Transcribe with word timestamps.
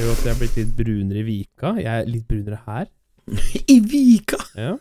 ser 0.00 0.06
jo 0.08 0.12
at 0.14 0.22
jeg 0.24 0.32
er 0.32 0.38
blitt 0.40 0.54
litt 0.56 0.70
brunere 0.78 1.20
i 1.20 1.24
vika. 1.26 1.70
Jeg 1.76 1.90
er 1.92 2.06
litt 2.08 2.26
brunere 2.28 2.58
her. 2.64 2.86
I 3.74 3.78
Vika! 3.84 4.38
Ja. 4.56 4.76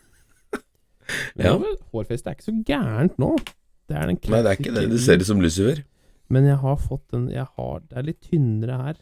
Men 1.35 1.45
Ja. 1.49 1.55
hårfestet 1.93 2.29
er 2.29 2.37
ikke 2.37 2.47
så 2.47 2.53
gærent 2.67 3.19
nå. 3.19 3.33
Det 3.89 3.97
er 3.97 4.07
den 4.07 4.19
Nei, 4.29 4.41
det 4.45 4.51
er 4.51 4.59
ikke 4.59 4.75
det. 4.75 4.85
Du 4.91 4.97
ser 5.01 5.19
ut 5.19 5.27
som 5.27 5.41
Lucifer. 5.41 5.81
Men 6.29 6.45
jeg 6.45 6.59
har 6.61 6.77
fått 6.77 7.03
den 7.11 7.29
jeg 7.33 7.45
har, 7.57 7.79
Det 7.89 7.97
er 7.97 8.05
litt 8.05 8.21
tynnere 8.29 8.77
her. 8.83 8.99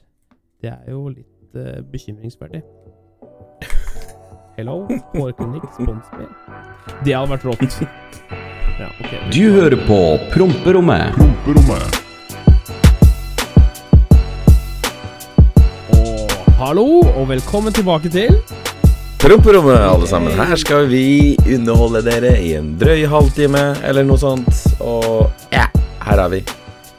Det 0.64 0.72
er 0.72 0.90
jo 0.90 1.04
litt 1.12 1.60
uh, 1.60 1.84
bekymringsverdig. 1.92 2.64
Hello, 4.58 4.88
hårklinikk, 5.14 5.68
spons 5.76 6.10
meg. 6.18 6.32
Det 7.06 7.14
hadde 7.14 7.30
vært 7.36 7.48
rått. 7.52 7.80
Ja, 8.78 8.92
okay. 9.02 9.18
Du 9.34 9.56
hører 9.56 9.74
på 9.88 9.98
Promperommet. 10.30 11.18
Og 11.50 12.07
hallo, 16.58 17.04
og 17.14 17.28
velkommen 17.30 17.74
tilbake 17.76 18.10
til 18.10 18.34
Promperommet, 19.22 19.78
alle 19.78 20.08
sammen. 20.10 20.34
Her 20.38 20.58
skal 20.58 20.88
vi 20.90 21.36
underholde 21.54 22.04
dere 22.06 22.32
i 22.42 22.52
en 22.58 22.72
drøy 22.80 23.04
halvtime 23.10 23.62
eller 23.86 24.06
noe 24.06 24.18
sånt. 24.22 24.62
Og 24.82 25.26
ja, 25.54 25.66
her 26.06 26.22
er 26.22 26.32
vi. 26.32 26.40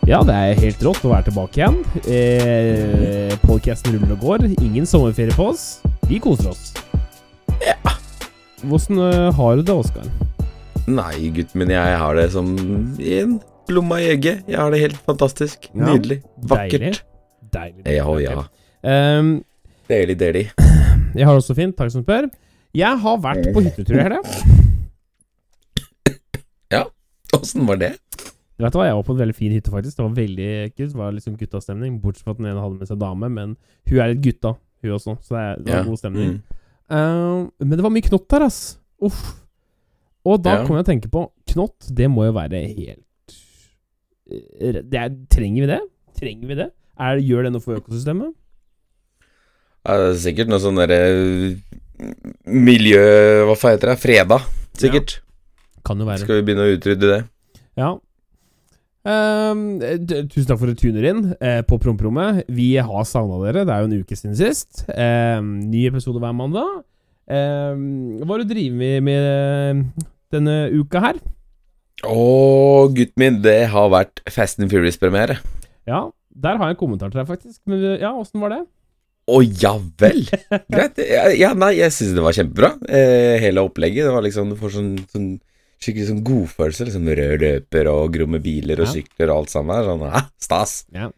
Ja, 0.09 0.21
det 0.27 0.35
er 0.35 0.59
helt 0.59 0.83
rått 0.83 1.07
å 1.07 1.13
være 1.13 1.29
tilbake 1.29 1.61
igjen. 1.61 1.79
Eh, 2.11 3.35
Podcasten 3.47 3.95
ruller 3.95 4.17
og 4.17 4.27
går. 4.27 4.47
Ingen 4.59 4.87
sommerferie 4.89 5.35
på 5.39 5.47
oss. 5.53 5.65
Vi 6.11 6.19
koser 6.23 6.51
oss. 6.51 6.75
Ja. 7.63 7.79
Hvordan 8.65 9.03
eh, 9.07 9.31
har 9.39 9.59
du 9.59 9.63
det, 9.63 9.79
Oskar? 9.87 10.11
Nei, 10.91 11.31
gutten 11.39 11.63
min, 11.63 11.75
jeg 11.75 11.99
har 12.03 12.19
det 12.19 12.29
som 12.35 12.55
i 12.99 13.19
en 13.23 13.39
blomma 13.71 14.03
i 14.03 14.11
egget. 14.15 14.47
Jeg 14.51 14.59
har 14.59 14.75
det 14.75 14.83
helt 14.89 15.03
fantastisk. 15.07 15.71
Nydelig. 15.75 16.23
Vakkert. 16.51 17.03
Deilig. 17.55 17.85
deilig. 17.87 17.99
Ja, 17.99 18.23
ja. 18.27 18.49
Ehm, 18.85 19.43
Deilig, 19.89 20.19
deilig. 20.21 20.45
jeg 21.17 21.25
har 21.25 21.33
det 21.35 21.43
også 21.43 21.55
fint, 21.57 21.75
takk 21.77 21.91
som 21.91 22.03
spør. 22.05 22.29
Jeg 22.77 22.99
har 23.01 23.17
vært 23.25 23.49
på 23.55 23.63
hyttetur 23.65 23.97
i 23.99 24.03
helga. 24.05 24.23
Åssen 27.37 27.67
var 27.69 27.77
det? 27.77 27.91
Du 28.59 28.65
vet 28.65 28.75
hva, 28.75 28.87
Jeg 28.89 28.95
var 28.97 29.05
på 29.07 29.13
en 29.15 29.19
veldig 29.21 29.35
fin 29.37 29.53
hytte, 29.53 29.71
faktisk. 29.71 29.97
Det 29.99 30.03
var 30.05 30.15
veldig 30.17 30.53
kult. 30.75 30.93
Det 30.95 30.99
var 30.99 31.13
liksom 31.15 31.35
guttastemning. 31.39 31.99
Bortsett 32.03 32.25
fra 32.25 32.33
at 32.33 32.39
den 32.41 32.49
ene 32.51 32.63
hadde 32.63 32.79
med 32.81 32.89
seg 32.89 32.99
dame, 32.99 33.29
men 33.31 33.53
hun 33.87 34.01
er 34.01 34.15
litt 34.15 34.23
gutta, 34.25 34.55
hun 34.83 34.95
også. 34.97 35.15
Så 35.23 35.37
det, 35.37 35.43
er, 35.43 35.61
det 35.61 35.73
var 35.75 35.83
Ja. 35.83 35.85
god 35.91 35.99
stemning. 36.01 36.31
Mm. 36.33 36.41
Uh, 36.89 37.51
men 37.61 37.77
det 37.77 37.85
var 37.85 37.93
mye 37.95 38.07
knott 38.09 38.27
der, 38.33 38.47
ass. 38.49 38.79
Uff. 39.05 39.21
Og 40.25 40.43
da 40.43 40.57
Ja. 40.57 40.65
kom 40.67 40.77
jeg 40.77 40.85
å 40.85 40.89
tenke 40.89 41.11
på 41.13 41.31
Knott, 41.53 41.87
det 41.95 42.09
må 42.11 42.25
jo 42.27 42.33
være 42.33 42.59
helt 42.67 43.05
eh, 44.29 44.83
det 44.83 44.95
er, 44.99 45.09
Trenger 45.31 45.63
vi 45.63 45.67
det? 45.71 45.79
Trenger 46.19 46.49
vi 46.49 46.55
det? 46.59 46.67
Er, 46.99 47.17
gjør 47.23 47.45
det 47.47 47.53
noe 47.55 47.61
for 47.63 47.77
økosystemet? 47.79 48.35
Ja, 49.89 49.95
det 49.97 50.09
er 50.11 50.19
sikkert 50.21 50.51
noe 50.53 50.61
sånn 50.61 50.77
derre 50.77 50.99
Miljø... 52.45 53.01
Hva 53.49 53.55
faen 53.57 53.79
heter 53.79 53.95
det? 53.95 54.01
Freda, 54.03 54.37
sikkert. 54.77 55.15
Kan 55.87 56.03
jo 56.03 56.09
være. 56.09 56.27
Skal 56.27 56.43
vi 56.43 56.45
begynne 56.45 56.67
å 56.67 56.75
utrydde 56.75 57.09
det? 57.09 57.23
Ja. 57.81 57.95
Ehm, 59.09 59.79
tusen 60.29 60.51
takk 60.51 60.61
for 60.61 60.69
at 60.69 60.77
du 60.77 60.85
tuner 60.85 61.09
inn 61.09 61.25
uh, 61.41 61.63
på 61.65 61.79
promperommet. 61.81 62.45
Vi 62.53 62.75
har 62.77 63.09
savna 63.09 63.41
dere. 63.47 63.65
Det 63.65 63.75
er 63.75 63.81
jo 63.81 63.89
en 63.89 63.97
uke 64.03 64.19
siden 64.19 64.37
sist. 64.37 64.85
Ehm, 64.93 65.57
ny 65.73 65.87
episode 65.89 66.21
hver 66.21 66.37
mandag. 66.37 66.83
Ehm, 67.33 68.21
hva 68.21 68.35
har 68.35 68.45
du 68.45 68.53
driver 68.53 68.77
med, 68.77 69.03
med 69.09 69.29
eh, 69.33 70.09
denne 70.35 70.61
uka 70.77 71.03
her? 71.09 71.25
Å, 72.05 72.23
gutten 72.95 73.25
min, 73.25 73.41
det 73.45 73.61
har 73.73 73.89
vært 73.93 74.21
Fast 74.31 74.61
and 74.61 74.71
Furious-premiere. 74.71 75.41
Ja, 75.89 76.11
der 76.31 76.61
har 76.61 76.71
jeg 76.71 76.77
en 76.77 76.85
kommentar 76.85 77.11
til 77.11 77.23
deg, 77.23 77.31
faktisk. 77.33 77.63
Men 77.69 77.97
ja, 77.97 78.13
åssen 78.13 78.45
var 78.45 78.53
det? 78.55 78.67
Å 79.29 79.39
ja 79.45 79.75
vel! 80.01 80.23
Greit. 80.73 80.99
Ja, 81.05 81.27
ja, 81.37 81.51
nei, 81.59 81.75
jeg 81.79 81.93
syns 81.93 82.15
det 82.17 82.25
var 82.25 82.33
kjempebra. 82.37 82.71
Eh, 82.89 83.37
hele 83.43 83.61
opplegget. 83.67 84.07
Det 84.09 84.15
var 84.15 84.25
liksom 84.25 84.51
Du 84.55 84.57
får 84.61 84.73
sånn, 84.79 84.93
sånn 85.13 85.29
skikkelig 85.79 86.07
sånn 86.09 86.23
godfølelse. 86.27 86.87
Liksom 86.89 87.11
rød 87.21 87.45
løper 87.45 87.91
og 87.93 88.13
gromme 88.17 88.41
biler 88.43 88.81
og 88.83 88.89
Ja. 88.89 88.95
sykler 88.97 89.31
og 89.31 89.37
alt 89.45 89.53
sammen. 89.53 89.85
Sånn, 89.85 90.07
hæ, 90.17 90.23
stas. 90.41 90.79
Ja. 90.97 91.11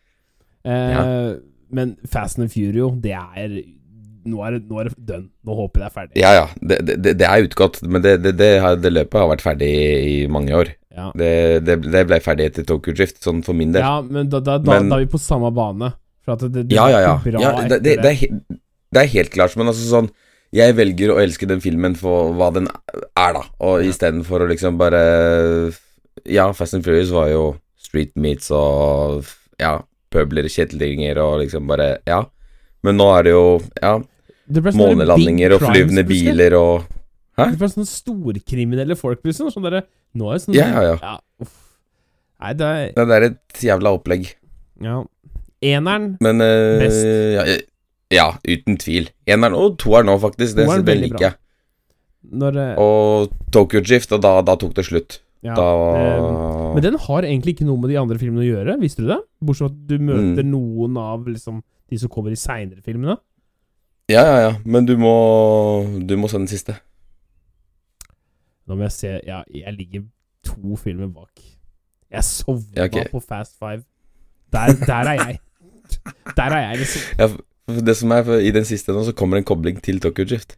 Eh, 0.65 1.37
Men 1.73 1.97
Fast 2.11 2.39
and 2.43 2.51
Furio, 2.51 2.91
det 3.01 3.15
er 3.15 3.61
Nå 4.27 4.43
er 4.45 4.59
nå 4.61 4.81
er 4.83 4.89
det 4.91 4.99
done. 5.09 5.29
Nå 5.47 5.55
håper 5.57 5.81
jeg 5.81 5.87
det 5.87 5.87
er 5.87 5.95
ferdig. 5.97 6.19
Ja 6.21 6.31
ja, 6.37 6.43
det, 6.61 6.77
det, 7.01 7.13
det 7.23 7.25
er 7.25 7.47
utgått, 7.47 7.79
men 7.89 8.03
det, 8.05 8.19
det, 8.23 8.35
det, 8.37 8.49
har- 8.61 8.77
det 8.77 8.91
løpet 8.93 9.17
har 9.17 9.31
vært 9.31 9.41
ferdig 9.47 9.71
i 9.71 10.27
mange 10.29 10.53
år. 10.53 10.75
Ja. 10.93 11.07
Det, 11.17 11.31
det, 11.65 11.79
det 11.89 12.03
ble 12.11 12.19
ferdig 12.21 12.51
etter 12.51 12.67
Tokyo 12.69 12.93
Drift, 12.93 13.23
sånn 13.25 13.41
for 13.47 13.57
min 13.57 13.73
del. 13.73 13.81
Ja, 13.81 14.03
men 14.05 14.29
da, 14.29 14.43
da, 14.45 14.59
da, 14.61 14.75
Men- 14.77 14.91
da 14.93 14.99
er 14.99 15.07
vi 15.07 15.13
på 15.15 15.23
samme 15.25 15.49
bane. 15.57 15.89
For 16.25 16.37
det, 16.37 16.51
det, 16.69 16.75
Ja, 16.77 16.89
ja, 16.93 17.01
ja. 17.01 17.15
bra 17.25 17.41
ja 17.41 17.53
det, 17.69 17.79
det, 17.85 17.95
det, 18.05 18.11
er, 18.13 18.59
det 18.93 19.03
er 19.05 19.13
helt 19.15 19.31
klart, 19.35 19.57
men 19.57 19.71
altså 19.73 19.87
sånn 19.89 20.11
Jeg 20.53 20.75
velger 20.77 21.13
å 21.15 21.21
elske 21.23 21.47
den 21.49 21.61
filmen 21.63 21.95
for 21.97 22.33
hva 22.37 22.51
den 22.53 22.67
er, 22.69 23.33
da, 23.37 23.45
og 23.63 23.81
Ja. 23.81 23.89
istedenfor 23.91 24.45
å 24.45 24.49
liksom 24.51 24.77
bare 24.81 25.03
Ja, 26.27 26.51
Fast 26.53 26.75
and 26.75 26.85
Furious 26.85 27.11
var 27.15 27.29
jo 27.33 27.45
street 27.81 28.13
meets 28.21 28.51
og 28.55 29.25
ja, 29.61 29.79
pøbler, 30.13 30.49
kjettinger 30.51 31.19
og 31.23 31.41
liksom 31.45 31.67
bare 31.71 31.99
Ja. 32.07 32.25
Men 32.83 32.97
nå 32.97 33.07
er 33.19 33.23
det 33.29 33.33
jo 33.35 33.61
ja, 33.81 33.99
månelandinger 34.51 35.55
og 35.57 35.61
flyvende 35.65 36.05
biler 36.09 36.57
og 36.59 36.87
Hæ? 37.39 37.53
Det 37.55 37.61
ble 37.61 37.69
sånne 37.71 37.89
storkriminelle 37.89 38.97
folk, 38.99 39.21
liksom. 39.25 39.49
Sånn 39.55 39.65
derre 39.65 39.85
Nå 40.19 40.29
er 40.29 40.37
det 40.37 40.43
sånn 40.45 40.57
Ja, 40.59 40.67
ja, 40.83 40.97
ja. 41.01 41.13
uff. 41.41 41.53
Nei, 42.41 42.53
det 42.59 42.67
er 42.67 42.91
Det 42.97 43.17
er 43.17 43.27
et 43.31 43.63
jævla 43.65 43.93
opplegg. 43.97 44.27
Ja. 44.83 44.99
Eneren 45.63 46.17
Men 46.25 46.41
eh, 46.41 46.79
Best. 46.81 47.05
Ja, 47.37 47.45
ja, 48.11 48.27
uten 48.49 48.77
tvil. 48.81 49.11
Eneren 49.29 49.55
og 49.55 49.77
toeren 49.79 50.07
nå, 50.11 50.17
faktisk. 50.23 50.57
Det, 50.57 50.67
det 50.87 50.97
liker 50.99 51.27
jeg. 51.29 51.35
Eh, 52.31 52.77
Og 52.81 53.31
Tokyo 53.53 53.81
Drift, 53.81 54.13
og 54.13 54.23
da, 54.25 54.41
da 54.45 54.55
tok 54.61 54.75
det 54.77 54.85
slutt. 54.89 55.21
ja, 55.43 55.55
Da 55.57 55.67
eh, 55.97 56.75
Men 56.75 56.83
den 56.83 56.99
har 57.01 57.23
egentlig 57.29 57.55
ikke 57.57 57.67
noe 57.69 57.79
med 57.81 57.91
de 57.93 57.99
andre 58.01 58.19
filmene 58.19 58.43
å 58.45 58.49
gjøre, 58.49 58.79
visste 58.81 59.03
du 59.05 59.09
det? 59.13 59.21
Bortsett 59.41 59.69
fra 59.69 59.73
at 59.73 59.87
du 59.89 59.99
møter 59.99 60.43
Mm. 60.45 60.51
noen 60.53 60.97
av 61.01 61.27
liksom 61.29 61.63
de 61.91 61.99
som 61.99 62.09
kommer 62.13 62.31
i 62.31 62.39
seinere 62.39 62.83
filmene. 62.83 63.17
Ja, 64.11 64.23
ja, 64.27 64.37
ja. 64.49 64.53
Men 64.65 64.87
du 64.87 64.97
må 64.99 65.15
Du 66.07 66.17
må 66.17 66.29
se 66.29 66.39
den 66.39 66.49
siste. 66.51 66.77
Nå 68.67 68.77
må 68.77 68.83
jeg 68.89 68.93
se 68.93 69.21
Ja, 69.27 69.43
jeg 69.51 69.75
ligger 69.77 70.03
to 70.47 70.77
filmer 70.77 71.09
bak. 71.13 71.41
Jeg 72.11 72.25
sovna 72.27 72.75
Ja, 72.77 72.85
ok. 72.91 73.11
på 73.13 73.21
Fast 73.23 73.57
Five. 73.59 73.85
Der, 74.53 74.73
der 74.87 75.09
er 75.15 75.15
jeg. 75.27 75.39
Der 76.37 76.55
er 76.57 76.65
jeg, 76.71 76.79
liksom. 76.83 77.03
Ja, 77.21 77.29
det 77.91 77.95
som 77.97 78.13
er 78.17 78.31
I 78.41 78.51
den 78.55 78.65
siste 78.69 78.93
nå, 78.97 79.05
så 79.07 79.13
kommer 79.17 79.39
en 79.41 79.45
kobling 79.47 79.81
til 79.85 80.01
Tokyo 80.03 80.25
Drift. 80.27 80.57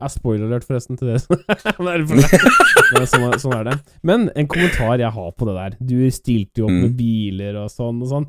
Jeg 0.00 0.10
spoiler 0.14 0.46
alert, 0.48 0.64
forresten, 0.64 0.96
til 0.96 1.10
det. 1.12 1.20
Men 2.94 3.06
sånn, 3.10 3.34
sånn 3.42 3.56
er 3.58 3.66
det. 3.68 3.74
Men 4.06 4.28
en 4.38 4.48
kommentar 4.48 4.96
jeg 5.02 5.12
har 5.12 5.32
på 5.36 5.48
det 5.48 5.56
der. 5.58 5.74
Du 5.80 5.96
stilte 6.14 6.62
jo 6.62 6.68
opp 6.70 6.72
Mm. 6.72 6.80
med 6.86 6.94
biler 6.96 7.58
og 7.60 7.68
sånn 7.72 8.00
og 8.04 8.08
sånn. 8.14 8.28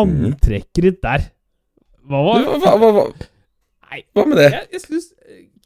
Antrekket 0.00 0.84
ditt 0.86 1.00
der 1.02 1.24
Hva 2.06 2.20
var 2.22 2.44
Hva, 2.46 2.58
hva, 2.62 2.90
hva, 2.94 3.04
hva, 4.14 4.24
med 4.30 4.36
det? 4.38 4.44
jeg, 4.54 4.68
jeg 4.76 4.82
syns 4.84 5.08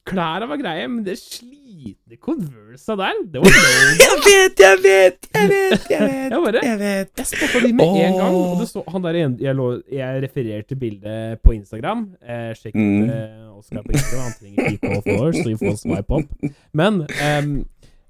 klærne 0.09 0.47
var 0.51 0.59
greie, 0.61 0.87
men 0.89 1.05
det 1.07 1.15
slitne 1.21 2.17
Conversa 2.21 2.95
der, 2.97 3.19
det 3.33 3.41
var. 3.43 3.51
Jeg 4.05 4.19
vet, 4.25 4.61
jeg 4.61 4.79
vet, 4.85 5.27
jeg 5.35 5.49
vet, 5.51 5.85
jeg 5.91 6.01
vet. 6.09 6.31
Jeg 6.33 6.41
bare 6.45 6.63
Jeg 6.65 6.79
vet. 6.81 7.11
Jeg 7.19 7.27
spotta 7.31 7.61
de 7.67 7.73
med 7.77 7.99
en 8.05 8.17
gang. 8.19 8.35
Og 8.39 8.61
det 8.63 8.69
så, 8.71 8.83
han 8.93 9.05
der, 9.05 9.19
jeg, 9.41 9.55
lå, 9.59 9.67
jeg 9.93 10.23
refererte 10.25 10.77
bildet 10.81 11.41
på 11.45 11.55
Instagram. 11.57 12.07
Eh, 12.25 12.51
sjekk 12.57 12.75
Mm. 12.79 13.11
eh, 13.11 13.59
Oskar 13.59 13.83
på 13.87 13.93
Instagram. 13.95 14.25
Han 14.29 14.37
trenger 14.41 14.79
få 14.81 15.03
followers, 15.09 15.39
så 15.43 15.49
vi 15.51 15.57
får 15.61 15.77
swipe 15.83 16.19
opp. 16.21 16.55
Men 16.73 17.03
um, 17.05 17.53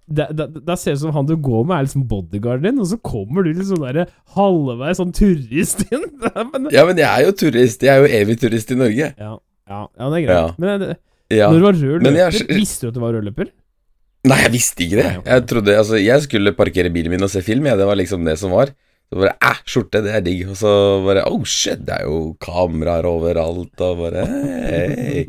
da 0.07 0.77
ser 0.77 0.93
det 0.93 0.99
ut 0.99 1.03
som 1.07 1.15
han 1.17 1.27
du 1.31 1.35
går 1.41 1.65
med, 1.65 1.77
er 1.79 1.87
liksom 1.89 2.05
bodyguarden 2.11 2.67
din, 2.69 2.81
og 2.85 2.89
så 2.91 2.99
kommer 3.01 3.43
du 3.47 3.53
liksom 3.57 3.81
der 3.87 4.05
halvveis 4.37 4.99
sånn 5.01 5.15
turist 5.17 5.87
inn. 5.91 6.05
Men, 6.53 6.69
Ja, 6.75 6.85
men 6.89 6.99
jeg 7.01 7.09
er 7.09 7.27
jo 7.29 7.33
turist. 7.45 7.83
Jeg 7.87 7.95
er 7.97 8.05
jo 8.05 8.13
evig 8.23 8.39
turist 8.43 8.71
i 8.75 8.79
Norge. 8.79 9.11
ja, 9.19 9.35
ja, 9.71 9.81
ja, 9.99 10.09
det 10.13 10.19
er 10.21 10.27
greit. 10.27 10.37
Ja. 10.37 10.47
Men 10.61 10.83
eh, 10.91 10.97
Ja. 11.33 11.49
når 11.51 11.59
du 11.59 11.65
var 11.65 11.79
rød 11.79 12.03
løper, 12.05 12.19
jeg- 12.21 12.49
visste 12.59 12.87
du 12.87 12.89
at 12.89 12.95
du 12.95 13.01
var 13.01 13.15
rød 13.17 13.25
løper? 13.31 13.53
Nei, 14.25 14.39
jeg 14.41 14.53
visste 14.55 14.85
ikke 14.85 14.97
det. 14.97 15.05
Nei. 15.05 15.23
Jeg 15.35 15.47
trodde, 15.51 15.77
altså, 15.77 15.99
jeg 16.01 16.23
skulle 16.25 16.53
parkere 16.57 16.93
bilen 16.93 17.13
min 17.13 17.23
og 17.23 17.31
se 17.33 17.43
film, 17.45 17.67
ja, 17.69 17.77
det 17.77 17.87
var 17.87 17.97
liksom 17.97 18.25
det 18.25 18.39
som 18.41 18.51
var. 18.57 18.73
Så 19.13 19.21
bare 19.21 19.35
æh, 19.45 19.59
skjorte, 19.69 20.01
det 20.05 20.15
er 20.17 20.23
digg. 20.25 20.47
Og 20.49 20.57
så 20.57 20.71
bare 21.05 21.27
oh 21.29 21.43
shit, 21.45 21.83
det 21.85 21.93
er 21.99 22.07
jo 22.09 22.37
kameraer 22.41 23.05
overalt, 23.05 23.75
og 23.85 23.99
bare 24.01 24.25
hey, 24.27 25.27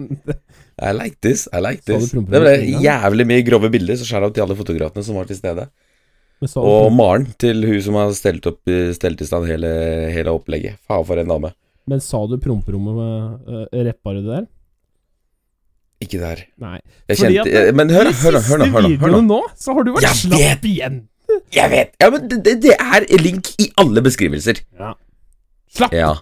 I 0.80 0.92
like 0.96 1.20
this, 1.22 1.48
I 1.54 1.60
like 1.64 1.84
this. 1.88 2.12
Det 2.12 2.24
ble 2.42 2.56
jævlig 2.84 3.28
mye 3.28 3.44
grove 3.48 3.70
bilder, 3.72 4.00
så 4.00 4.08
skjær 4.08 4.28
av 4.30 4.34
til 4.36 4.46
alle 4.46 4.56
fotografene 4.60 5.04
som 5.04 5.20
var 5.20 5.28
til 5.30 5.40
stede. 5.40 5.68
Og 6.60 6.90
Maren, 6.92 7.28
til 7.40 7.64
hun 7.68 7.82
som 7.84 7.96
har 8.00 8.12
stelt, 8.16 8.48
opp, 8.48 8.60
stelt 8.96 9.22
i 9.24 9.28
stand 9.28 9.48
hele, 9.48 9.70
hele 10.12 10.34
opplegget. 10.36 10.80
Faen 10.88 11.06
for 11.08 11.20
en 11.20 11.32
dame. 11.32 11.52
Men 11.88 12.02
sa 12.04 12.24
du 12.28 12.36
promperommet 12.42 12.96
med 12.98 13.54
uh, 13.54 13.84
Reppa 13.86 14.14
du 14.16 14.24
det 14.24 14.32
der? 14.34 14.46
Ikke 16.06 16.22
der. 16.22 16.46
Nei. 16.62 16.78
Jeg 17.10 17.20
Fordi 17.20 17.40
kjente, 17.40 17.66
at 17.66 17.80
Men 17.82 17.94
hør, 17.96 18.12
hør, 18.22 18.40
hør, 18.46 18.62
nå, 18.62 18.70
hør, 18.78 18.88
hør, 19.02 19.18
nå. 19.26 19.42
så 19.58 19.76
har 19.78 19.88
du 19.88 19.92
vært 19.96 20.08
Jeg 20.08 20.22
slapp 20.22 20.70
igjen. 20.70 21.02
Jeg 21.56 21.72
vet! 21.72 21.96
Ja, 22.02 22.12
men 22.14 22.30
det, 22.30 22.38
det, 22.46 22.56
det 22.64 22.78
er 22.78 23.10
link 23.20 23.50
i 23.60 23.72
alle 23.82 24.06
beskrivelser. 24.06 24.62
Ja. 24.80 24.94
Slapp! 25.76 25.96
Ja. 25.98 26.14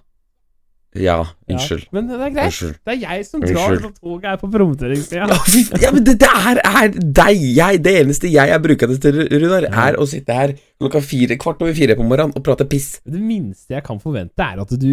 Ja, 0.93 1.15
Ja, 1.17 1.25
unnskyld. 1.49 1.87
Men 1.95 2.05
det 2.05 2.19
er 2.21 2.29
greit. 2.29 2.51
Unnskyld. 2.51 2.75
Det 2.85 2.93
er 2.93 2.99
jeg 3.01 3.25
som 3.25 3.41
drar 3.41 3.73
når 3.81 3.93
toget 3.97 4.27
er 4.29 4.35
på 4.37 4.49
promotøringssida. 4.53 5.25
Ja, 5.25 5.79
ja, 5.81 5.91
men 5.95 6.05
det 6.05 6.19
der 6.21 6.59
er 6.61 6.91
deg! 6.93 7.41
Jeg, 7.57 7.79
det 7.85 7.93
eneste 8.03 8.29
jeg 8.29 8.53
er 8.53 8.61
brukende 8.61 8.99
til, 9.01 9.23
Runar, 9.33 9.65
er 9.87 9.97
å 9.97 10.05
sitte 10.09 10.37
her 10.37 10.53
klokka 10.81 11.01
fire, 11.01 11.37
kvart 11.41 11.65
over 11.65 11.73
fire 11.77 11.97
på 11.97 12.05
morgenen 12.05 12.37
og 12.37 12.45
prate 12.45 12.67
piss. 12.69 12.99
Det 13.09 13.21
minste 13.21 13.73
jeg 13.73 13.85
kan 13.87 14.01
forvente, 14.03 14.37
er 14.45 14.61
at 14.61 14.75
du 14.77 14.91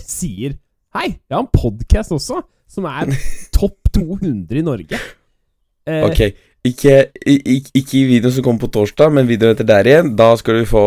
sier 0.00 0.56
Hei, 0.94 1.08
jeg 1.10 1.34
har 1.34 1.42
en 1.42 1.50
podkast 1.52 2.14
også, 2.14 2.40
som 2.70 2.84
er 2.88 3.10
topp 3.56 3.83
200 3.94 4.58
i 4.60 4.64
Norge. 4.66 4.98
Eh, 5.86 6.02
Ok, 6.08 6.20
ikke, 6.64 6.94
ikke, 7.28 7.70
ikke 7.76 7.96
i 7.98 8.04
videoen 8.08 8.32
som 8.32 8.44
kommer 8.46 8.62
på 8.64 8.70
torsdag, 8.72 9.12
men 9.12 9.26
videoen 9.28 9.52
etter 9.52 9.66
der 9.68 9.84
igjen. 9.90 10.14
Da 10.16 10.30
skal 10.40 10.56
du 10.62 10.64
få 10.70 10.84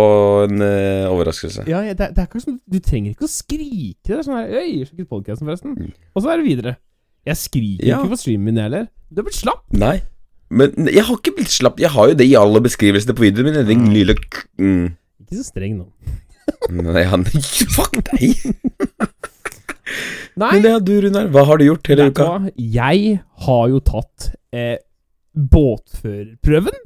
en 0.48 0.63
uh, 0.63 1.06
overraskelse. 1.13 1.68
Ja, 1.69 1.83
det, 1.86 2.00
er- 2.01 2.15
det 2.18 2.24
er 2.24 2.27
ikke 2.31 2.42
sånn 2.42 2.57
Du 2.65 2.80
trenger 2.81 3.13
ikke 3.13 3.27
å 3.27 3.31
skrike. 3.31 4.01
Det 4.09 4.18
er 4.18 4.25
sånn 4.25 4.39
her 4.39 4.57
Øy, 4.57 4.86
sjekk 4.89 5.06
podkasten, 5.12 5.45
forresten. 5.45 5.77
Og 6.18 6.24
så 6.25 6.31
er 6.33 6.42
det 6.42 6.48
videre. 6.50 6.75
Jeg 7.27 7.38
skriker 7.38 7.83
Mm. 7.83 7.89
Ja. 7.92 8.00
ikke 8.01 8.13
på 8.15 8.21
streamen 8.24 8.45
min, 8.50 8.56
jeg 8.57 8.69
heller. 8.71 8.88
Du 9.12 9.21
har 9.21 9.27
blitt 9.30 9.38
slapp. 9.42 9.63
Nei. 9.77 9.98
Men 10.50 10.88
jeg 10.88 11.03
har 11.03 11.18
ikke 11.19 11.36
blitt 11.36 11.51
slapp. 11.51 11.77
Jeg 11.83 11.92
har 11.94 12.07
jo 12.10 12.15
det 12.15 12.25
i 12.30 12.36
alle 12.39 12.62
beskrivelsene 12.63 13.13
på 13.18 13.25
videoen 13.27 13.51
min. 13.51 13.65
Den 13.68 13.89
lille 13.94 14.15
k- 14.15 14.48
mm. 14.57 14.86
Ikke 15.27 15.42
så 15.44 15.45
streng 15.51 15.77
nå. 15.77 15.89
Nei, 16.71 17.03
han 17.03 17.25
Fuck 17.77 18.00
deg! 18.07 18.33
Nei, 20.38 20.51
Men 20.60 20.68
ja, 20.69 20.80
du 20.80 20.92
Runar, 21.01 21.28
hva 21.34 21.44
har 21.50 21.57
du 21.57 21.66
gjort 21.66 21.88
hele 21.89 22.10
uka? 22.12 22.25
jeg 22.62 23.16
har 23.48 23.63
jo 23.72 23.80
tatt 23.81 24.28
eh, 24.54 24.78
båtførerprøven. 25.34 26.78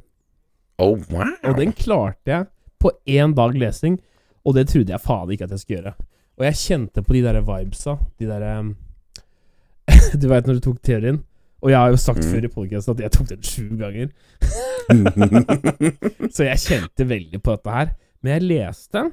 Oh, 0.82 0.96
wow. 1.12 1.28
Og 1.46 1.58
den 1.60 1.72
klarte 1.76 2.32
jeg 2.32 2.46
på 2.82 2.90
én 3.12 3.34
dag 3.36 3.54
lesing, 3.60 3.98
og 4.44 4.56
det 4.56 4.64
trodde 4.72 4.90
jeg 4.94 5.04
faen 5.04 5.30
ikke 5.34 5.44
at 5.46 5.52
jeg 5.54 5.60
skulle 5.62 5.78
gjøre. 5.82 5.92
Og 6.40 6.46
jeg 6.48 6.58
kjente 6.62 7.04
på 7.04 7.12
de 7.14 7.20
der 7.26 7.40
vibesa, 7.44 7.98
de 8.18 8.26
derre 8.30 8.54
Du 10.20 10.26
veit 10.30 10.48
når 10.48 10.58
du 10.58 10.64
tok 10.70 10.80
teorien? 10.82 11.20
Og 11.62 11.70
jeg 11.70 11.78
har 11.78 11.92
jo 11.92 12.00
sagt 12.00 12.24
Mm. 12.24 12.30
før 12.32 12.44
i 12.48 12.50
podkasten 12.50 12.96
at 12.96 13.00
jeg 13.04 13.12
tok 13.14 13.28
den 13.30 13.42
sju 13.46 13.68
ganger. 13.78 14.08
Så 16.34 16.48
jeg 16.48 16.58
kjente 16.58 17.06
veldig 17.06 17.38
på 17.44 17.54
dette 17.54 17.70
her. 17.76 17.92
Men 18.22 18.32
jeg 18.36 18.48
leste, 18.48 19.04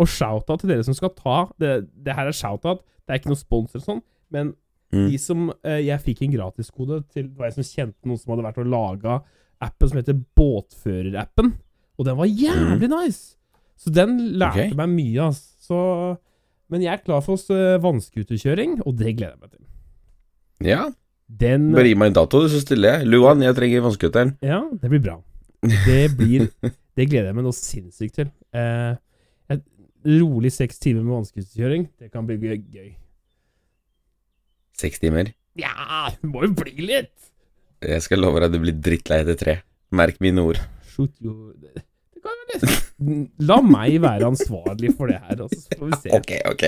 og 0.00 0.08
shout-out 0.08 0.60
til 0.62 0.68
dere 0.72 0.84
som 0.84 0.92
skal 0.96 1.12
ta 1.16 1.36
Det, 1.60 1.70
det 2.04 2.12
her 2.16 2.28
er 2.28 2.36
shout-out, 2.36 2.80
det 3.06 3.14
er 3.14 3.20
ikke 3.20 3.32
noe 3.32 3.40
sponsor 3.40 3.80
og 3.80 3.86
sånn, 3.86 4.06
men 4.34 4.54
Mm. 4.92 5.08
de 5.10 5.18
som 5.18 5.48
eh, 5.66 5.80
Jeg 5.82 5.98
fikk 6.04 6.20
en 6.22 6.34
gratiskode 6.36 7.00
til 7.10 7.24
Det 7.26 7.34
var 7.34 7.48
jeg 7.48 7.56
som 7.56 7.66
kjente 7.66 8.06
noen 8.06 8.20
som 8.20 8.30
hadde 8.30 8.44
vært 8.46 8.60
og 8.62 8.68
laga 8.70 9.16
appen 9.58 9.88
som 9.88 9.98
heter 9.98 10.18
Båtførerappen. 10.36 11.54
Og 11.96 12.04
den 12.04 12.18
var 12.18 12.28
jævlig 12.28 12.90
nice! 12.92 13.38
Så 13.80 13.90
den 13.92 14.18
lærte 14.36 14.66
okay. 14.66 14.74
meg 14.76 14.90
mye, 14.92 15.30
ass. 15.30 15.40
Så 15.64 15.78
Men 16.68 16.84
jeg 16.84 16.92
er 16.92 17.02
klar 17.02 17.22
for 17.24 17.38
oss 17.38 17.46
uh, 17.48 17.78
vannskuterkjøring, 17.80 18.82
og 18.84 18.98
det 18.98 19.14
gleder 19.16 19.32
jeg 19.32 19.40
meg 19.40 19.50
til. 19.54 19.64
Ja, 20.66 20.82
Den 21.26 21.70
bare 21.72 21.88
gi 21.88 21.96
meg 21.98 22.12
en 22.12 22.18
dato, 22.18 22.42
så 22.52 22.60
stiller 22.60 22.98
jeg. 22.98 23.08
Luan, 23.08 23.42
jeg 23.42 23.56
trenger 23.56 23.84
vannskuteren. 23.86 24.34
Ja, 24.44 24.60
det 24.70 24.92
blir 24.92 25.02
bra. 25.08 25.16
Det 25.62 26.02
blir 26.18 26.50
Det 26.96 27.08
gleder 27.08 27.30
jeg 27.30 27.36
meg 27.36 27.44
noe 27.44 27.56
sinnssykt 27.56 28.20
til. 28.20 28.28
Eh, 28.56 28.92
rolig 30.06 30.52
seks 30.54 30.78
timer 30.82 31.02
med 31.02 31.16
vannskuterkjøring, 31.18 31.88
det 32.00 32.12
kan 32.12 32.28
bli 32.28 32.38
gøy. 32.56 32.94
Seks 34.76 35.00
timer. 35.02 35.32
Ja, 35.56 36.10
det 36.12 36.28
må 36.30 36.44
jo 36.44 36.52
bli 36.56 36.76
litt! 36.84 37.14
Jeg 37.84 38.04
skal 38.04 38.22
love 38.22 38.40
deg 38.42 38.54
du 38.54 38.62
blir 38.62 38.76
drittlei 38.80 39.20
etter 39.24 39.36
tre. 39.40 39.58
Merk 39.96 40.18
mine 40.24 40.42
ord. 40.44 40.60
Shoot 40.94 41.12
you 41.20 41.52
det, 41.60 41.76
det 41.76 41.84
La 43.46 43.58
meg 43.62 43.98
være 44.02 44.28
ansvarlig 44.30 44.92
for 44.96 45.10
det 45.10 45.18
her, 45.20 45.42
og 45.44 45.52
så 45.52 45.76
får 45.76 45.90
vi 45.90 45.98
se. 46.00 46.12
Ok, 46.16 46.32
ok. 46.48 46.64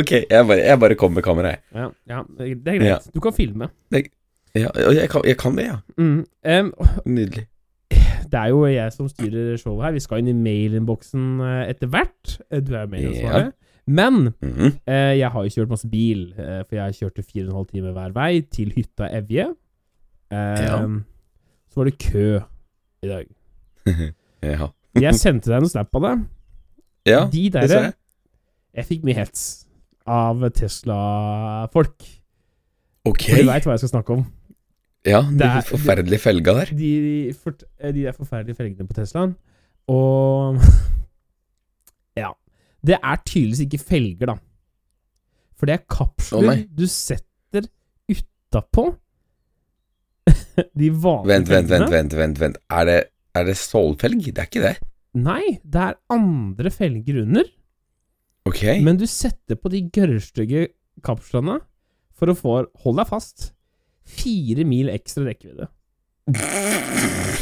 Ok, 0.00 0.12
jeg 0.24 0.48
bare, 0.50 0.64
jeg 0.64 0.80
bare 0.82 0.96
kommer 0.98 1.20
med 1.20 1.26
kameraet. 1.26 1.62
Ja, 1.74 1.86
ja, 2.10 2.22
det 2.38 2.48
er 2.50 2.80
greit. 2.80 2.88
Ja. 2.88 2.98
Du 3.14 3.22
kan 3.22 3.36
filme. 3.36 3.70
Ja, 4.56 4.72
jeg 4.74 5.06
kan, 5.12 5.22
jeg 5.28 5.38
kan 5.38 5.58
det, 5.58 5.68
ja. 5.68 5.78
Mm. 6.00 6.24
Um, 6.26 6.72
Nydelig. 7.06 7.46
Det 8.30 8.38
er 8.40 8.48
jo 8.52 8.64
jeg 8.66 8.92
som 8.92 9.08
styrer 9.08 9.56
showet 9.60 9.84
her. 9.86 9.92
Vi 9.96 10.00
skal 10.04 10.18
inn 10.22 10.28
i 10.28 10.36
mailinnboksen 10.36 11.40
eh, 11.40 11.62
etter 11.72 11.88
hvert. 11.92 12.38
Eh, 12.50 12.60
Du 12.60 12.74
er 12.74 12.84
jo 12.86 12.92
mailansvarlig. 12.92 13.52
Men 13.88 14.34
Mhm. 14.42 14.72
eh, 14.86 15.14
jeg 15.18 15.30
har 15.32 15.42
jo 15.44 15.48
kjørt 15.54 15.68
masse 15.70 15.88
bil, 15.88 16.34
eh, 16.38 16.62
for 16.68 16.76
jeg 16.76 16.94
kjørte 16.98 17.24
fire 17.24 17.48
og 17.48 17.54
en 17.72 17.94
hver 17.94 18.12
vei 18.12 18.40
til 18.52 18.70
hytta 18.76 19.08
Evje. 19.16 19.48
Eh, 20.30 20.62
Ja. 20.64 20.82
Så 21.70 21.76
var 21.76 21.84
det 21.84 21.98
kø 21.98 22.40
i 23.02 23.08
dag. 23.08 23.26
Ja. 24.42 24.68
Jeg 24.94 25.14
sendte 25.14 25.50
deg 25.50 25.62
en 25.62 25.68
snap 25.68 25.94
av 25.94 26.02
det. 26.02 26.26
ja, 27.06 27.24
De 27.26 27.50
det 27.50 27.52
der 27.68 27.82
jeg. 27.82 27.94
Jeg 28.76 28.84
fikk 28.86 29.04
mye 29.04 29.14
hets 29.14 29.66
av 30.06 30.40
Tesla-folk. 30.54 32.04
Ok. 33.08 33.22
For 33.30 33.36
du 33.42 33.48
veit 33.48 33.64
hva 33.66 33.74
jeg 33.74 33.82
skal 33.82 33.92
snakke 34.02 34.10
om. 34.18 34.26
Ja, 35.06 35.20
de 35.22 35.44
er- 35.44 35.62
forferdelige 35.68 36.18
felga 36.20 36.54
der. 36.58 36.72
De, 36.74 36.76
de, 37.04 37.34
for, 37.34 37.50
de 37.52 38.02
der 38.02 38.12
forferdelige 38.16 38.56
felgene 38.58 38.86
på 38.88 38.94
Teslaen. 38.98 39.36
Og 39.88 40.58
Ja. 42.18 42.32
Det 42.86 42.98
er 43.02 43.16
tydeligvis 43.26 43.60
ikke 43.66 43.78
felger, 43.78 44.26
da. 44.32 44.34
For 45.58 45.66
det 45.66 45.74
er 45.78 45.84
kapsler 45.90 46.50
oh, 46.52 46.60
du 46.78 46.84
setter 46.86 47.66
utapå 48.10 48.84
de 50.78 50.90
vanlige 50.90 51.32
Vent, 51.32 51.48
vent, 51.50 51.70
vent, 51.72 51.90
vent, 51.90 52.14
vent, 52.18 52.40
vent. 52.42 52.58
Er 52.70 52.84
det, 52.86 52.98
er 53.34 53.48
det 53.48 53.56
stålfelg? 53.58 54.22
Det 54.28 54.38
er 54.42 54.50
ikke 54.50 54.62
det. 54.66 54.74
Nei, 55.18 55.58
det 55.64 55.80
er 55.88 55.96
andre 56.14 56.70
felger 56.70 57.22
under, 57.24 57.48
Ok. 58.46 58.60
men 58.84 58.96
du 59.00 59.06
setter 59.10 59.58
på 59.58 59.70
de 59.72 59.80
gørrstygge 59.92 60.68
kapslene 61.04 61.58
for 62.16 62.30
å 62.30 62.36
få 62.38 62.54
Hold 62.84 63.00
deg 63.00 63.08
fast. 63.10 63.48
Fire 64.08 64.64
mil 64.68 64.90
ekstra 64.92 65.26
rekkevidde. 65.28 65.68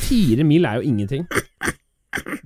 Fire 0.06 0.46
mil 0.46 0.66
er 0.68 0.80
jo 0.80 0.90
ingenting. 0.90 1.26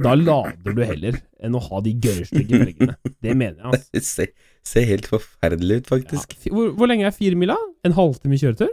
Da 0.00 0.14
lader 0.16 0.74
du 0.74 0.82
heller 0.84 1.18
enn 1.40 1.56
å 1.56 1.62
ha 1.62 1.80
de 1.84 1.92
gørrstygge 2.04 2.60
felgene. 2.62 2.94
Det 3.20 3.34
mener 3.36 3.58
jeg, 3.58 3.66
altså. 3.70 3.90
Det 3.94 4.04
ser, 4.06 4.30
ser 4.66 4.86
helt 4.88 5.08
forferdelig 5.10 5.82
ut, 5.82 5.90
faktisk. 5.90 6.36
Ja. 6.46 6.54
Hvor, 6.56 6.70
hvor 6.78 6.90
lenge 6.90 7.08
er 7.08 7.16
fire 7.16 7.38
mil, 7.38 7.52
da? 7.52 7.58
En 7.86 7.96
halvtime 7.96 8.38
kjøretur? 8.40 8.72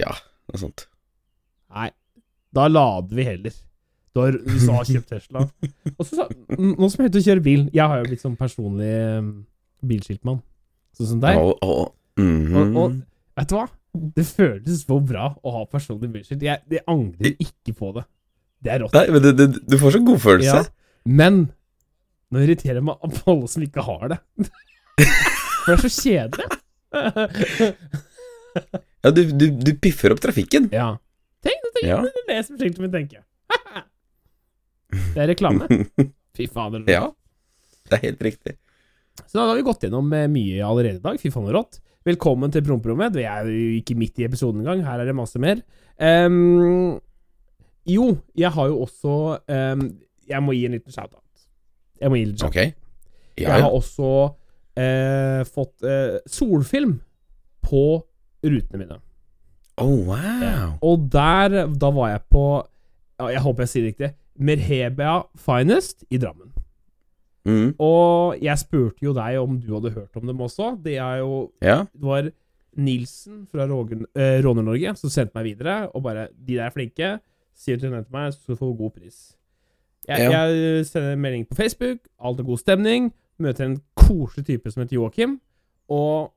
Ja, 0.00 0.14
noe 0.50 0.60
sånt. 0.60 0.86
Nei, 1.72 1.90
da 2.56 2.66
lader 2.70 3.16
vi 3.16 3.26
heller. 3.26 3.60
Du 4.12 4.20
har, 4.20 4.36
du 4.36 4.56
har 4.68 4.88
kjøpt 4.88 5.08
Tesla. 5.08 5.44
Og 5.96 6.08
så, 6.08 6.26
nå 6.58 6.88
som 6.92 7.00
jeg 7.00 7.06
er 7.06 7.12
ute 7.12 7.20
og 7.22 7.24
kjører 7.24 7.44
bil 7.44 7.62
Jeg 7.72 7.88
har 7.88 8.02
jo 8.02 8.08
blitt 8.10 8.20
sånn 8.20 8.34
personlig 8.36 8.90
um, 9.16 9.30
bilskiltmann. 9.88 10.42
Sånn 10.98 11.14
som 11.14 11.22
deg. 11.22 11.38
Oh, 11.40 11.54
oh. 11.64 11.86
Mm 12.20 12.42
-hmm. 12.44 12.56
Og, 12.58 12.76
og 12.76 13.40
vet 13.40 13.48
du 13.48 13.54
hva? 13.56 13.68
Det 13.92 14.24
føltes 14.24 14.84
så 14.86 14.96
bra 15.04 15.26
å 15.44 15.52
ha 15.58 15.62
personlig 15.68 16.08
bilskilt. 16.14 16.42
Jeg, 16.46 16.62
jeg 16.72 16.84
angrer 16.88 17.34
ikke 17.42 17.74
på 17.76 17.90
det. 17.98 18.06
Det 18.62 18.72
er 18.72 18.80
rått. 18.84 18.94
Nei, 18.96 19.04
men 19.12 19.24
det, 19.24 19.32
det, 19.36 19.48
du 19.68 19.76
får 19.80 19.96
så 19.98 20.00
god 20.06 20.20
følelse. 20.22 20.62
Ja. 20.62 21.02
Men 21.04 21.42
nå 22.32 22.40
irriterer 22.46 22.78
jeg 22.80 22.86
meg 22.86 23.02
på 23.18 23.34
alle 23.34 23.50
som 23.52 23.64
ikke 23.66 23.84
har 23.84 24.06
det. 24.14 24.18
For 24.96 25.68
det 25.68 25.76
er 25.76 25.82
så 25.82 25.90
kjedelig. 25.92 26.48
Ja, 29.02 29.10
du, 29.10 29.22
du, 29.34 29.46
du 29.66 29.70
piffer 29.82 30.14
opp 30.14 30.20
trafikken. 30.22 30.68
Ja. 30.72 30.94
Tenk, 31.42 31.64
tenk, 31.74 31.86
Ja. 31.88 31.98
det 32.06 32.12
er 32.22 32.28
det 32.30 32.40
som 32.46 32.58
skiltet 32.60 32.82
mitt 32.84 32.92
tenker. 32.94 33.24
Det 34.92 35.22
er 35.24 35.30
reklame. 35.32 35.66
Fy 36.36 36.46
fader. 36.52 36.84
Ja. 36.88 37.08
Det 37.88 37.98
er 37.98 38.04
helt 38.06 38.22
riktig. 38.24 38.56
Så 39.26 39.36
da 39.40 39.48
har 39.50 39.58
vi 39.58 39.64
gått 39.66 39.82
gjennom 39.84 40.06
eh, 40.16 40.28
mye 40.32 40.62
allerede 40.64 41.00
i 41.00 41.04
dag. 41.04 41.18
Fy 41.20 41.32
faen, 41.34 41.48
rått. 41.52 41.80
Velkommen 42.02 42.50
til 42.50 42.64
promperommet. 42.66 43.14
Vi 43.14 43.22
er 43.22 43.46
jo 43.46 43.66
ikke 43.78 43.94
midt 43.94 44.18
i 44.18 44.24
episoden 44.26 44.60
engang. 44.64 44.82
Her 44.82 44.98
er 44.98 45.06
det 45.06 45.14
masse 45.14 45.38
mer. 45.38 45.60
Um, 46.02 46.98
jo, 47.86 48.16
jeg 48.38 48.50
har 48.50 48.66
jo 48.66 48.80
også 48.82 49.38
um, 49.38 49.84
Jeg 50.28 50.42
må 50.42 50.54
gi 50.56 50.64
en 50.66 50.74
liten 50.74 50.92
shout-out. 50.92 51.44
Jeg 52.00 52.10
må 52.10 52.18
gi 52.18 52.22
en 52.22 52.32
liten 52.32 52.42
shout-out. 52.42 52.56
Ok. 52.56 52.74
Ja, 53.38 53.54
Jeg 53.54 53.62
har 53.62 53.70
også 53.70 54.08
uh, 54.32 55.42
fått 55.46 55.86
uh, 55.86 56.18
solfilm 56.26 56.98
på 57.62 57.84
rutene 58.42 58.82
mine. 58.82 58.98
Oh, 59.76 60.02
wow. 60.08 60.74
Og 60.82 61.06
der, 61.12 61.62
da 61.70 61.90
var 61.94 62.10
jeg 62.10 62.20
på 62.30 62.44
Jeg 63.30 63.40
håper 63.40 63.62
jeg 63.62 63.70
sier 63.70 63.86
det 63.86 63.92
riktig. 63.92 64.10
Merhebia 64.42 65.20
Finest 65.38 66.04
i 66.10 66.18
Drammen. 66.18 66.51
Mm. 67.44 67.72
Og 67.82 68.38
jeg 68.42 68.58
spurte 68.60 69.02
jo 69.02 69.12
deg 69.16 69.38
om 69.40 69.56
du 69.58 69.72
hadde 69.74 69.90
hørt 69.96 70.16
om 70.16 70.26
dem 70.28 70.40
også. 70.44 70.76
Det 70.82 70.96
er 70.96 71.16
jo 71.24 71.50
Ja. 71.62 71.82
Det 71.92 72.02
var 72.02 72.30
Nilsen 72.76 73.46
fra 73.50 73.66
eh, 73.66 74.40
Råner-Norge 74.42 74.96
som 74.96 75.10
sendte 75.10 75.34
meg 75.34 75.44
videre 75.50 75.90
og 75.94 76.02
bare 76.02 76.28
'De 76.32 76.54
der 76.56 76.64
er 76.66 76.70
flinke. 76.70 77.20
Sier 77.54 77.76
til 77.76 77.90
henne 77.90 78.04
til 78.04 78.12
meg, 78.12 78.32
så 78.32 78.40
skal 78.40 78.54
du 78.54 78.58
få 78.58 78.76
god 78.76 78.90
pris'. 78.96 79.36
Jeg, 80.08 80.30
Ja. 80.30 80.40
jeg 80.46 80.86
sender 80.86 81.12
en 81.12 81.20
melding 81.20 81.48
på 81.48 81.54
Facebook. 81.54 81.98
Alt 82.18 82.40
er 82.40 82.44
god 82.44 82.58
stemning. 82.58 83.12
Møter 83.38 83.64
en 83.64 83.82
koselig 83.96 84.46
type 84.46 84.70
som 84.70 84.82
heter 84.82 84.96
Joakim. 84.96 85.40
Og 85.88 86.32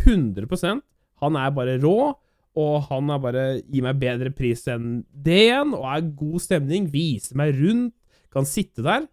100% 0.00 0.82
Han 1.20 1.34
er 1.36 1.50
bare 1.50 1.78
rå. 1.80 2.14
Og 2.56 2.82
han 2.88 3.10
er 3.10 3.18
bare 3.20 3.44
gir 3.68 3.82
meg 3.82 3.98
bedre 4.00 4.30
pris 4.30 4.62
enn 4.68 5.04
det 5.12 5.40
igjen, 5.50 5.74
og 5.76 5.84
er 5.84 6.06
god 6.16 6.40
stemning. 6.40 6.88
Viser 6.92 7.36
meg 7.36 7.54
rundt. 7.54 7.94
Kan 8.32 8.44
sitte 8.48 8.82
der. 8.84 9.06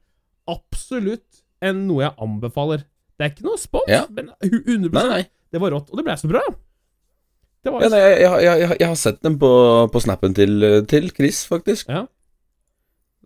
Absolutt 0.52 1.44
en, 1.64 1.86
noe 1.88 2.04
jeg 2.04 2.16
anbefaler. 2.22 2.84
Det 3.18 3.26
er 3.26 3.32
ikke 3.32 3.46
noe 3.46 3.60
spons, 3.62 3.88
Ja. 3.88 4.04
men 4.12 4.32
100 4.44 4.92
Nei, 4.92 5.04
nei. 5.10 5.22
Det 5.54 5.62
var 5.62 5.72
rått, 5.76 5.92
og 5.94 6.00
det 6.00 6.04
ble 6.08 6.16
så 6.18 6.28
bra. 6.32 6.42
Det 7.64 7.72
var 7.72 7.84
Ja, 7.86 7.90
nei 7.94 8.00
jeg, 8.02 8.18
jeg, 8.26 8.60
jeg, 8.64 8.78
jeg 8.82 8.88
har 8.90 8.98
sett 9.00 9.22
den 9.24 9.38
på, 9.40 9.50
på 9.94 10.02
snappen 10.04 10.34
til, 10.36 10.66
til 10.90 11.08
Chris, 11.16 11.44
faktisk. 11.48 11.88
Ja. 11.94 12.06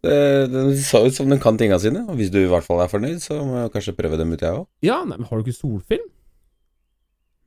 Det, 0.04 0.18
den 0.54 0.76
så 0.78 1.02
ut 1.08 1.16
som 1.16 1.32
den 1.32 1.40
kan 1.42 1.58
tinga 1.58 1.80
sine, 1.82 2.04
og 2.06 2.20
hvis 2.20 2.30
du 2.30 2.38
i 2.44 2.50
hvert 2.52 2.64
fall 2.68 2.84
er 2.84 2.92
fornøyd, 2.92 3.18
så 3.24 3.40
må 3.42 3.64
jeg 3.64 3.72
kanskje 3.74 3.96
prøve 3.98 4.20
dem 4.20 4.36
ut, 4.36 4.44
jeg 4.46 4.54
òg. 4.60 4.68
Ja, 4.86 5.00
nei, 5.08 5.18
men 5.18 5.26
har 5.26 5.40
du 5.40 5.48
ikke 5.48 5.58
solfilm? 5.58 6.06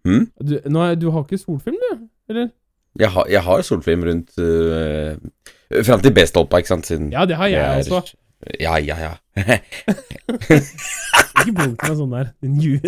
Hm? 0.08 0.24
Du, 0.40 0.56
nå, 0.72 0.80
er- 0.88 0.96
du 0.98 1.10
har 1.14 1.22
ikke 1.28 1.38
solfilm, 1.38 1.76
du? 1.78 2.08
Eller? 2.32 2.48
Jeg, 2.98 3.10
har- 3.14 3.28
har 3.46 3.62
solfilm 3.62 4.02
rundt 4.08 4.32
uh, 4.40 5.14
Fram 5.86 6.00
til 6.02 6.10
B-stolpa, 6.16 6.58
ikke 6.58 6.72
sant? 6.72 6.88
Siden 6.90 7.12
Ja, 7.14 7.22
det 7.28 7.36
har 7.38 7.46
jeg 7.52 7.84
også. 7.84 8.00
også. 8.00 8.16
Ja, 8.60 8.78
ja, 8.80 8.96
ja. 8.96 9.12
Ikke 11.40 11.52
blunk 11.56 11.82
meg 11.84 11.96
sånn 11.98 12.14
der. 12.14 12.30
Din. 12.40 12.56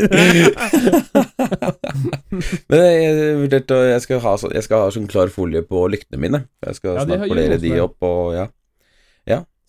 Men 2.72 2.80
jeg, 2.80 3.36
vurderte 3.42 3.76
å 3.76 3.84
Jeg 3.90 4.00
skal 4.04 4.22
ha, 4.24 4.32
så, 4.40 4.48
jeg 4.52 4.64
skal 4.64 4.86
ha 4.86 4.88
sånn 4.94 5.10
klar 5.12 5.28
folie 5.32 5.62
på 5.66 5.84
lyktene 5.92 6.20
mine. 6.24 6.40
Jeg 6.64 6.80
skal 6.80 6.96
Ja, 6.96 7.04
snart 7.04 7.28
polere 7.28 7.60
de 7.60 7.72
opp 7.84 8.08
og 8.08 8.36
ja. 8.38 8.48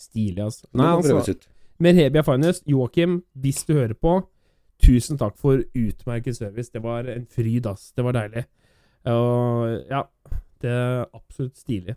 Stilig, 0.03 0.43
altså. 0.43 0.67
Nei, 0.75 0.89
altså. 0.97 1.35
Merhebia 1.83 2.23
Finest, 2.25 2.65
Joakim, 2.69 3.21
hvis 3.39 3.63
du 3.67 3.73
hører 3.77 3.95
på, 3.95 4.17
tusen 4.83 5.19
takk 5.19 5.37
for 5.39 5.63
utmerket 5.77 6.37
service. 6.37 6.71
Det 6.73 6.83
var 6.83 7.07
en 7.11 7.25
fryd, 7.31 7.67
ass. 7.69 7.91
Det 7.95 8.05
var 8.05 8.17
deilig. 8.17 8.45
Og 9.09 9.77
ja, 9.89 10.03
det 10.63 10.73
er 10.73 11.05
absolutt 11.15 11.59
stilig. 11.59 11.95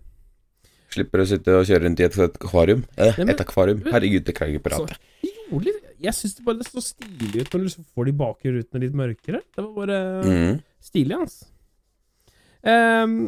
Slipper 0.97 1.23
å 1.23 1.27
sitte 1.29 1.55
og 1.59 1.67
kjøre 1.69 1.85
rundt 1.87 2.01
i 2.01 2.07
et 2.07 2.17
akvarium. 2.25 2.85
Eh, 2.97 3.19
et 3.27 3.43
akvarium. 3.43 3.83
Herregud, 3.85 4.25
det 4.27 4.35
kan 4.37 4.49
jeg 4.49 4.59
ikke 4.59 4.71
prate. 4.71 4.97
Jeg 6.03 6.13
syns 6.17 6.35
det 6.39 6.45
bare 6.47 6.59
det 6.61 6.67
så 6.69 6.83
stilig 6.83 7.45
ut 7.45 7.53
når 7.53 7.61
du 7.61 7.67
liksom 7.69 7.85
får 7.95 8.09
de 8.09 8.15
bakre 8.19 8.53
rutene 8.57 8.83
litt 8.83 8.97
mørkere. 8.97 9.43
Det 9.55 9.63
var 9.63 9.75
bare 9.77 9.99
mm. 10.25 10.57
stilig, 10.89 11.19
altså. 11.21 11.47
Um, 12.67 13.19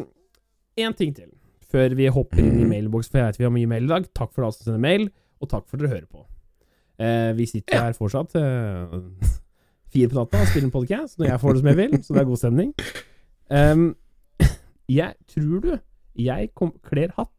en 0.79 0.97
ting 0.99 1.13
til 1.15 1.29
før 1.69 1.93
vi 1.99 2.09
hopper 2.09 2.41
inn 2.41 2.55
i 2.57 2.65
Mhm. 2.65 2.71
mailboks, 2.73 3.11
for 3.13 3.19
jeg 3.21 3.27
vet 3.29 3.39
vi 3.39 3.45
har 3.45 3.53
mye 3.53 3.69
mail 3.69 3.85
i 3.85 3.93
dag. 3.93 4.07
Takk 4.17 4.33
for 4.33 4.43
alle 4.47 4.57
som 4.57 4.65
sender 4.71 4.81
mail, 4.81 5.11
og 5.41 5.51
takk 5.53 5.67
for 5.69 5.77
at 5.77 5.83
dere 5.85 5.93
hører 5.93 6.09
på. 6.09 6.25
Uh, 6.99 7.33
vi 7.39 7.47
sitter 7.47 7.77
Ja. 7.77 7.83
her 7.85 7.93
fortsatt 7.93 8.35
uh, 8.35 8.99
fire 9.93 10.09
på 10.09 10.17
natta 10.19 10.41
og 10.41 10.49
spiller 10.49 10.67
en 10.67 10.75
podcast 10.75 11.19
når 11.21 11.29
jeg 11.29 11.41
får 11.45 11.53
det 11.53 11.61
som 11.61 11.69
jeg 11.69 11.77
vil, 11.77 11.93
så 12.03 12.15
det 12.15 12.21
er 12.21 12.31
god 12.33 12.41
stemning. 12.41 12.73
Um, 13.51 13.85
jeg 14.89 15.15
tror 15.29 15.61
du 15.61 15.79
jeg 16.19 16.51
kom, 16.59 16.73
kler 16.85 17.13
hatt. 17.17 17.33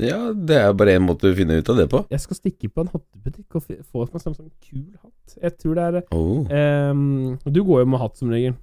Ja, 0.00 0.32
det 0.34 0.56
er 0.58 0.72
bare 0.74 0.96
én 0.98 1.04
måte 1.06 1.28
å 1.30 1.36
finne 1.38 1.54
ut 1.60 1.68
av 1.70 1.76
det 1.78 1.84
på. 1.92 2.00
Jeg 2.10 2.18
skal 2.24 2.38
stikke 2.40 2.66
på 2.74 2.82
en 2.82 2.88
hattebutikk 2.90 3.54
og 3.60 3.62
få 3.68 4.06
meg 4.08 4.16
en 4.26 4.34
sånn 4.34 4.48
kul 4.64 4.88
hatt. 4.98 5.36
Jeg 5.38 5.54
tror 5.62 5.78
det 5.78 5.84
er 5.84 6.00
Oh. 6.10 6.48
um, 6.50 7.38
Du 7.46 7.60
går 7.62 7.84
jo 7.84 7.86
med 7.92 8.00
hatt 8.02 8.18
som 8.18 8.32
regel. 8.34 8.56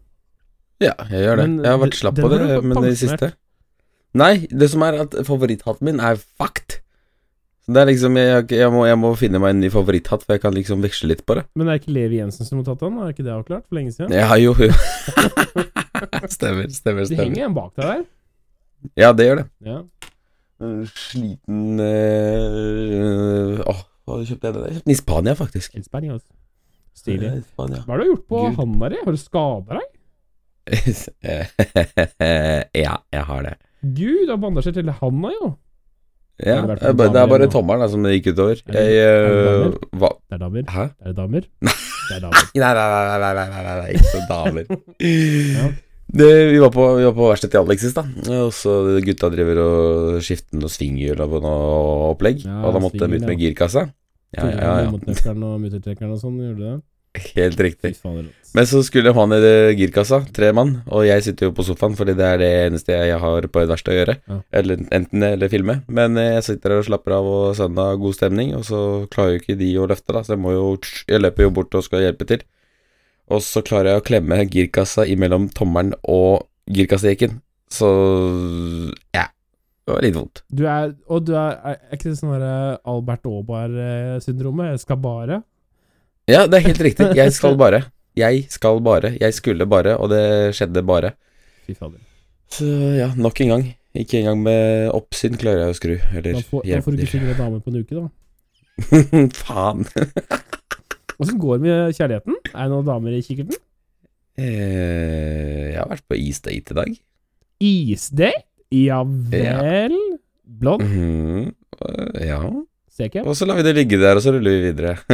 Ja, 0.83 0.91
jeg 1.07 1.23
gjør 1.23 1.39
det. 1.39 1.45
Men 1.47 1.63
jeg 1.63 1.71
har 1.71 1.79
vært 1.85 1.95
slapp 2.01 2.19
på 2.19 2.29
det, 2.33 2.41
men 2.65 2.81
det 2.83 2.97
siste 2.99 3.31
Nei, 4.13 4.45
det 4.51 4.67
som 4.73 4.83
er 4.83 4.97
at 5.05 5.13
favoritthatten 5.23 5.87
min 5.87 6.01
er 6.03 6.17
fucked. 6.19 6.81
Det 7.71 7.79
er 7.79 7.85
liksom 7.87 8.17
Jeg, 8.19 8.49
jeg, 8.51 8.67
må, 8.73 8.81
jeg 8.89 8.97
må 8.99 9.13
finne 9.15 9.39
meg 9.39 9.53
en 9.53 9.61
ny 9.63 9.69
favoritthatt, 9.71 10.25
for 10.25 10.35
jeg 10.35 10.41
kan 10.43 10.51
liksom 10.57 10.81
veksle 10.83 11.13
litt 11.13 11.21
på 11.25 11.37
det. 11.39 11.45
Men 11.55 11.69
det 11.69 11.71
er 11.77 11.79
ikke 11.79 11.93
Levi 11.95 12.17
Jensen 12.19 12.43
som 12.49 12.59
har 12.59 12.65
tatt 12.67 12.81
den? 12.83 12.97
Er 12.99 13.13
ikke 13.13 13.23
det 13.23 13.31
avklart 13.31 13.69
for 13.69 13.77
lenge 13.79 13.93
siden? 13.95 14.11
Ja, 14.11 14.35
jo, 14.35 14.51
jo. 14.59 14.67
stemmer, 16.35 16.67
stemmer, 16.75 17.05
Det 17.05 17.13
stemmer. 17.13 17.23
henger 17.23 17.45
en 17.47 17.55
bak 17.55 17.71
deg 17.77 17.85
der. 17.87 18.03
Ja, 18.97 19.11
det 19.13 19.25
gjør 19.27 19.35
det. 19.41 19.47
Ja. 19.65 19.79
En 20.61 20.85
Sliten 20.87 21.79
øh, 21.81 23.59
Åh, 23.65 23.79
hva 24.05 24.17
kjøpte 24.25 24.45
jeg 24.49 24.53
den? 24.53 24.63
Jeg 24.67 24.73
kjøpte 24.75 24.85
den 24.85 24.93
i 24.93 24.95
Spania, 24.99 25.33
faktisk. 25.39 25.71
Spania, 25.71 25.83
Spanios. 25.89 26.21
Stilig. 26.97 27.27
Ja, 27.29 27.33
i 27.39 27.41
Spania. 27.47 27.81
Hva 27.87 27.91
har 27.95 27.99
du 28.03 28.07
gjort 28.11 28.25
på 28.29 28.37
Gud. 28.45 28.55
handa 28.59 28.85
di? 28.93 28.97
Har 29.05 29.11
du 29.15 29.21
skada 29.21 29.71
deg? 29.79 29.87
ja, 32.85 32.93
jeg 33.13 33.23
har 33.31 33.41
det. 33.47 33.55
Gud, 33.81 34.21
du 34.27 34.31
har 34.35 34.41
bandasjert 34.43 34.77
hele 34.81 34.93
handa, 35.01 35.29
jo. 35.41 35.47
Ja, 36.41 36.55
det 36.65 36.79
det 36.81 36.87
er 36.89 36.93
bare, 36.97 37.11
det 37.13 37.19
er 37.21 37.27
bare 37.29 37.47
tommelen 37.53 37.85
som 37.91 38.01
det 38.05 38.11
gikk 38.15 38.31
utover. 38.33 38.55
Er 38.65 38.71
det- 38.73 38.81
Jeg 38.81 38.91
er 39.05 39.09
det 39.69 39.77
hva 40.01 40.09
Det 40.29 40.33
er 40.35 40.39
damer. 40.41 40.63
Hæ? 40.73 40.83
Det 40.97 41.07
er 41.07 41.13
damer. 41.13 41.41
Det 42.11 42.15
er 42.17 42.21
damer. 42.25 42.43
Nei, 42.55 42.73
nei, 42.73 42.87
nei, 42.91 43.05
nei, 43.07 43.17
nei, 43.21 43.33
nei, 43.49 43.61
nei, 43.63 43.75
nei 43.81 43.91
ikke 43.93 44.19
damer. 44.29 44.65
Ja. 45.57 45.65
Det, 46.11 46.29
vi 46.51 46.59
var 46.59 46.71
på, 46.75 46.85
vi 46.97 47.07
var 47.07 47.15
på 47.15 47.29
verkstedet 47.29 47.53
til 47.55 47.63
Alexis, 47.63 47.95
da. 47.95 48.03
Og 48.41 48.51
så 48.55 48.75
gutta 49.05 49.31
driver 49.31 49.63
og 49.63 50.21
skifter 50.25 50.59
noe 50.59 50.71
svinghjul 50.71 51.23
og 51.23 51.37
noe 51.39 52.11
opplegg. 52.11 52.43
Ja, 52.43 52.61
og 52.67 52.75
da 52.75 52.83
måtte 52.83 53.05
de 53.05 53.19
ut 53.19 53.27
med 53.27 53.37
ja. 53.37 53.41
girkassa. 53.45 53.87
Ja, 54.35 54.47
ja, 54.47 54.73
ja. 54.85 54.91
Motnøkkelen 54.91 55.43
og 55.43 56.15
og 56.15 56.19
sånn, 56.19 56.39
gjorde 56.39 56.63
det? 56.63 56.79
Helt 57.35 57.59
riktig. 57.59 57.97
Men 58.55 58.67
så 58.67 58.79
skulle 58.87 59.11
han 59.15 59.33
i 59.35 59.39
ned 59.39 59.79
girkassa, 59.79 60.21
tre 60.35 60.51
mann, 60.55 60.77
og 60.87 61.03
jeg 61.07 61.23
sitter 61.25 61.49
jo 61.49 61.55
på 61.55 61.65
sofaen, 61.67 61.97
fordi 61.99 62.15
det 62.15 62.27
er 62.27 62.39
det 62.39 62.51
eneste 62.67 62.95
jeg 62.95 63.19
har 63.19 63.47
på 63.51 63.63
et 63.63 63.71
verksted 63.71 63.91
å 63.91 63.97
gjøre. 63.97 64.15
Ja. 64.31 64.37
Eller 64.61 64.85
enten 64.95 65.23
det 65.23 65.33
eller 65.35 65.51
filme. 65.51 65.77
Men 65.91 66.15
eh, 66.19 66.37
jeg 66.37 66.47
sitter 66.47 66.75
her 66.75 66.83
og 66.83 66.87
slapper 66.87 67.17
av 67.17 67.27
og 67.27 67.51
søndag, 67.59 67.99
god 68.03 68.15
stemning, 68.15 68.55
og 68.55 68.63
så 68.67 68.81
klarer 69.11 69.35
jo 69.35 69.43
ikke 69.43 69.59
de 69.59 69.71
å 69.79 69.89
løfte, 69.91 70.15
da, 70.15 70.23
så 70.23 70.35
jeg 70.37 70.43
må 70.43 70.55
jo 70.55 70.65
Jeg 71.07 71.19
løper 71.19 71.47
jo 71.47 71.55
bort 71.55 71.75
og 71.75 71.83
skal 71.87 72.05
hjelpe 72.05 72.27
til. 72.27 72.47
Og 73.31 73.43
så 73.45 73.63
klarer 73.65 73.93
jeg 73.93 74.01
å 74.01 74.05
klemme 74.05 74.39
girkassa 74.51 75.05
imellom 75.07 75.47
tommelen 75.55 75.93
og 76.03 76.47
girkassejekken. 76.71 77.39
Så 77.71 77.87
ja. 79.15 79.29
Det 79.81 79.95
var 79.95 80.03
litt 80.05 80.13
vondt. 80.15 80.43
Du 80.53 80.61
er, 80.69 80.91
og 81.09 81.23
du 81.25 81.31
er, 81.33 81.55
er 81.71 81.95
ikke 81.95 82.11
det 82.11 82.19
sånn 82.19 82.43
Albert 82.43 83.25
Aabar-syndromet? 83.25 84.83
Skal 84.83 84.99
bare 85.01 85.41
Ja, 86.29 86.45
det 86.45 86.59
er 86.59 86.67
helt 86.69 86.83
riktig. 86.85 87.09
Jeg 87.17 87.33
skal 87.35 87.57
bare. 87.63 87.85
Jeg 88.19 88.45
skal 88.53 88.81
bare. 88.85 89.15
Jeg 89.17 89.33
skulle 89.33 89.65
bare, 89.71 89.95
og 89.97 90.11
det 90.13 90.23
skjedde 90.57 90.83
bare. 90.85 91.15
Fy 91.65 91.73
fader. 91.79 91.99
Så 92.51 92.67
ja, 92.99 93.09
nok 93.15 93.41
en 93.41 93.53
gang. 93.55 93.67
Ikke 93.97 94.21
engang 94.21 94.43
med 94.45 94.91
oppsyn 94.95 95.35
klarer 95.39 95.65
jeg 95.65 95.73
å 95.73 95.79
skru, 95.79 95.93
eller 96.13 96.37
Da 96.37 96.43
får, 96.47 96.63
da 96.67 96.79
får 96.85 96.95
du 96.95 97.01
ikke 97.03 97.13
finne 97.17 97.35
dame 97.35 97.59
på 97.59 97.71
en 97.73 97.81
uke, 97.81 97.97
da. 97.97 98.07
Faen. 99.41 99.87
Åssen 101.21 101.37
går 101.41 101.59
det 101.59 101.63
med 101.67 101.95
kjærligheten? 101.97 102.35
Er 102.51 102.63
det 102.65 102.71
noen 102.73 102.87
damer 102.87 103.13
i 103.17 103.21
kikkerten? 103.25 103.57
Eh, 104.41 105.71
jeg 105.73 105.77
har 105.79 105.89
vært 105.91 106.05
på 106.09 106.17
East 106.17 106.43
Date 106.47 106.73
i 106.73 106.77
dag. 106.79 106.91
Isdate? 107.61 108.43
Ja 108.73 109.01
vel? 109.05 109.97
Blond? 110.45 110.81
Mm, 110.87 111.51
Eh, 111.81 112.27
Ja. 112.27 112.41
Ser? 112.91 113.21
Og 113.25 113.33
så 113.39 113.45
lar 113.47 113.55
vi 113.57 113.63
det 113.63 113.71
ligge 113.77 113.97
der, 113.97 114.17
og 114.19 114.21
så 114.21 114.33
ruller 114.35 114.51
vi 114.51 114.61
videre. 114.67 114.97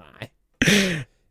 Nei. 0.00 0.28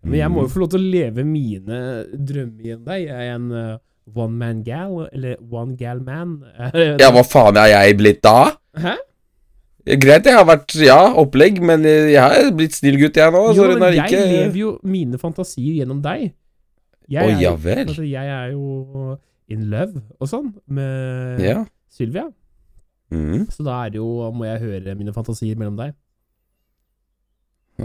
Men 0.06 0.20
jeg 0.20 0.30
må 0.32 0.44
jo 0.46 0.52
få 0.54 0.62
lov 0.62 0.70
til 0.76 0.84
å 0.84 0.92
leve 0.94 1.24
mine 1.26 1.80
drømmer 2.14 2.68
igjen 2.68 2.84
deg. 2.86 3.08
Jeg 3.08 3.16
er 3.26 3.34
en 3.34 3.48
uh, 3.52 3.78
one 4.14 4.38
man 4.38 4.60
gal, 4.68 5.08
eller 5.10 5.40
one 5.50 5.74
gal 5.80 6.00
man. 6.06 6.38
Ja, 7.02 7.10
hva 7.16 7.24
faen 7.26 7.58
er 7.58 7.72
jeg 7.74 7.98
blitt 8.00 8.22
da? 8.26 8.36
Hæ? 8.78 8.94
Greit, 9.86 10.26
jeg 10.26 10.34
har 10.34 10.48
vært 10.50 10.74
ja, 10.82 10.98
opplegg, 11.22 11.60
men 11.62 11.84
jeg 11.86 12.18
har 12.18 12.48
blitt 12.58 12.74
snill 12.74 12.98
gutt, 12.98 13.20
jeg 13.22 13.34
nå. 13.36 13.42
Jo, 13.54 13.68
men 13.76 13.94
jeg 13.94 14.08
ikke 14.08 14.22
lever 14.32 14.58
jo 14.58 14.72
mine 14.82 15.20
fantasier 15.22 15.82
gjennom 15.82 16.00
deg. 16.02 16.32
Jeg, 17.06 17.22
er, 17.22 17.38
ja 17.38 17.52
vel. 17.62 17.84
altså, 17.86 18.02
jeg 18.02 18.32
er 18.34 18.48
jo 18.56 19.14
in 19.54 19.68
love 19.70 20.02
og 20.18 20.30
sånn 20.30 20.48
med 20.74 21.44
Ja. 21.44 21.60
Sylvia. 21.94 22.26
Mm. 23.14 23.46
Så 23.54 23.62
da 23.64 23.84
er 23.86 23.94
det 23.94 24.00
jo, 24.02 24.08
må 24.34 24.48
jeg 24.48 24.64
høre 24.64 24.96
mine 24.98 25.14
fantasier 25.14 25.60
mellom 25.60 25.78
deg. 25.78 25.94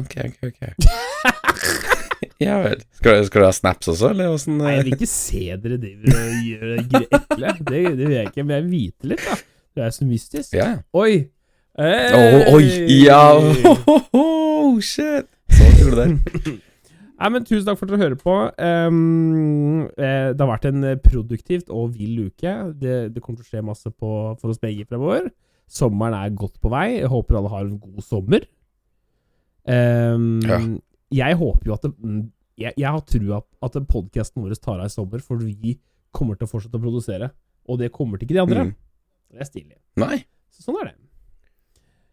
Ok, 0.01 0.17
ok, 0.25 0.49
ok. 0.49 0.89
ja 2.47 2.57
vel. 2.65 2.81
Skal, 2.97 3.21
skal 3.29 3.45
du 3.45 3.47
ha 3.49 3.53
snaps 3.55 3.91
også, 3.93 4.15
eller 4.15 4.33
åssen 4.33 4.57
Nei, 4.61 4.79
jeg 4.79 4.87
vil 4.89 4.97
ikke 4.97 5.11
se 5.11 5.43
dere 5.61 5.79
driver 5.83 6.17
og 6.17 6.49
gjør 6.49 6.65
det 6.71 7.03
ekle. 7.05 7.53
Det, 7.61 7.85
det 8.01 8.07
vil 8.07 8.17
jeg 8.17 8.33
ikke, 8.33 8.47
men 8.47 8.57
jeg 8.57 8.65
vil 8.65 8.73
vite 8.73 9.13
litt, 9.13 9.29
da. 9.29 9.39
Du 9.77 9.85
er 9.85 9.93
så 9.95 10.09
mystisk. 10.09 10.57
Ja. 10.57 10.71
Oi! 10.97 11.13
Hey! 11.79 12.11
Oh, 12.15 12.55
oi! 12.57 12.65
Ja! 13.05 13.21
Oh, 14.13 14.77
shit! 14.85 15.27
Så 15.51 15.69
gjorde 15.81 16.05
du 16.05 16.19
det. 16.45 16.57
Nei, 17.21 17.29
men 17.35 17.45
Tusen 17.45 17.67
takk 17.67 17.77
for 17.81 17.89
at 17.89 17.93
dere 17.93 18.01
hører 18.05 18.19
på. 18.21 18.35
Um, 18.57 19.87
eh, 20.01 20.31
det 20.33 20.41
har 20.41 20.49
vært 20.51 20.69
en 20.71 20.85
eh, 20.89 20.99
produktivt 21.01 21.69
og 21.73 21.95
vill 21.99 22.31
uke. 22.31 22.53
Det, 22.81 22.95
det 23.15 23.23
kommer 23.25 23.41
til 23.41 23.49
å 23.49 23.51
skje 23.51 23.63
masse 23.67 23.91
på, 23.93 24.13
for 24.41 24.53
oss 24.53 24.61
begge 24.63 24.87
fremover. 24.89 25.29
Sommeren 25.71 26.17
er 26.17 26.33
godt 26.37 26.57
på 26.63 26.73
vei. 26.73 26.87
Jeg 27.03 27.11
håper 27.13 27.39
alle 27.41 27.53
har 27.53 27.67
en 27.67 27.77
god 27.83 28.07
sommer. 28.07 28.47
Um, 29.69 30.41
Ja. 30.49 30.61
Jeg 31.11 31.35
håper 31.41 31.67
jo 31.67 31.75
at 31.75 31.83
det, 31.89 31.91
mm, 31.99 32.19
jeg, 32.63 32.73
jeg 32.79 32.87
har 32.87 33.01
trua 33.03 33.41
på 33.43 33.67
at 33.67 33.79
podkasten 33.91 34.45
vår 34.45 34.55
tar 34.63 34.79
av 34.79 34.87
i 34.87 34.93
sommer, 34.93 35.23
for 35.25 35.43
vi 35.43 35.75
kommer 36.15 36.39
til 36.39 36.47
å 36.47 36.53
fortsette 36.53 36.79
å 36.79 36.85
produsere. 36.85 37.33
Og 37.67 37.81
det 37.83 37.91
kommer 37.95 38.21
til 38.21 38.29
ikke 38.29 38.37
de 38.39 38.45
andre. 38.45 38.67
Mm. 38.69 38.75
Det 39.35 39.43
er 39.43 39.49
stilig. 39.49 39.77
Nei. 40.01 40.21
Så 40.55 40.63
sånn 40.69 40.79
er 40.85 40.93
det. 40.93 40.97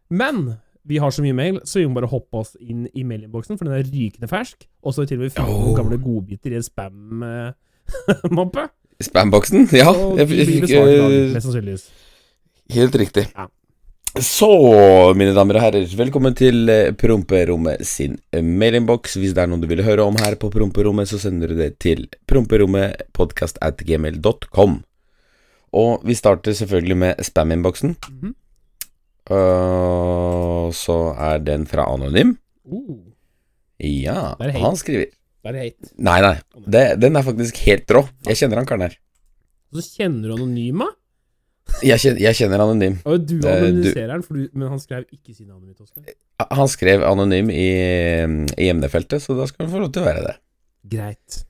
Men 0.10 0.54
vi 0.88 0.98
har 1.04 1.12
så 1.12 1.22
mye 1.26 1.34
mail, 1.36 1.58
så 1.68 1.80
vi 1.82 1.88
må 1.88 1.94
bare 2.00 2.08
hoppe 2.12 2.38
oss 2.40 2.54
inn 2.64 2.86
i 2.96 3.04
mailinnboksen, 3.04 3.58
for 3.60 3.66
den 3.68 3.76
er 3.76 3.84
rykende 3.84 4.28
fersk. 4.32 4.64
Og 4.84 4.94
så 4.96 5.04
til 5.08 5.18
og 5.20 5.24
med 5.28 5.34
funnet 5.36 5.68
Oh. 5.68 5.76
gamle 5.76 5.98
godbiter 6.00 6.52
i 6.54 6.56
en 6.62 6.64
spam-mappe. 6.64 8.64
Spamboksen? 9.10 9.68
Ja. 9.76 9.90
og 9.92 10.18
Jeg, 10.18 10.30
jeg 10.32 10.46
blir 10.48 10.68
dag, 10.68 10.88
eh, 10.88 11.34
mest 11.36 11.46
sannsynligvis. 11.46 11.84
Helt 12.74 12.96
riktig. 12.98 13.26
Så, 14.18 14.50
mine 15.14 15.30
damer 15.36 15.56
og 15.60 15.64
herrer, 15.68 15.86
velkommen 16.00 16.34
til 16.34 16.70
eh, 16.74 16.90
Promperommet 16.98 17.84
sin 17.86 18.16
eh, 18.34 18.42
mailinnboks. 18.42 19.14
Hvis 19.22 19.34
det 19.38 19.42
er 19.44 19.48
noe 19.52 19.62
du 19.62 19.68
vil 19.70 19.84
høre 19.86 20.02
om 20.08 20.16
her 20.24 20.34
på 20.40 20.50
Promperommet, 20.50 21.06
så 21.12 21.20
sender 21.22 21.48
du 21.52 21.56
det 21.60 21.76
til 21.84 22.08
promperommetpodkast.gmail.com. 22.32 24.72
Og 25.78 26.02
vi 26.08 26.14
starter 26.18 26.54
selvfølgelig 26.58 26.98
med 26.98 27.16
spam-innboksen. 27.28 27.94
Mhm. 28.10 28.34
Uh, 29.30 30.68
så 30.76 30.98
er 31.20 31.40
den 31.44 31.66
fra 31.70 31.86
Anonym. 31.94 32.36
Uh, 32.68 33.04
Ja, 33.78 34.34
Det 34.40 34.48
er 34.56 34.60
han 34.64 34.74
skriver 34.80 35.12
bare 35.46 35.60
hate. 35.62 35.92
Nei, 36.02 36.18
nei, 36.24 36.36
det, 36.66 36.86
den 37.00 37.16
er 37.20 37.24
faktisk 37.28 37.60
helt 37.68 37.92
rå. 37.94 38.02
Jeg 38.26 38.40
kjenner 38.40 38.58
han 38.64 38.66
karen 38.68 38.82
her. 38.88 38.96
Så 39.76 39.84
kjenner 40.00 40.32
du 40.32 40.34
Anonyma. 40.40 40.88
Jeg 41.86 42.00
kjenner, 42.02 42.22
jeg 42.24 42.36
kjenner 42.40 42.64
Anonym. 42.64 42.96
Og 43.06 43.22
du 43.28 43.36
Det- 43.44 43.52
anonymiserer 43.54 44.24
du, 44.26 44.50
men 44.58 44.68
han 44.72 44.80
skrev 44.82 45.06
ikke 45.14 45.36
sin 45.36 45.52
Anonym 45.52 45.76
Oskar. 45.80 46.04
Han 46.52 46.68
skrev 46.72 47.04
anonym 47.06 47.50
i, 47.54 47.68
i 48.58 48.68
emnefeltet, 48.72 49.22
så 49.22 49.36
da 49.38 49.46
skal 49.50 49.66
han 49.68 49.74
få 49.76 49.80
lov 49.86 49.92
til 49.94 50.02
å 50.04 50.06
være 50.06 50.26
det. 50.26 50.36
Greit. 50.98 51.44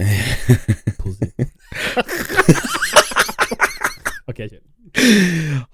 Positivt. 1.02 1.50
ok, 4.30 4.36
kjør. 4.46 4.62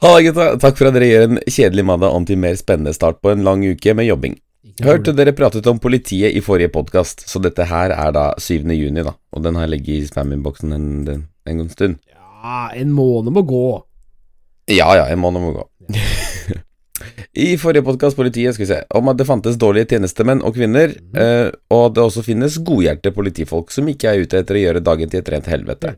Halla, 0.02 0.22
gutta. 0.22 0.48
Takk 0.60 0.78
for 0.78 0.90
at 0.90 0.96
dere 0.96 1.08
gjør 1.10 1.28
en 1.28 1.40
kjedelig 1.46 1.84
mandag 1.88 2.16
om 2.16 2.26
til 2.28 2.40
mer 2.40 2.58
spennende 2.58 2.94
start 2.96 3.22
på 3.24 3.32
en 3.32 3.44
lang 3.46 3.64
uke 3.64 3.94
med 3.96 4.08
jobbing. 4.08 4.36
Hørte 4.84 5.14
dere 5.16 5.32
pratet 5.32 5.66
om 5.70 5.78
politiet 5.80 6.34
i 6.36 6.42
forrige 6.44 6.72
podkast, 6.74 7.24
så 7.30 7.40
dette 7.40 7.64
her 7.70 7.94
er 7.94 8.12
da 8.12 8.26
7. 8.36 8.66
juni, 8.76 9.04
da. 9.06 9.14
Og 9.32 9.44
den 9.44 9.56
har 9.56 9.64
jeg 9.64 9.76
ligget 9.76 9.94
i 9.96 10.08
spam-innboksen 10.10 10.74
en, 10.76 10.88
en, 11.08 11.22
en 11.48 11.68
stund. 11.72 11.96
Ja, 12.12 12.66
en 12.76 12.92
måned 12.92 13.32
må 13.32 13.44
gå. 13.46 13.66
Ja 14.74 14.90
ja, 14.98 15.06
en 15.08 15.22
måned 15.22 15.44
må 15.44 15.54
gå. 15.56 15.66
I 17.36 17.54
forrige 17.60 17.84
podkast 17.86 18.16
politiet 18.16 18.56
skal 18.56 18.64
vi 18.64 18.68
se, 18.70 18.80
om 18.98 19.08
at 19.12 19.18
det 19.20 19.28
fantes 19.28 19.58
dårlige 19.60 19.90
tjenestemenn 19.92 20.42
og 20.42 20.56
-kvinner, 20.56 20.92
eh, 21.16 21.48
og 21.70 21.86
at 21.86 21.94
det 21.94 22.02
også 22.02 22.24
finnes 22.24 22.58
godhjerte 22.58 23.12
politifolk 23.12 23.70
som 23.70 23.88
ikke 23.88 24.08
er 24.08 24.24
ute 24.24 24.40
etter 24.40 24.56
å 24.56 24.62
gjøre 24.64 24.84
dagen 24.84 25.10
til 25.10 25.20
et 25.20 25.28
rent 25.28 25.50
helvete. 25.52 25.96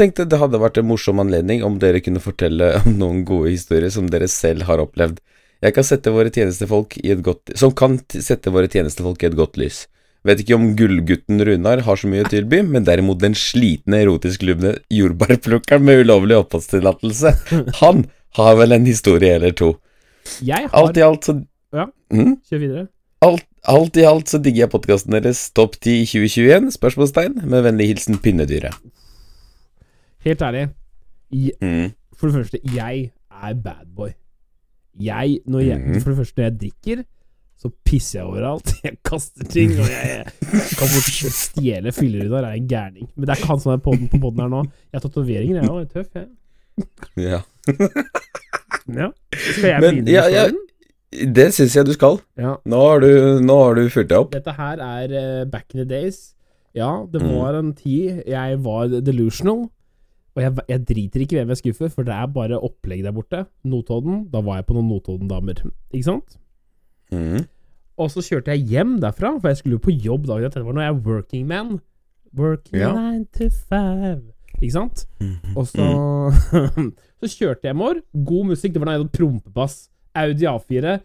Tenkte 0.00 0.24
det 0.24 0.38
hadde 0.40 0.56
vært 0.62 0.78
en 0.80 0.88
morsom 0.88 1.20
anledning 1.20 1.60
om 1.66 1.74
dere 1.80 2.00
kunne 2.00 2.22
fortelle 2.24 2.72
om 2.80 2.94
noen 2.96 3.24
gode 3.28 3.52
historier 3.52 3.92
som 3.92 4.08
dere 4.08 4.30
selv 4.32 4.64
har 4.70 4.80
opplevd. 4.80 5.18
Jeg 5.60 5.76
kan 5.76 5.84
sette 5.84 6.12
våre 6.14 6.32
tjenestefolk 6.32 6.94
i 7.02 7.10
et 7.12 7.20
godt 7.20 7.50
Som 7.60 7.74
kan 7.76 7.98
sette 8.08 8.48
våre 8.48 8.70
tjenestefolk 8.72 9.20
i 9.20 9.28
et 9.28 9.36
godt 9.36 9.58
lys. 9.60 9.82
Vet 10.24 10.40
ikke 10.40 10.56
om 10.56 10.70
gullgutten 10.76 11.40
Runar 11.44 11.82
har 11.84 12.00
så 12.00 12.08
mye 12.08 12.24
å 12.24 12.28
tilby, 12.28 12.60
men 12.64 12.84
derimot 12.84 13.20
den 13.20 13.36
slitne 13.36 14.02
erotisk 14.02 14.44
lubne 14.44 14.74
jordbærplukkeren 14.92 15.84
med 15.84 16.02
ulovlig 16.04 16.36
oppholdstillatelse. 16.42 17.32
Han 17.80 18.06
har 18.36 18.56
vel 18.60 18.76
en 18.76 18.88
historie 18.88 19.32
eller 19.36 19.56
to. 19.56 19.74
Jeg 20.44 20.68
har 20.68 20.76
Alt 20.80 21.00
i 21.00 21.04
alt 21.04 21.28
så 21.28 21.36
Ja. 21.72 21.86
Mm? 22.12 22.36
Kjør 22.48 22.60
videre. 22.64 22.86
Alt, 23.24 23.44
alt 23.68 23.96
i 24.00 24.04
alt 24.08 24.32
så 24.32 24.40
digger 24.40 24.64
jeg 24.64 24.72
podkasten 24.72 25.16
deres 25.16 25.42
Topp 25.56 25.76
10 25.80 25.92
i 25.92 26.08
2021? 26.08 26.72
Spørsmålstegn. 26.76 27.40
Med 27.44 27.64
vennlig 27.68 27.92
hilsen 27.92 28.20
Pinnedyret. 28.20 28.76
Helt 30.24 30.42
ærlig. 30.42 30.68
jeg, 31.32 31.52
Mm. 31.62 31.92
for 32.16 32.26
det 32.26 32.34
første, 32.34 32.58
jeg 32.74 33.10
er 33.30 33.54
bad 33.54 33.86
boy. 33.96 34.08
Jeg, 35.00 35.38
når 35.46 35.60
jeg 35.60 35.78
Mhm. 35.80 36.00
For 36.00 36.10
det 36.10 36.16
første, 36.18 36.34
når 36.36 36.44
jeg 36.44 36.60
drikker, 36.60 37.02
så 37.58 37.70
pisser 37.84 38.18
jeg 38.20 38.26
overalt. 38.26 38.72
Jeg 38.84 38.92
kaster 39.04 39.44
ting, 39.44 39.70
og 39.70 39.84
jeg, 39.88 40.24
jeg 40.40 40.62
kan 40.78 40.88
fort 40.88 41.32
stjele 41.32 41.92
fyllerunder. 41.92 42.38
Jeg 42.48 42.50
er 42.50 42.62
en 42.62 42.68
gærning. 42.68 43.08
Men 43.16 43.26
det 43.26 43.28
er 43.32 43.36
ikke 43.36 43.46
han 43.52 43.60
som 43.60 43.72
er 43.72 43.76
på, 43.76 43.92
på 44.10 44.18
podden 44.20 44.40
her 44.40 44.48
nå. 44.48 44.62
Jeg 44.64 44.96
har 44.96 45.00
tatoveringer, 45.04 45.60
jeg 45.60 45.68
òg. 45.70 45.88
Tøff, 45.92 46.08
jeg. 46.14 46.26
Ja. 47.16 47.40
Ja. 48.88 49.08
Skal 49.34 49.68
jeg 49.70 49.80
Men, 49.80 49.94
begynne 50.04 50.10
ja, 50.10 50.24
ja. 50.32 50.46
Det 51.34 51.48
syns 51.54 51.74
jeg 51.76 51.86
du 51.86 51.92
skal. 51.92 52.18
Ja. 52.38 52.54
Nå 52.64 52.80
har 52.88 53.00
du, 53.04 53.10
nå 53.44 53.56
har 53.64 53.74
du 53.76 53.82
fyrt 53.92 54.08
deg 54.10 54.18
opp. 54.18 54.32
Dette 54.32 54.52
her 54.56 54.80
er 54.86 55.14
uh, 55.42 55.44
back 55.50 55.74
in 55.74 55.82
the 55.82 55.88
days. 55.90 56.34
Ja, 56.74 57.04
det 57.12 57.20
Mm. 57.22 57.28
var 57.34 57.58
en 57.58 57.72
tid 57.74 58.22
jeg 58.26 58.58
var 58.64 58.86
delusional. 58.88 59.68
Og 60.36 60.42
jeg, 60.44 60.52
jeg 60.70 60.82
driter 60.88 61.20
ikke 61.24 61.36
hvem 61.40 61.48
jeg 61.54 61.58
skuffer, 61.60 61.88
for 61.90 62.06
det 62.06 62.14
er 62.14 62.26
bare 62.30 62.58
opplegg 62.62 63.02
der 63.04 63.12
borte. 63.16 63.44
Notodden. 63.66 64.28
Da 64.32 64.40
var 64.46 64.60
jeg 64.60 64.66
på 64.68 64.76
noen 64.76 64.88
Notodden-damer. 64.92 65.64
Ikke 65.92 66.06
sant? 66.06 66.36
Mm. 67.12 67.46
Og 68.00 68.10
så 68.14 68.22
kjørte 68.22 68.54
jeg 68.54 68.62
hjem 68.70 68.98
derfra, 69.02 69.34
for 69.40 69.48
jeg 69.50 69.58
skulle 69.60 69.76
jo 69.78 69.84
på 69.84 69.92
jobb 69.92 70.28
dagen 70.30 70.46
etter. 70.46 70.62
Det 70.62 70.66
var 70.70 70.76
når 70.78 70.86
jeg 70.86 70.94
er 70.94 71.00
working 71.08 71.46
man. 71.50 71.72
Working 72.38 72.78
Ja. 72.80 72.92
nine 72.94 73.26
to 73.34 73.48
five. 73.50 74.22
Ikke 74.62 74.72
sant? 74.76 75.06
Mhm. 75.20 75.56
Og 75.56 75.66
så 75.66 75.84
Så 77.20 77.28
kjørte 77.34 77.66
jeg 77.66 77.74
hjemover. 77.74 78.00
God 78.24 78.46
musikk. 78.52 78.72
Det 78.74 78.80
var 78.80 78.94
noe 78.96 79.08
prompebass. 79.12 79.88
Audi 80.16 80.46
A4. 80.48 81.00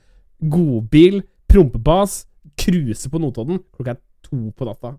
Godbil. 0.50 1.24
Prompebass. 1.52 2.26
Cruise 2.62 3.10
på 3.10 3.20
Notodden. 3.20 3.60
Klokka 3.76 3.96
er 3.98 4.00
to 4.24 4.52
på 4.56 4.66
natta. 4.70 4.94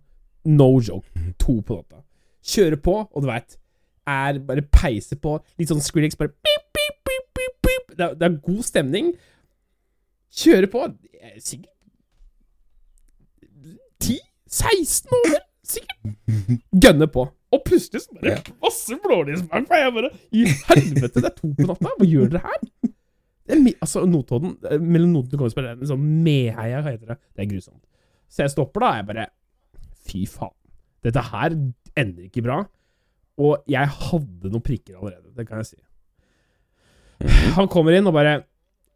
No 0.46 0.68
joke. 0.80 1.06
To 1.38 1.60
på 1.62 1.78
natta. 1.78 2.02
Kjøre 2.46 2.76
på, 2.78 2.98
og 3.10 3.22
du 3.24 3.26
veit 3.30 3.56
Er 4.06 4.38
bare 4.46 4.62
peiser 4.62 5.18
på. 5.18 5.36
Litt 5.58 5.72
sånn 5.72 5.82
Skrillex, 5.82 6.18
bare 6.18 6.30
pip, 6.34 6.66
pip, 6.76 6.98
pip, 7.08 7.24
pip, 7.34 7.56
pip. 7.66 7.96
Det, 7.96 8.04
er, 8.04 8.18
det 8.18 8.28
er 8.28 8.36
god 8.44 8.62
stemning. 8.66 9.14
Kjøre 10.36 10.70
på. 10.70 10.84
Er 11.20 11.40
Sikkert 11.42 11.72
10-16 14.02 15.16
år, 15.16 15.40
sikkert. 15.66 16.60
Gønne 16.84 17.08
på. 17.10 17.26
Og 17.54 17.62
plutselig 17.66 18.02
så 18.04 18.18
bare 18.18 18.36
masse 18.62 18.98
blålysbank. 19.02 19.70
Jeg 19.70 19.94
bare 19.96 20.10
I 20.34 20.44
helvete, 20.68 21.22
det 21.22 21.30
er 21.30 21.34
to 21.38 21.50
på 21.56 21.68
natta! 21.70 21.92
Hva 21.98 22.08
gjør 22.08 22.30
dere 22.34 22.42
her? 22.44 22.92
Det 23.46 23.54
er 23.54 23.66
altså, 23.84 24.02
Notodden 24.10 24.56
eh, 24.66 24.80
Mellom 24.82 25.12
Notodden 25.14 25.38
og 25.38 25.44
Kongsberg 25.44 25.68
er 25.70 25.76
en 25.78 25.90
sånn 25.92 26.06
Meheia, 26.26 26.80
hva 26.82 26.94
heter 26.96 27.12
det. 27.14 27.18
Det 27.36 27.44
er 27.44 27.50
grusomt. 27.52 27.82
Så 28.32 28.42
jeg 28.42 28.54
stopper 28.56 28.82
da. 28.82 28.92
Jeg 28.98 29.08
bare 29.10 29.26
Fy 30.06 30.24
faen. 30.30 30.54
Dette 31.06 31.22
her 31.30 31.54
ender 31.98 32.26
ikke 32.26 32.42
bra. 32.46 32.60
Og 33.38 33.58
jeg 33.68 33.88
hadde 33.92 34.48
noen 34.52 34.62
prikker 34.64 34.96
allerede, 34.96 35.28
det 35.36 35.44
kan 35.48 35.58
jeg 35.60 35.66
si. 35.74 35.78
Han 37.56 37.68
kommer 37.72 37.92
inn 37.96 38.06
og 38.08 38.14
bare 38.16 38.38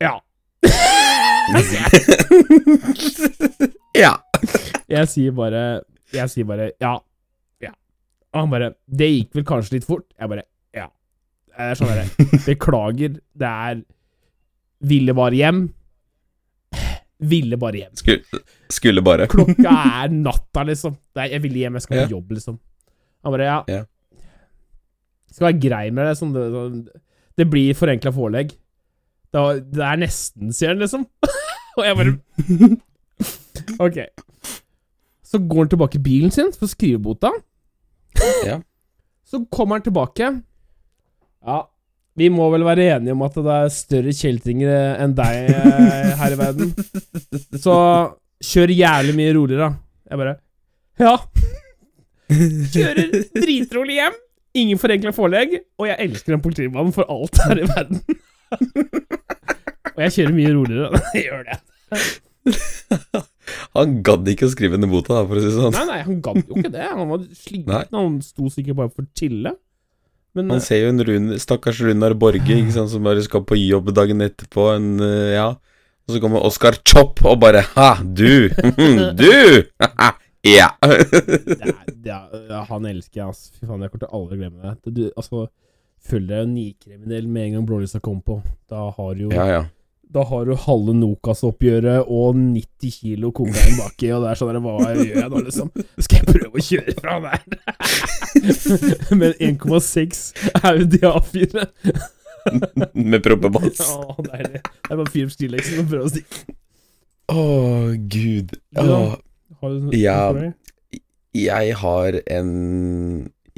Ja. 0.00 0.16
Ja. 3.96 4.14
Jeg 4.90 5.08
sier 5.10 5.34
bare 5.36 5.62
Jeg 6.14 6.30
sier 6.32 6.46
bare 6.48 6.70
ja. 6.80 6.94
Ja. 7.64 7.72
Og 8.34 8.42
han 8.44 8.52
bare 8.52 8.68
Det 8.86 9.08
gikk 9.10 9.34
vel 9.38 9.46
kanskje 9.48 9.78
litt 9.78 9.88
fort? 9.88 10.06
Jeg 10.18 10.30
bare 10.30 10.44
ja. 10.76 10.86
Det 11.50 11.68
er 11.70 11.78
sånn 11.80 11.90
derre 11.92 12.28
Beklager, 12.48 13.18
det 13.40 13.50
er 13.50 13.82
Ville 14.90 15.12
bare 15.16 15.36
hjem. 15.36 15.58
Ville 17.20 17.58
bare 17.60 17.82
hjem. 17.82 17.90
Skulle, 18.00 18.38
skulle 18.72 19.02
bare. 19.04 19.26
Klokka 19.28 19.68
er 20.00 20.08
natta, 20.14 20.62
liksom. 20.64 20.94
Er, 21.18 21.26
jeg 21.34 21.42
ville 21.44 21.60
hjem, 21.60 21.74
jeg 21.76 21.84
skal 21.84 21.98
på 21.98 22.04
Ja. 22.06 22.12
jobb, 22.14 22.30
liksom. 22.32 22.56
Han 23.26 23.34
bare 23.34 23.48
ja. 23.50 23.58
Ja. 23.68 23.82
Skal 25.30 25.50
være 25.50 25.62
grei 25.62 25.84
med 25.94 26.08
det. 26.08 26.16
Sånn, 26.18 26.34
det, 26.34 26.46
sånn, 26.54 26.80
det 27.38 27.46
blir 27.50 27.78
forenkla 27.78 28.12
forelegg. 28.14 28.54
Det, 29.30 29.44
det 29.70 29.84
er 29.86 30.00
nesten, 30.02 30.50
sier 30.56 30.74
han, 30.74 30.82
liksom. 30.82 31.06
Og 31.78 31.86
jeg 31.86 31.98
bare 32.00 32.16
Ok. 33.86 34.00
Så 35.30 35.38
går 35.46 35.64
han 35.64 35.70
tilbake 35.70 36.00
i 36.00 36.02
bilen 36.02 36.32
sin 36.34 36.50
for 36.56 36.66
å 36.66 36.72
skrive 36.72 36.98
bota. 37.04 37.30
Ja. 38.46 38.58
Så 39.30 39.44
kommer 39.52 39.78
han 39.78 39.84
tilbake. 39.86 40.32
Ja, 41.46 41.60
vi 42.18 42.26
må 42.32 42.48
vel 42.52 42.64
være 42.66 42.88
enige 42.96 43.14
om 43.14 43.22
at 43.24 43.36
det 43.38 43.52
er 43.54 43.70
større 43.72 44.14
kjeltringer 44.16 44.98
enn 45.00 45.14
deg 45.16 45.52
eh, 45.54 46.10
her 46.18 46.34
i 46.34 46.40
verden. 46.40 46.72
Så 47.54 47.76
kjør 48.50 48.74
jævlig 48.74 49.14
mye 49.20 49.36
roligere, 49.36 49.68
da. 49.68 50.10
Jeg 50.10 50.20
bare 50.24 50.34
Ja. 51.00 51.14
Kjører 52.74 53.14
dritrolig 53.38 54.00
hjem. 54.00 54.18
Ingen 54.58 54.80
forenkla 54.82 55.12
forelegg. 55.14 55.58
Og 55.80 55.88
jeg 55.90 56.08
elsker 56.08 56.36
en 56.36 56.44
politimann 56.44 56.92
for 56.96 57.08
alt 57.12 57.40
her 57.44 57.60
i 57.62 57.68
verden. 57.68 58.02
og 59.94 60.02
jeg 60.06 60.16
kjører 60.16 60.36
mye 60.36 60.54
roligere. 60.56 61.02
Jeg 61.14 61.28
gjør 61.28 61.48
det. 61.50 61.58
Han 63.76 63.98
gadd 64.06 64.28
ikke 64.30 64.46
å 64.46 64.52
skrive 64.52 64.78
ned 64.78 64.90
bota, 64.90 65.22
for 65.26 65.38
å 65.38 65.42
si 65.42 65.48
det 65.50 65.56
sånn. 65.56 65.74
Nei, 65.74 65.86
nei, 65.88 65.98
han 66.06 66.20
gadd 66.22 66.38
jo 66.44 66.58
ikke 66.58 66.70
det. 66.72 66.84
Han 66.86 67.08
var 67.10 67.24
sliten. 67.34 67.96
Han 67.96 68.20
sto 68.22 68.50
sikkert 68.52 68.78
bare 68.78 68.92
for 68.94 69.06
tille. 69.10 69.50
chille. 69.50 69.52
Men 70.38 70.52
Han 70.54 70.62
ser 70.62 70.84
jo 70.84 70.92
en 70.92 71.02
rund, 71.06 71.34
stakkars 71.42 71.80
Runar 71.82 72.14
Borge 72.18 72.54
ikke 72.54 72.74
sant, 72.74 72.92
som 72.92 73.02
bare 73.06 73.22
skal 73.24 73.42
på 73.46 73.58
jobb 73.58 73.90
dagen 73.96 74.22
etterpå. 74.22 74.68
En, 74.76 74.92
eh, 75.02 75.34
ja. 75.34 75.48
Og 76.06 76.14
så 76.14 76.22
kommer 76.22 76.46
Oskar 76.46 76.78
Chopp 76.86 77.22
og 77.26 77.40
bare 77.42 77.64
Ha, 77.74 77.96
du! 78.02 78.50
Du! 79.20 79.66
Ja! 80.46 80.70
er, 80.82 81.74
er, 82.06 82.54
han 82.70 82.86
elsker 82.88 83.20
jeg, 83.20 83.26
altså. 83.26 83.50
Fy 83.58 83.66
faen, 83.66 83.82
jeg 83.84 83.92
kommer 83.92 84.06
til 84.06 84.14
aldri 84.18 84.38
glemme 84.40 84.70
det. 84.70 84.94
Du, 84.96 85.02
altså, 85.14 85.48
følg 86.10 86.30
deg 86.30 86.44
jo 86.44 86.52
nikriminell 86.54 87.28
med 87.28 87.48
en 87.48 87.58
gang 87.58 87.68
blålysa 87.68 88.00
kommer 88.04 88.24
på. 88.24 88.40
Da 88.70 88.88
har 88.96 89.12
du 89.18 89.26
jo 89.26 89.34
ja, 89.34 89.46
ja. 89.58 89.68
Da 90.10 90.24
har 90.26 90.48
du 90.48 90.56
halve 90.58 90.90
Nokas-oppgjøret 90.98 92.08
og 92.10 92.34
90 92.34 92.94
kilo 92.96 93.28
kokain 93.30 93.76
baki, 93.78 94.08
og 94.16 94.24
det 94.24 94.32
er 94.32 94.40
sånn 94.40 94.58
Hva 94.64 94.88
gjør 94.96 95.20
jeg 95.20 95.30
nå, 95.30 95.42
liksom? 95.46 95.68
Skal 96.02 96.18
jeg 96.18 96.26
prøve 96.32 96.50
å 96.50 96.64
kjøre 96.66 96.94
fra 96.98 97.18
der? 97.28 97.44
Med 99.20 99.36
en 99.38 99.60
1,6 99.60 100.24
Audi 100.64 101.02
A4. 101.06 101.68
Med 102.96 103.20
proppebass. 103.22 103.84
Å, 103.86 104.16
deilig. 104.26 104.64
Det 104.64 104.90
er 104.90 104.98
bare 104.98 105.14
fyr 105.14 105.28
opp 105.28 105.36
stilleksen 105.36 105.84
og 105.84 105.94
prøve 105.94 106.08
å 106.08 106.12
stikke. 106.16 106.56
Å, 107.30 107.42
gud. 108.10 108.56
Åh, 108.82 109.14
Har 109.60 109.68
du 109.76 109.90
Ja. 109.96 110.30
story? 110.30 110.52
jeg 111.34 111.74
har 111.78 112.20
en 112.26 112.50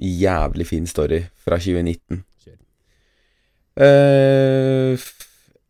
jævlig 0.02 0.66
fin 0.68 0.86
story 0.86 1.22
fra 1.44 1.56
2019. 1.58 2.24
Kjør. 2.44 2.56
Eh, 3.80 4.98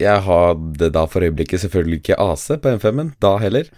jeg 0.03 0.23
hadde 0.27 0.89
da 0.95 1.05
for 1.07 1.23
øyeblikket 1.23 1.63
selvfølgelig 1.63 2.01
ikke 2.03 2.19
AC 2.19 2.49
på 2.63 2.73
M5-en, 2.79 3.13
da 3.23 3.37
heller. 3.43 3.69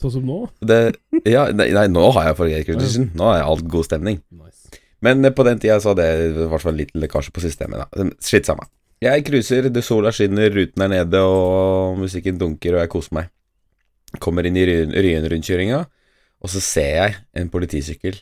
Sånn 0.00 0.10
som 0.16 0.24
nå? 0.26 0.40
Det, 0.66 0.96
ja, 1.28 1.46
nei, 1.54 1.68
nei, 1.76 1.86
nå 1.92 2.08
har 2.16 2.30
jeg 2.30 2.36
for 2.40 2.50
air 2.50 2.64
condition. 2.66 3.10
Nå 3.18 3.28
er 3.36 3.44
alt 3.46 3.68
god 3.70 3.86
stemning. 3.86 4.18
Nice. 4.34 4.66
Men 5.04 5.22
eh, 5.24 5.30
på 5.30 5.44
den 5.46 5.60
tida 5.62 5.78
så 5.82 5.92
hadde 5.94 6.08
jeg 6.08 6.32
i 6.32 6.48
hvert 6.50 6.64
fall 6.64 6.74
litt 6.80 6.90
lekkasje 6.98 7.30
på 7.34 7.44
systemet. 7.44 7.84
da 7.94 8.08
Skitt 8.24 8.48
samme. 8.50 8.66
Jeg 9.04 9.22
cruiser, 9.28 9.68
sola 9.86 10.10
skinner, 10.10 10.50
ruten 10.50 10.82
er 10.82 10.90
nede, 10.90 11.20
og 11.22 12.00
musikken 12.00 12.38
dunker, 12.40 12.74
og 12.74 12.82
jeg 12.82 12.90
koser 12.90 13.14
meg. 13.20 13.28
Kommer 14.16 14.46
inn 14.48 14.56
i 14.56 14.64
Ryen- 14.64 14.94
Ryen-rundkjøringa, 14.96 15.82
og 16.40 16.48
så 16.52 16.62
ser 16.64 16.94
jeg 16.96 17.16
en 17.36 17.50
politisykkel 17.52 18.16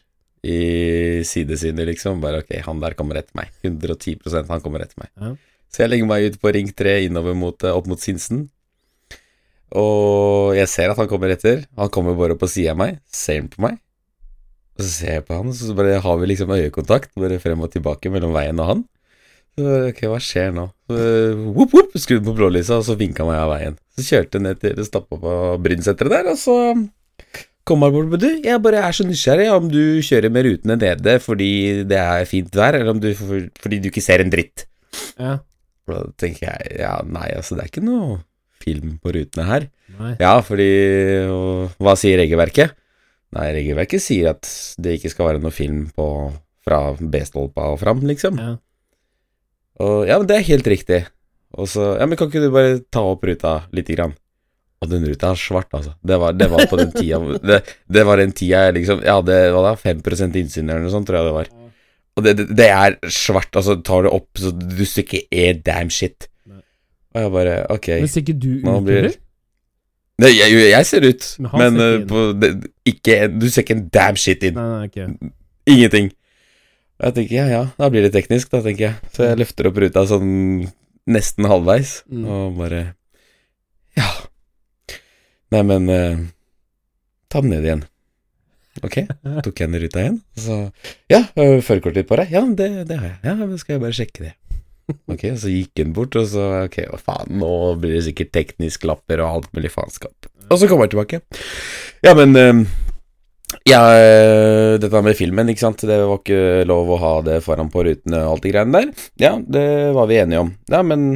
i 0.46 1.22
sidesynet, 1.26 1.86
liksom. 1.92 2.18
Bare 2.22 2.42
ok, 2.42 2.50
han 2.66 2.82
der 2.82 2.96
kommer 2.98 3.20
etter 3.20 3.38
meg. 3.38 3.52
110% 3.62 4.50
han 4.50 4.60
kommer 4.64 4.82
etter 4.82 4.98
meg. 4.98 5.10
Ja. 5.20 5.34
Så 5.70 5.84
jeg 5.84 5.92
legger 5.92 6.10
meg 6.10 6.26
ut 6.30 6.40
på 6.42 6.52
Ring 6.54 6.68
3 6.74 6.98
innover 7.06 7.34
mot, 7.38 7.62
eh, 7.64 7.70
opp 7.74 7.86
mot 7.90 8.00
Sinsen. 8.02 8.48
Og 9.76 10.54
jeg 10.56 10.68
ser 10.70 10.92
at 10.92 11.00
han 11.00 11.08
kommer 11.10 11.32
etter. 11.34 11.64
Han 11.76 11.90
kommer 11.92 12.14
bare 12.18 12.36
på 12.38 12.48
sida 12.50 12.72
av 12.74 12.78
meg, 12.80 13.00
ser 13.10 13.40
han 13.42 13.48
på 13.52 13.62
meg. 13.66 13.78
Og 14.76 14.84
så 14.84 14.90
ser 14.92 15.12
jeg 15.18 15.24
på 15.26 15.36
han, 15.38 15.52
så 15.56 15.74
bare 15.76 15.98
har 16.04 16.18
vi 16.20 16.26
liksom 16.30 16.52
øyekontakt, 16.52 17.10
bare 17.16 17.38
frem 17.40 17.62
og 17.64 17.72
tilbake 17.72 18.10
mellom 18.12 18.34
veien 18.36 18.60
og 18.60 18.66
han. 18.70 18.84
Ok, 19.56 20.02
hva 20.10 20.18
skjer 20.20 20.50
nå? 20.52 20.66
Uh, 20.92 21.32
whoop, 21.56 21.72
whoop, 21.72 21.94
skrudde 21.96 22.26
på 22.26 22.34
blålysa, 22.36 22.76
og 22.76 22.84
så 22.84 22.96
vinka 22.98 23.24
meg 23.24 23.38
av 23.40 23.52
veien. 23.54 23.78
Så 23.96 24.04
kjørte 24.04 24.36
jeg 24.36 24.44
ned 24.44 24.60
til 24.60 24.84
stappa 24.84 25.16
på 25.22 25.36
Brynseteret 25.64 26.12
der, 26.12 26.28
og 26.34 26.36
så 26.40 26.56
kom 27.66 27.82
han 27.82 27.94
bort 27.94 28.12
og 28.14 28.20
du, 28.22 28.28
jeg 28.44 28.62
bare 28.62 28.84
er 28.86 28.94
så 28.94 29.02
nysgjerrig 29.06 29.48
om 29.50 29.66
du 29.72 29.98
kjører 30.04 30.30
med 30.30 30.44
rutene 30.46 30.76
nede 30.78 31.16
fordi 31.18 31.48
det 31.88 31.98
er 31.98 32.28
fint 32.28 32.54
vær, 32.54 32.76
eller 32.78 32.92
om 32.92 33.00
du, 33.02 33.08
fordi 33.16 33.80
du 33.82 33.88
ikke 33.90 34.04
ser 34.04 34.22
en 34.22 34.30
dritt. 34.30 34.68
Ja. 35.18 35.38
Da 35.86 36.02
tenker 36.20 36.46
jeg, 36.46 36.76
ja, 36.82 36.94
nei, 37.08 37.30
altså, 37.34 37.56
det 37.56 37.64
er 37.64 37.72
ikke 37.72 37.86
noe 37.86 38.20
film 38.62 38.96
på 39.02 39.14
rutene 39.16 39.46
her. 39.48 39.68
Nei. 39.96 40.12
Ja, 40.20 40.36
fordi 40.44 40.70
og, 41.30 41.76
Hva 41.82 41.96
sier 41.98 42.20
regelverket? 42.20 42.76
Nei, 43.36 43.48
regelverket 43.56 44.02
sier 44.02 44.34
at 44.34 44.48
det 44.82 44.98
ikke 44.98 45.12
skal 45.12 45.32
være 45.32 45.42
noe 45.42 45.54
film 45.54 45.86
på 45.96 46.06
fra 46.66 46.80
B-stolpa 46.98 47.70
og 47.72 47.80
fram, 47.82 48.02
liksom. 48.08 48.38
Ja. 48.42 48.56
Og 49.82 50.06
ja, 50.08 50.16
men 50.18 50.28
det 50.28 50.38
er 50.38 50.48
helt 50.50 50.70
riktig. 50.70 51.02
Og 51.56 51.68
så 51.70 51.96
Ja, 52.00 52.06
men 52.06 52.18
kan 52.18 52.30
ikke 52.30 52.44
du 52.44 52.52
bare 52.54 52.78
ta 52.92 53.02
opp 53.06 53.24
ruta 53.24 53.58
lite 53.76 53.96
grann? 53.96 54.14
Og 54.84 54.90
den 54.90 55.06
ruta 55.08 55.30
er 55.32 55.40
svart, 55.40 55.70
altså. 55.72 55.94
Det 56.04 56.18
var, 56.20 56.34
det 56.36 56.50
var 56.52 56.66
på 56.68 56.76
den 56.76 56.90
tida 56.92 57.18
det, 57.40 57.62
det 57.88 58.04
var 58.04 58.20
den 58.20 58.34
tida 58.36 58.66
jeg 58.66 58.76
liksom 58.76 59.00
Jeg 59.04 59.14
hadde 59.14 59.38
hva 59.54 59.62
da, 59.70 59.74
5 59.80 60.02
innsyn 60.36 60.68
eller 60.68 60.84
noe 60.84 60.92
sånt, 60.92 61.08
tror 61.08 61.20
jeg 61.20 61.28
det 61.30 61.36
var. 61.38 61.52
Og 62.16 62.24
det, 62.24 62.32
det, 62.38 62.46
det 62.56 62.66
er 62.72 62.96
svart, 63.12 63.52
altså 63.56 63.76
tar 63.84 64.04
du 64.06 64.10
opp, 64.12 64.28
så 64.40 64.52
du 64.52 64.84
ser 64.88 65.04
ikke 65.04 65.24
e 65.32 65.52
damn 65.64 65.90
shit. 65.92 66.28
Og 67.16 67.22
jeg 67.24 67.32
bare 67.32 67.56
Ok. 67.72 67.88
Men 68.00 68.12
ser 68.12 68.24
ikke 68.24 68.36
du 68.40 68.50
ut, 68.60 68.84
blir- 68.84 68.98
eller? 69.04 69.16
Nei, 70.16 70.30
jeg, 70.32 70.52
jeg 70.72 70.86
ser 70.88 71.04
ut, 71.04 71.24
Men 71.44 71.50
men, 71.60 71.74
ser 71.76 71.86
eh, 71.86 71.96
ikke 71.98 72.08
på, 72.08 72.20
det, 72.40 72.50
ikke, 72.88 73.16
du 73.36 73.50
ser 73.52 73.64
ikke 73.66 73.74
en 73.76 73.88
damn 73.92 74.16
shit 74.16 74.46
inn. 74.48 74.56
Nei, 74.56 74.68
nei, 74.70 74.86
okay. 74.88 75.32
Ingenting. 75.68 76.08
Jeg 77.02 77.12
tenker 77.16 77.34
ja, 77.36 77.46
ja, 77.50 77.62
da 77.76 77.88
blir 77.92 78.06
det 78.06 78.12
teknisk, 78.14 78.48
da, 78.54 78.62
tenker 78.64 78.86
jeg. 78.88 79.10
Så 79.12 79.26
jeg 79.28 79.38
løfter 79.42 79.68
opp 79.68 79.80
ruta 79.82 80.06
sånn 80.08 80.30
nesten 81.06 81.46
halvveis, 81.50 81.98
Mm. 82.10 82.24
og 82.26 82.56
bare 82.58 82.94
Ja. 83.96 84.08
Nei, 85.52 85.62
men 85.62 85.88
eh, 85.92 86.16
Ta 87.30 87.40
den 87.42 87.50
ned 87.50 87.64
igjen. 87.66 87.84
Ok, 88.84 88.96
tok 89.44 89.60
jeg 89.60 89.70
den 89.72 89.80
ruta 89.82 90.00
igjen. 90.02 90.18
Så 90.38 90.56
Ja, 91.10 91.22
førerkortet 91.36 92.00
ditt 92.02 92.08
på 92.10 92.16
deg? 92.20 92.30
Ja, 92.32 92.42
det, 92.46 92.68
det 92.88 92.98
har 93.00 93.08
jeg. 93.12 93.18
Ja, 93.24 93.34
men 93.40 93.58
skal 93.58 93.76
jeg 93.76 93.82
bare 93.84 93.96
sjekke 93.96 94.24
det. 94.28 94.34
Ok, 95.10 95.24
så 95.40 95.50
gikk 95.50 95.80
hun 95.82 95.92
bort, 95.96 96.14
og 96.16 96.28
så 96.30 96.44
Ok, 96.68 96.76
hva 96.92 96.98
faen, 97.02 97.32
nå 97.40 97.50
blir 97.82 97.96
det 97.96 98.04
sikkert 98.06 98.30
teknisk 98.36 98.84
lapper 98.86 99.18
og 99.24 99.32
alt 99.40 99.48
mulig 99.56 99.72
faenskap. 99.74 100.28
Og 100.46 100.60
så 100.60 100.68
kommer 100.70 100.86
jeg 100.86 100.94
tilbake. 100.94 101.20
Ja, 102.06 102.12
men 102.14 102.36
eh, 102.38 102.60
ja, 103.68 103.80
øh, 103.94 104.76
dette 104.82 105.02
med 105.06 105.16
filmen, 105.18 105.48
ikke 105.52 105.62
sant. 105.62 105.84
Det 105.86 105.98
var 106.02 106.18
ikke 106.18 106.64
lov 106.66 106.88
å 106.96 106.98
ha 107.02 107.12
det 107.26 107.36
foran 107.44 107.68
på 107.70 107.84
rutene 107.86 108.24
og 108.24 108.36
alt 108.36 108.46
de 108.46 108.52
greiene 108.54 108.80
der. 108.80 109.06
Ja, 109.22 109.36
det 109.38 109.66
var 109.94 110.08
vi 110.10 110.18
enige 110.22 110.40
om. 110.42 110.50
Ja, 110.72 110.80
men 110.86 111.06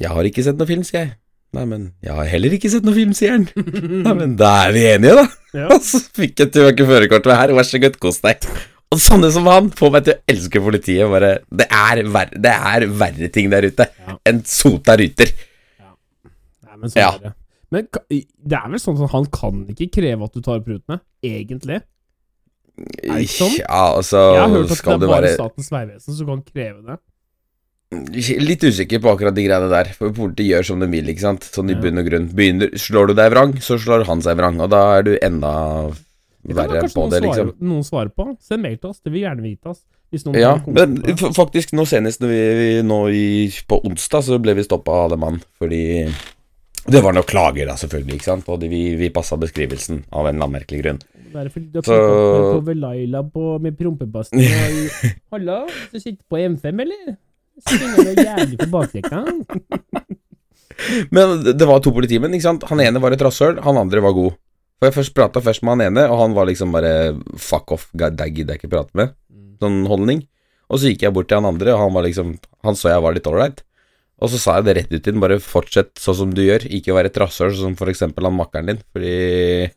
jeg 0.00 0.12
har 0.14 0.28
ikke 0.28 0.44
sett 0.46 0.60
noen 0.60 0.70
film, 0.70 0.84
sier 0.86 1.00
jeg. 1.04 1.12
Nei, 1.56 1.64
men 1.66 1.88
jeg 2.06 2.14
har 2.14 2.28
heller 2.30 2.52
ikke 2.54 2.70
sett 2.70 2.84
noen 2.86 2.94
film, 2.94 3.14
sier 3.18 3.32
han. 3.34 3.48
Nei, 4.06 4.14
men 4.20 4.36
da 4.38 4.52
er 4.68 4.74
vi 4.76 4.84
enige, 4.92 5.16
da. 5.18 5.24
Ja. 5.58 5.66
Og 5.74 5.82
så 5.90 5.98
fikk 6.14 6.44
jeg 6.44 6.52
tilbake 6.54 6.86
førerkortet 6.92 7.34
her, 7.40 7.54
vær 7.58 7.66
så 7.66 7.80
god, 7.82 7.98
kos 8.02 8.22
deg. 8.22 8.46
Og 8.90 8.98
sånne 9.02 9.28
som 9.34 9.46
han 9.50 9.68
får 9.74 9.90
meg 9.94 10.06
til 10.06 10.14
å 10.16 10.22
elske 10.30 10.62
politiet. 10.62 11.10
Bare, 11.10 11.32
det, 11.50 11.66
er 11.74 12.00
verre, 12.10 12.38
det 12.46 12.54
er 12.54 12.86
verre 13.02 13.28
ting 13.34 13.50
der 13.52 13.66
ute 13.70 13.86
Ja. 13.90 14.16
enn 14.30 14.40
sota 14.46 14.94
ruter. 14.98 15.30
Nei, 15.82 16.74
men 16.78 16.90
sånn 16.90 17.02
Ja. 17.02 17.10
er 17.18 17.26
det. 17.28 17.34
Men 17.70 17.86
det 18.10 18.56
er 18.58 18.66
vel 18.72 18.82
sånn 18.82 18.98
at 18.98 19.12
han 19.14 19.28
kan 19.30 19.62
ikke 19.70 19.90
kreve 20.00 20.26
at 20.26 20.34
du 20.34 20.42
tar 20.42 20.62
prutene, 20.64 20.98
egentlig. 21.22 21.80
Er 22.80 23.20
det 23.20 23.28
sånn? 23.30 23.54
Ja, 23.60 23.84
altså 23.98 24.20
Jeg 24.34 24.42
har 24.42 24.52
hørt 24.54 24.72
at 24.72 24.82
det 24.82 24.92
er 24.94 25.00
bare 25.04 25.14
være 25.14 25.32
Statens 25.36 25.70
vegvesen 25.72 26.16
som 26.16 26.30
kan 26.32 26.42
kreve 26.46 26.82
det. 26.86 26.98
Litt 28.38 28.62
usikker 28.62 29.00
på 29.02 29.10
akkurat 29.10 29.34
de 29.34 29.44
greiene 29.44 29.70
der. 29.70 29.90
For 29.98 30.14
politiet 30.14 30.48
gjør 30.52 30.68
som 30.68 30.82
de 30.82 30.88
vil, 30.92 31.10
ikke 31.10 31.24
sant. 31.24 31.46
Sånn 31.46 31.72
i 31.72 31.78
bunn 31.78 32.00
og 32.00 32.06
grunn. 32.06 32.28
Begynner, 32.38 32.70
slår 32.78 33.10
du 33.10 33.16
deg 33.18 33.32
vrang, 33.34 33.56
så 33.62 33.78
slår 33.82 34.06
han 34.08 34.22
seg 34.24 34.38
vrang. 34.38 34.60
Og 34.62 34.70
da 34.70 34.84
er 34.98 35.06
du 35.08 35.12
enda 35.18 35.52
verre 36.46 36.86
på 36.88 37.06
det, 37.10 37.20
liksom. 37.26 37.50
svare, 37.50 37.70
noen 37.72 37.86
svare 37.86 38.14
på. 38.14 38.28
Send 38.46 38.64
mail 38.64 38.78
til 38.78 38.92
oss, 38.92 39.02
det 39.02 39.12
vil 39.14 39.26
gjerne 39.26 39.44
vite. 39.44 39.74
oss 39.74 39.82
Ja, 40.34 40.56
men 40.66 40.96
faktisk 41.36 41.74
nå 41.76 41.84
senest 41.86 42.22
vi, 42.24 42.38
vi, 42.58 42.70
nå 42.82 43.00
i, 43.14 43.26
på 43.70 43.78
onsdag 43.86 44.24
så 44.26 44.38
ble 44.42 44.56
vi 44.58 44.64
stoppa 44.66 44.90
av 44.96 45.04
alle 45.04 45.18
mann 45.22 45.36
fordi 45.60 45.84
Det 46.86 47.02
var 47.04 47.12
noen 47.12 47.26
klager, 47.28 47.66
da, 47.68 47.74
selvfølgelig, 47.76 48.14
ikke 48.16 48.24
sant. 48.30 48.48
Og 48.48 48.60
det- 48.60 48.70
vi, 48.70 48.94
vi 48.96 49.10
passa 49.10 49.36
beskrivelsen 49.36 50.04
av 50.12 50.26
en 50.26 50.34
eller 50.34 50.46
annen 50.46 50.56
merkelig 50.60 50.82
grunn. 50.82 51.00
Det 51.30 51.36
er 51.44 51.48
fordi 51.48 51.70
du 51.72 51.80
Så- 51.82 52.58
på 52.58 52.64
Velaila 52.66 53.22
på, 53.22 53.60
med 53.60 53.76
prompebassen 53.78 54.38
og 54.38 54.44
Halla, 55.32 55.66
du 55.92 55.98
sitter 56.00 56.24
på 56.28 56.36
M5, 56.40 56.80
eller? 56.80 57.16
Springer 57.60 58.14
du 58.14 58.22
jævlig 58.24 58.58
på. 58.70 58.80
Men 61.10 61.42
det- 61.44 61.58
det 61.58 61.66
var 61.68 61.80
to 61.80 61.92
politimenn, 61.92 62.32
ikke 62.34 62.42
sant. 62.48 62.64
Han 62.70 62.80
ene 62.80 63.00
var 63.00 63.12
et 63.12 63.20
rasshøl, 63.20 63.60
han 63.62 63.76
andre 63.76 64.00
var 64.00 64.12
god. 64.16 64.32
For 64.80 64.88
jeg 64.88 64.94
først 64.96 65.14
prata 65.14 65.40
først 65.44 65.62
med 65.62 65.76
han 65.76 65.86
ene, 65.92 66.08
og 66.10 66.18
han 66.18 66.34
var 66.34 66.46
liksom 66.46 66.72
bare 66.72 66.92
fuck 67.36 67.70
off, 67.72 67.90
deg 67.94 68.16
gidder 68.34 68.54
jeg 68.56 68.62
ikke 68.62 68.70
prate 68.72 68.94
med. 68.94 69.12
Sånn 69.60 69.86
holdning. 69.86 70.26
Og 70.70 70.78
så 70.80 70.88
gikk 70.88 71.02
jeg 71.02 71.12
bort 71.12 71.28
til 71.28 71.36
han 71.36 71.44
andre, 71.54 71.74
og 71.74 71.80
han 71.80 71.92
var 71.92 72.02
liksom 72.06 72.38
Han 72.64 72.74
så 72.74 72.88
jeg 72.90 73.02
var 73.02 73.12
litt 73.12 73.26
ålreit. 73.26 73.62
Og 74.20 74.28
så 74.32 74.40
sa 74.40 74.58
jeg 74.58 74.66
det 74.66 74.76
rett 74.76 74.92
ut 74.92 75.02
til 75.02 75.16
ham, 75.16 75.22
bare 75.24 75.40
fortsett 75.42 76.00
sånn 76.00 76.18
som 76.18 76.32
du 76.36 76.42
gjør, 76.44 76.66
ikke 76.68 76.94
vær 76.96 77.08
et 77.08 77.18
rasshøl 77.20 77.54
sånn 77.54 77.70
som 77.70 77.76
for 77.78 77.92
eksempel 77.92 78.28
han 78.28 78.36
makkeren 78.36 78.72
din, 78.72 78.80
fordi 78.92 79.14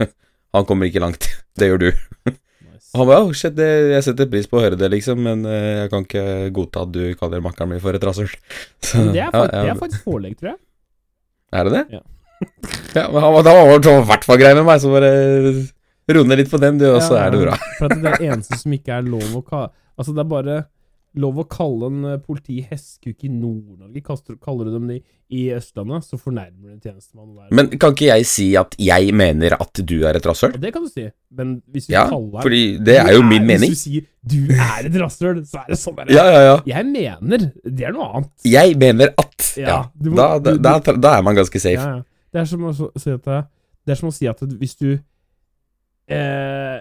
han 0.57 0.67
kommer 0.69 0.89
ikke 0.89 1.03
langt. 1.03 1.29
Det 1.59 1.69
gjør 1.69 1.83
du. 1.85 1.89
Nice. 2.27 2.89
Han 2.97 3.07
bare 3.07 3.21
oh 3.23 3.31
shit, 3.37 3.53
det, 3.55 3.67
jeg 3.93 4.05
setter 4.07 4.29
pris 4.31 4.49
på 4.49 4.57
å 4.57 4.63
høre 4.63 4.79
det, 4.79 4.89
liksom, 4.89 5.21
men 5.21 5.45
eh, 5.45 5.83
jeg 5.83 5.91
kan 5.91 6.07
ikke 6.07 6.25
godta 6.55 6.83
at 6.87 6.95
du 6.95 7.03
kaller 7.19 7.43
makkeren 7.45 7.71
min 7.71 7.83
for 7.83 7.95
et 7.95 8.07
rasshøl. 8.09 8.33
Det 9.13 9.21
er, 9.29 9.69
faktisk 9.79 10.07
pålegg, 10.09 10.35
tror 10.39 10.55
jeg. 10.55 10.59
Er 11.53 11.69
det 11.69 11.75
det? 11.77 11.99
Ja. 11.99 12.03
ja, 12.97 13.05
men 13.13 13.21
han 13.21 13.37
var, 13.37 13.45
da 13.45 13.53
var 13.59 13.79
det 13.79 13.93
i 13.93 14.03
hvert 14.09 14.27
fall 14.27 14.41
grei 14.41 14.51
med 14.57 14.65
meg, 14.67 14.81
så 14.81 14.91
bare 14.91 15.13
ned 16.09 16.41
litt 16.41 16.51
på 16.51 16.59
den, 16.59 16.81
du, 16.81 16.89
og 16.89 16.99
så 17.05 17.15
Ja, 17.15 17.27
er 17.27 17.37
det 17.37 17.43
bra. 17.45 17.55
For 17.77 17.87
at 17.87 18.01
det 18.01 18.09
er 18.09 18.17
det 18.17 18.31
eneste 18.33 18.57
som 18.59 18.73
ikke 18.75 18.97
er 18.97 19.07
lov 19.07 19.37
å 19.39 19.45
kalle 19.45 19.71
Altså, 19.93 20.09
det 20.09 20.23
er 20.23 20.29
bare 20.29 20.55
lov 21.15 21.37
å 21.37 21.43
kalle 21.49 21.87
en 21.91 22.05
eh, 22.09 22.17
politi 22.23 22.55
hestkuk 22.65 23.23
i 23.25 23.29
Nord-Norge. 23.29 24.01
Kaller 24.41 24.65
du 24.65 24.71
dem 24.73 24.87
det 24.89 25.01
i 25.33 25.43
Østlandet, 25.53 26.05
så 26.07 26.17
fornærmer 26.17 26.67
du 26.67 26.71
en 26.73 26.79
tjenestemann. 26.81 27.35
der. 27.37 27.51
Men 27.53 27.69
kan 27.81 27.93
ikke 27.93 28.07
jeg 28.09 28.25
si 28.29 28.47
at 28.59 28.75
jeg 28.81 29.13
mener 29.13 29.55
at 29.59 29.81
du 29.85 29.95
er 30.05 30.17
et 30.17 30.25
rasshøl? 30.25 30.53
Ja, 30.57 30.61
det 30.65 30.73
kan 30.73 30.83
du 30.85 30.89
si, 30.89 31.05
men 31.31 31.55
hvis 31.73 31.87
du 31.87 31.93
Ja, 31.93 32.07
kaller 32.09 32.41
fordi 32.45 32.63
det 32.85 32.97
er 32.97 33.11
jo 33.13 33.21
er, 33.21 33.29
min 33.29 33.45
mening. 33.49 33.69
Hvis 33.73 33.83
du 33.85 33.89
sier 33.91 34.07
'du 34.23 34.53
er 34.53 34.85
et 34.89 34.97
rasshøl', 35.01 35.43
så 35.45 35.61
er 35.63 35.69
det 35.69 35.79
sånn 35.79 35.95
der. 35.97 36.13
Ja, 36.13 36.25
ja, 36.31 36.41
ja. 36.49 36.57
Jeg 36.65 36.85
mener 36.85 37.51
Det 37.63 37.85
er 37.85 37.91
noe 37.93 38.09
annet. 38.13 38.31
Jeg 38.45 38.77
mener 38.77 39.13
at 39.17 39.53
Ja, 39.57 39.83
må- 40.01 40.15
da, 40.15 40.39
da, 40.39 40.79
da, 40.79 40.93
da 40.97 41.17
er 41.17 41.21
man 41.21 41.35
ganske 41.35 41.59
safe. 41.59 41.77
Ja, 41.81 41.97
ja. 41.97 42.03
Det 42.33 42.41
er 42.41 42.45
som 42.45 42.61
å 42.61 42.73
si 42.97 43.11
at 43.11 43.23
det 43.85 43.91
er 43.91 43.95
som 43.95 44.09
å 44.09 44.13
si 44.13 44.25
at 44.27 44.39
hvis 44.39 44.75
du 44.79 44.99
eh, 46.09 46.79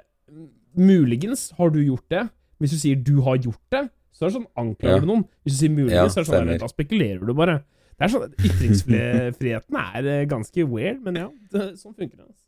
Muligens 0.76 1.50
har 1.58 1.70
du 1.70 1.82
gjort 1.84 2.08
det. 2.08 2.28
Hvis 2.60 2.70
du 2.70 2.78
sier 2.78 2.96
'du 2.96 3.20
har 3.22 3.36
gjort 3.36 3.60
det', 3.70 3.88
så 4.12 4.24
er 4.26 4.30
det 4.30 4.36
sånn 4.36 4.46
anklager 4.60 4.94
Ja. 4.98 5.00
du 5.00 5.06
noen. 5.08 5.24
Hvis 5.44 5.56
du 5.56 5.58
sier 5.64 5.72
mulig, 5.74 5.92
Ja, 5.96 6.06
så 6.08 6.20
er 6.20 6.24
det 6.24 6.32
sånn. 6.32 6.58
Da 6.60 6.68
spekulerer 6.70 7.26
du 7.26 7.32
bare. 7.34 7.58
Det 7.98 8.06
er 8.06 8.12
sånn 8.12 8.32
Ytringsfriheten 8.38 9.76
er 9.82 10.06
eh, 10.06 10.24
ganske 10.30 10.64
weird, 10.68 11.02
men 11.04 11.14
ja, 11.20 11.28
det, 11.52 11.66
sånn 11.82 11.94
funker 11.96 12.16
det. 12.16 12.26
altså. 12.28 12.42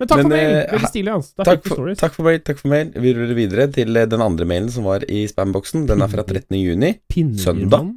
Men 0.00 0.08
takk 0.08 0.18
Men, 0.20 0.24
for 0.26 0.32
mail. 0.34 0.50
eh, 0.56 0.70
Veldig 0.74 0.88
stilig, 0.90 1.12
altså. 1.12 1.44
Takk 1.44 1.66
for, 1.68 1.90
takk 2.00 2.14
for 2.16 2.24
mail. 2.26 2.40
takk 2.44 2.58
for 2.60 2.68
mail 2.72 2.90
Vi 3.00 3.12
ruller 3.16 3.36
videre 3.36 3.66
til 3.72 3.96
eh, 3.96 4.06
den 4.10 4.20
andre 4.24 4.44
mailen 4.48 4.70
som 4.72 4.84
var 4.88 5.04
i 5.08 5.22
spamboksen. 5.30 5.86
Den 5.88 6.02
er 6.04 6.08
fra 6.12 6.24
13. 6.24 6.56
juni. 6.60 6.94
Pinnedyrmann? 7.08 7.94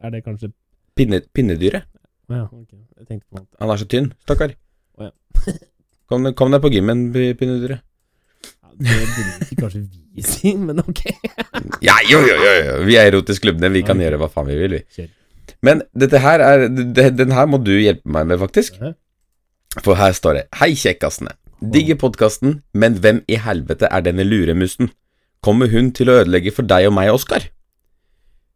Er 0.00 0.10
det 0.14 0.22
kanskje 0.24 0.52
Pinne, 0.96 1.18
pinnedyret. 1.36 1.84
Ja, 2.32 2.46
okay. 2.48 3.18
Han 3.60 3.68
er 3.70 3.76
så 3.76 3.84
tynn, 3.92 4.06
stakkar. 4.24 4.54
Oh, 4.96 5.04
ja. 5.10 5.52
Kom, 6.08 6.24
kom 6.38 6.54
deg 6.54 6.62
på 6.64 6.70
gymmen, 6.72 7.10
pi- 7.12 7.34
pinnedyret. 7.36 7.82
Ja, 8.62 8.70
det 8.80 8.94
burde 8.96 9.58
kanskje 9.60 9.82
vi 9.82 10.05
si, 10.24 10.54
men 10.56 10.80
ok. 10.80 11.02
Ja, 11.84 11.98
jo, 12.08 12.22
jo, 12.24 12.36
jo. 12.40 12.76
Vi 12.86 12.96
er 12.96 13.10
erotisk 13.10 13.44
klubbene. 13.44 13.72
Vi 13.74 13.82
kan 13.84 13.96
okay. 13.96 14.06
gjøre 14.06 14.20
hva 14.22 14.30
faen 14.32 14.48
vi 14.48 14.58
vil, 14.60 14.78
vi. 14.78 15.08
Men 15.66 15.82
dette 15.96 16.20
her 16.22 16.42
er 16.44 16.68
det, 16.68 17.08
Den 17.18 17.32
her 17.34 17.48
må 17.50 17.58
du 17.62 17.72
hjelpe 17.74 18.08
meg 18.08 18.28
med, 18.30 18.40
faktisk. 18.40 18.78
For 19.82 19.98
her 19.98 20.14
står 20.16 20.38
det 20.38 20.46
Hei, 20.60 20.72
kjekkasene. 20.78 21.34
Digger 21.60 21.96
podkasten, 22.00 22.60
men 22.76 22.98
hvem 23.00 23.22
i 23.32 23.38
helvete 23.40 23.88
er 23.88 24.04
denne 24.04 24.26
luremusen? 24.26 24.90
Kommer 25.44 25.70
hun 25.72 25.92
til 25.96 26.10
å 26.10 26.18
ødelegge 26.22 26.52
for 26.52 26.68
deg 26.68 26.88
og 26.88 26.96
meg, 26.96 27.12
Oskar? 27.14 27.48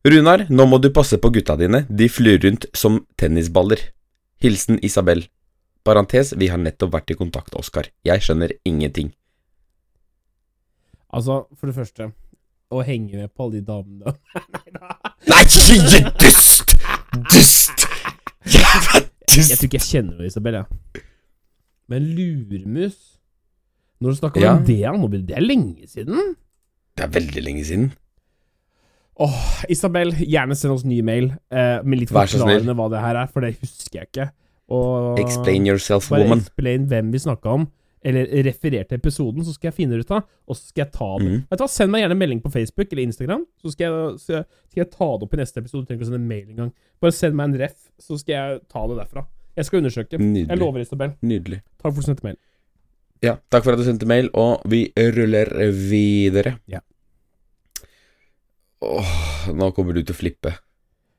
Runar, 0.05 0.46
nå 0.49 0.64
må 0.68 0.79
du 0.81 0.88
passe 0.92 1.18
på 1.20 1.31
gutta 1.33 1.57
dine. 1.61 1.85
De 1.88 2.09
flyr 2.09 2.40
rundt 2.44 2.66
som 2.77 3.03
tennisballer. 3.20 3.83
Hilsen 4.40 4.81
Isabel. 4.85 5.27
Parentes, 5.85 6.33
vi 6.37 6.49
har 6.53 6.61
nettopp 6.61 6.92
vært 6.94 7.12
i 7.12 7.16
kontakt, 7.16 7.57
Oskar. 7.57 7.88
Jeg 8.05 8.25
skjønner 8.25 8.53
ingenting. 8.68 9.12
Altså, 11.12 11.40
for 11.59 11.66
det 11.70 11.75
første 11.77 12.11
Å 12.70 12.83
henge 12.87 13.16
med 13.18 13.33
på 13.35 13.46
alle 13.49 13.59
de 13.61 13.64
damene 13.66 14.12
Nei. 15.31 15.42
Nei, 15.51 16.03
dust! 16.23 16.75
Dust! 17.31 17.87
Jævla 18.46 19.01
Jeg 19.31 19.57
tror 19.59 19.66
ikke 19.68 19.79
jeg 19.81 19.87
kjenner 19.87 20.16
henne, 20.18 20.27
Isabel. 20.31 20.61
Ja. 20.61 21.01
Men 21.90 22.07
lurmus 22.16 22.96
Når 24.01 24.14
du 24.14 24.20
snakker 24.20 24.44
Ja. 24.44 24.53
om 24.57 24.64
det, 24.66 24.79
nå 24.96 25.09
blir 25.12 25.25
det 25.29 25.42
lenge 25.44 25.87
siden. 25.90 26.37
Det 26.96 27.05
er 27.05 27.11
veldig 27.18 27.42
lenge 27.44 27.64
siden. 27.68 27.90
Åh, 29.20 29.64
Isabel, 29.68 30.14
gjerne 30.25 30.57
send 30.57 30.73
oss 30.73 30.85
ny 30.88 31.03
mail 31.05 31.27
eh, 31.53 31.83
med 31.85 32.01
litt 32.01 32.12
forklarende 32.14 32.73
hva 32.79 32.87
det 32.94 33.03
her 33.05 33.18
er, 33.20 33.29
for 33.29 33.44
det 33.44 33.51
husker 33.61 33.99
jeg 34.01 34.09
ikke. 34.09 34.27
Og 34.73 35.18
Explain 35.20 35.66
yourself, 35.68 36.09
woman. 36.14 36.40
explain 36.40 36.87
hvem 36.88 37.11
vi 37.12 37.20
snakka 37.20 37.53
om, 37.59 37.66
eller 38.05 38.31
referer 38.47 38.87
til 38.89 38.97
episoden, 38.97 39.45
så 39.45 39.53
skal 39.53 39.69
jeg 39.71 39.77
finne 39.77 39.97
det 39.97 40.07
ut 40.07 40.13
av, 40.17 40.29
og 40.49 40.57
så 40.57 40.71
skal 40.71 40.87
jeg 40.87 40.93
ta 40.95 41.09
det. 41.21 41.27
Mm. 41.27 41.41
Vet 41.51 41.61
du 41.61 41.65
hva, 41.65 41.71
Send 41.73 41.93
meg 41.93 42.05
gjerne 42.05 42.17
en 42.17 42.23
melding 42.23 42.41
på 42.45 42.53
Facebook 42.55 42.95
eller 42.95 43.03
Instagram, 43.05 43.43
så 43.61 43.73
skal 43.75 43.85
jeg, 43.87 44.13
så 44.23 44.43
skal 44.71 44.83
jeg 44.83 44.91
ta 44.95 45.09
det 45.11 45.27
opp 45.27 45.37
i 45.37 45.41
neste 45.43 45.61
episode. 45.61 45.85
Du 45.85 45.91
trenger 45.91 46.01
ikke 46.01 46.09
å 46.09 46.13
sende 46.13 46.23
en 46.23 46.31
mail 46.31 46.47
engang. 46.47 46.71
Bare 47.05 47.17
send 47.17 47.37
meg 47.37 47.51
en 47.51 47.59
ref, 47.61 47.77
så 48.01 48.17
skal 48.21 48.37
jeg 48.37 48.63
ta 48.73 48.87
det 48.89 49.01
derfra. 49.03 49.27
Jeg 49.61 49.69
skal 49.69 49.83
undersøke. 49.83 50.21
Jeg 50.21 50.61
lover, 50.61 50.81
Isabel. 50.85 51.13
Nydelig. 51.27 51.61
Takk 51.77 51.91
for 51.91 51.99
at 51.99 52.01
du 52.01 52.09
sendte 52.09 52.27
mail. 52.29 52.39
Ja, 53.21 53.37
takk 53.53 53.67
for 53.67 53.77
at 53.77 53.83
du 53.83 53.85
sendte 53.85 54.09
mail, 54.09 54.31
og 54.33 54.65
vi 54.73 54.87
ruller 54.97 55.53
videre. 55.77 56.57
Ja. 56.71 56.81
Åh, 58.81 59.51
nå 59.53 59.73
kommer 59.77 59.93
du 59.93 60.01
til 60.01 60.17
å 60.17 60.21
flippe. 60.23 60.55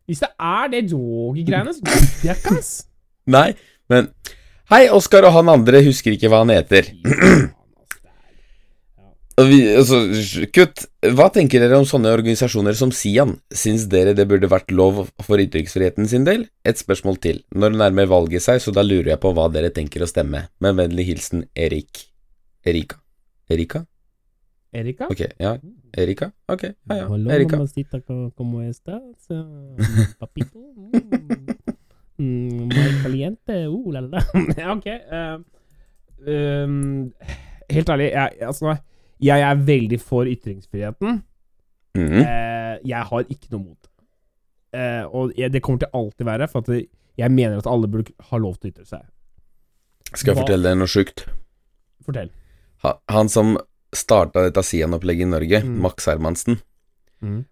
Hvis 0.10 0.24
det 0.24 0.32
er 0.42 0.72
det 0.74 0.88
yogi-greiene, 0.90 1.76
så 1.78 1.86
gidder 1.86 2.32
jeg 2.32 2.42
ikke, 2.42 2.58
ass. 2.58 2.72
Nei, 3.30 3.52
men 3.92 4.10
Hei, 4.72 4.86
Oskar 4.96 5.26
og 5.28 5.34
han 5.36 5.50
andre 5.52 5.82
husker 5.84 6.14
ikke 6.16 6.30
hva 6.32 6.44
han 6.46 6.54
heter. 6.54 6.88
Det 9.42 9.48
er- 9.48 9.50
Vi, 9.50 9.58
altså, 9.74 9.98
kutt. 10.54 10.84
Hva 11.18 11.26
tenker 11.34 11.64
dere 11.64 11.78
om 11.80 11.86
sånne 11.88 12.12
organisasjoner 12.14 12.76
som 12.78 12.92
Sian? 12.94 13.32
Syns 13.58 13.88
dere 13.90 14.12
det 14.14 14.28
burde 14.30 14.46
vært 14.52 14.70
lov 14.76 15.00
for 15.26 15.42
ytringsfriheten 15.42 16.06
sin 16.12 16.28
del? 16.28 16.44
Et 16.68 16.78
spørsmål 16.78 17.18
til. 17.24 17.40
Når 17.56 17.74
nærmer 17.80 18.06
valget 18.12 18.44
seg, 18.46 18.60
så 18.62 18.74
da 18.76 18.84
lurer 18.86 19.14
jeg 19.16 19.22
på 19.24 19.32
hva 19.34 19.48
dere 19.52 19.72
tenker 19.74 20.04
å 20.06 20.10
stemme. 20.12 20.44
Med 20.62 20.78
vennlig 20.78 21.08
hilsen 21.10 21.48
Erik. 21.58 22.04
Erika? 22.68 23.00
Erika? 23.50 23.82
Erika? 24.78 25.08
Ok, 25.10 25.24
ja. 25.42 25.56
Erika? 25.98 26.30
Ok, 26.52 26.64
ja 26.70 27.00
ja. 27.02 27.08
Erika. 27.40 27.58
Mm. 32.22 32.28
Mm, 32.28 32.50
mm, 32.54 32.70
muy 32.78 33.02
caliente. 33.04 33.56
Uh, 33.68 33.92
la, 33.96 34.02
la. 34.06 34.22
Ja, 34.58 34.72
ok. 34.78 34.88
Uh, 35.10 35.42
um, 36.28 37.14
helt 37.72 37.90
ærlig, 37.90 38.12
jeg, 38.14 38.38
altså, 38.46 38.76
jeg 39.26 39.42
er 39.48 39.56
veldig 39.66 40.00
for 40.02 40.30
ytringsfriheten. 40.30 41.22
Mm 41.96 42.08
-hmm. 42.08 42.22
uh, 42.22 42.78
jeg 42.88 43.04
har 43.10 43.26
ikke 43.30 43.48
noe 43.52 43.64
mot 43.64 43.78
det. 43.82 43.90
Uh, 44.74 45.16
og 45.16 45.32
jeg, 45.38 45.52
det 45.54 45.62
kommer 45.62 45.80
til 45.80 45.90
alltid 45.94 46.26
være, 46.26 46.48
for 46.48 46.62
det, 46.62 46.86
jeg 47.18 47.32
mener 47.32 47.58
at 47.58 47.68
alle 47.68 47.88
burde 47.88 48.12
ha 48.30 48.38
lov 48.38 48.56
til 48.56 48.70
å 48.70 48.74
ytre 48.74 48.86
seg. 48.86 49.02
Skal 50.14 50.32
jeg 50.32 50.36
hva- 50.38 50.42
fortelle 50.46 50.70
deg 50.70 50.78
noe 50.78 50.88
sjukt? 50.88 51.26
Fortell. 52.06 52.30
Ha- 52.84 53.00
Han 53.10 53.30
som 53.30 53.58
starta 53.94 54.42
dette 54.44 54.64
Sian-opplegget 54.64 55.22
i 55.28 55.30
Norge, 55.30 55.64
Mm. 55.64 55.82
Max 55.82 56.06
Hermansen, 56.08 56.62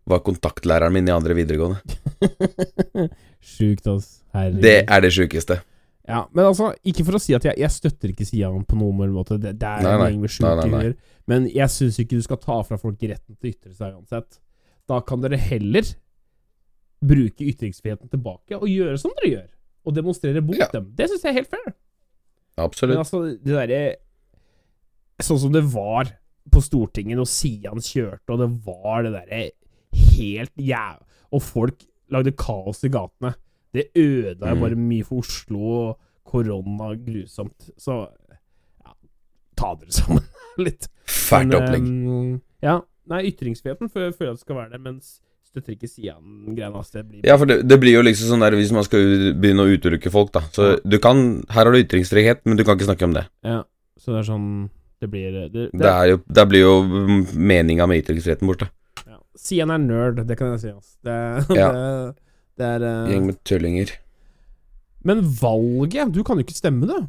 var 0.08 0.20
kontaktlæreren 0.20 0.94
min 0.94 1.08
i 1.08 1.12
andre 1.12 1.34
videregående. 1.36 1.78
Sjukt, 3.42 3.88
altså. 3.88 4.24
Herregud. 4.36 4.62
Det 4.66 4.76
er 4.86 5.02
det 5.06 5.12
sjukeste. 5.16 5.60
Ja, 6.10 6.24
men 6.34 6.46
altså, 6.50 6.72
ikke 6.90 7.04
for 7.06 7.20
å 7.20 7.22
si 7.22 7.36
at 7.38 7.46
jeg, 7.46 7.54
jeg 7.62 7.70
støtter 7.72 8.10
ikke 8.12 8.26
Sian 8.26 8.64
på 8.66 8.78
noen 8.80 9.12
måte. 9.14 9.38
Det, 9.42 9.54
det 9.62 9.68
er 9.70 9.84
Nei, 9.86 9.92
nei. 10.02 10.12
med 10.18 10.26
Nei, 10.26 10.32
sjuke 10.34 10.54
nei, 10.58 10.70
nei. 10.74 10.94
Men 11.30 11.46
jeg 11.54 11.70
syns 11.70 12.00
ikke 12.02 12.18
du 12.18 12.26
skal 12.26 12.40
ta 12.42 12.58
fra 12.66 12.80
folk 12.82 12.98
retten 13.06 13.38
til 13.38 13.52
å 13.52 13.54
ytre 13.54 13.74
seg 13.78 13.94
uansett. 13.94 14.40
Da 14.90 14.98
kan 15.06 15.22
dere 15.22 15.38
heller 15.38 15.86
bruke 17.06 17.46
ytringsfriheten 17.48 18.10
tilbake 18.12 18.58
og 18.58 18.66
gjøre 18.68 18.98
som 19.00 19.14
dere 19.20 19.30
gjør. 19.36 19.50
Og 19.88 19.96
demonstrere 19.96 20.42
mot 20.44 20.58
Ja. 20.58 20.68
dem. 20.74 20.90
Det 20.98 21.08
syns 21.12 21.24
jeg 21.24 21.32
er 21.32 21.38
helt 21.44 21.54
fair. 21.54 21.70
Men 22.58 22.98
altså, 23.00 23.22
det 23.40 23.54
derre 23.56 23.84
Sånn 25.22 25.40
som 25.40 25.52
det 25.52 25.62
var 25.68 26.08
på 26.50 26.62
Stortinget 26.64 27.18
når 27.20 27.28
Sian 27.28 27.82
kjørte, 27.84 28.24
og 28.32 28.40
det 28.40 28.50
var 28.66 29.04
det 29.04 29.12
derre 29.18 29.40
helt 30.16 30.54
jæv... 30.56 31.02
Og 31.36 31.44
folk 31.46 31.84
lagde 32.12 32.32
kaos 32.38 32.84
i 32.84 32.90
gatene. 32.90 33.34
Det 33.74 33.90
ødela 33.96 34.56
Mm. 34.56 34.60
bare 34.62 34.76
mye 34.76 35.04
for 35.06 35.20
Oslo, 35.22 35.60
og 35.60 36.00
korona 36.26 36.96
grusomt. 36.98 37.70
Så 37.78 38.08
ja, 38.86 38.94
ta 39.58 39.74
dere 39.76 39.92
sammen 40.00 40.24
litt. 40.58 40.88
Fælt 41.06 41.54
opplegg. 41.58 41.82
Um, 41.86 42.42
ja. 42.62 42.80
Nei, 43.10 43.24
ytringsfriheten 43.32 43.90
føler 43.90 44.12
jeg 44.14 44.30
at 44.30 44.38
det 44.38 44.40
skal 44.44 44.56
være 44.56 44.72
der, 44.76 44.82
mens 44.86 45.20
støtter 45.50 45.74
ikke 45.74 45.88
Sian-greiene. 45.90 46.78
Altså, 46.78 47.02
Ja, 47.26 47.36
for 47.42 47.46
det, 47.50 47.64
det 47.68 47.80
blir 47.82 47.96
jo 47.96 48.04
liksom 48.06 48.30
sånn 48.30 48.44
der 48.46 48.54
hvis 48.54 48.72
man 48.72 48.84
skal 48.86 49.34
begynne 49.42 49.66
å 49.66 49.72
utelukke 49.74 50.12
folk, 50.14 50.30
da. 50.32 50.42
Så 50.54 50.76
Ja. 50.76 50.76
du 50.86 51.00
kan 51.00 51.44
Her 51.50 51.66
har 51.66 51.72
du 51.74 51.80
ytringsfrihet, 51.82 52.46
men 52.46 52.58
du 52.58 52.64
kan 52.64 52.78
ikke 52.78 52.86
snakke 52.86 53.04
om 53.10 53.14
det. 53.18 53.26
Ja, 53.44 53.64
så 53.98 54.14
det 54.14 54.20
er 54.20 54.30
sånn 54.34 54.70
Det 55.02 55.10
blir 55.10 55.32
det, 55.32 55.52
det, 55.54 55.70
Det 55.74 55.88
er 55.90 56.06
jo 56.12 56.18
der 56.28 56.46
blir 56.46 56.60
jo 56.60 56.74
meninga 57.34 57.88
med 57.88 58.04
ytringsfriheten 58.04 58.46
borte. 58.46 58.70
Ja. 59.40 59.46
Sian 59.48 59.72
er 59.72 59.80
nerd, 59.82 60.20
det 60.28 60.38
kan 60.38 60.52
jeg 60.54 60.60
si. 60.60 60.74
Altså. 60.74 60.96
Det, 61.04 61.58
Ja. 61.58 61.72
det, 61.72 62.16
det 62.60 62.66
er 62.76 62.86
uh... 62.86 63.08
Gjeng 63.12 63.26
med 63.30 63.40
tullinger. 63.48 63.96
Men 65.08 65.24
valget 65.24 66.12
Du 66.12 66.24
kan 66.28 66.36
jo 66.36 66.44
ikke 66.44 66.58
stemme, 66.58 66.88
du. 66.88 67.08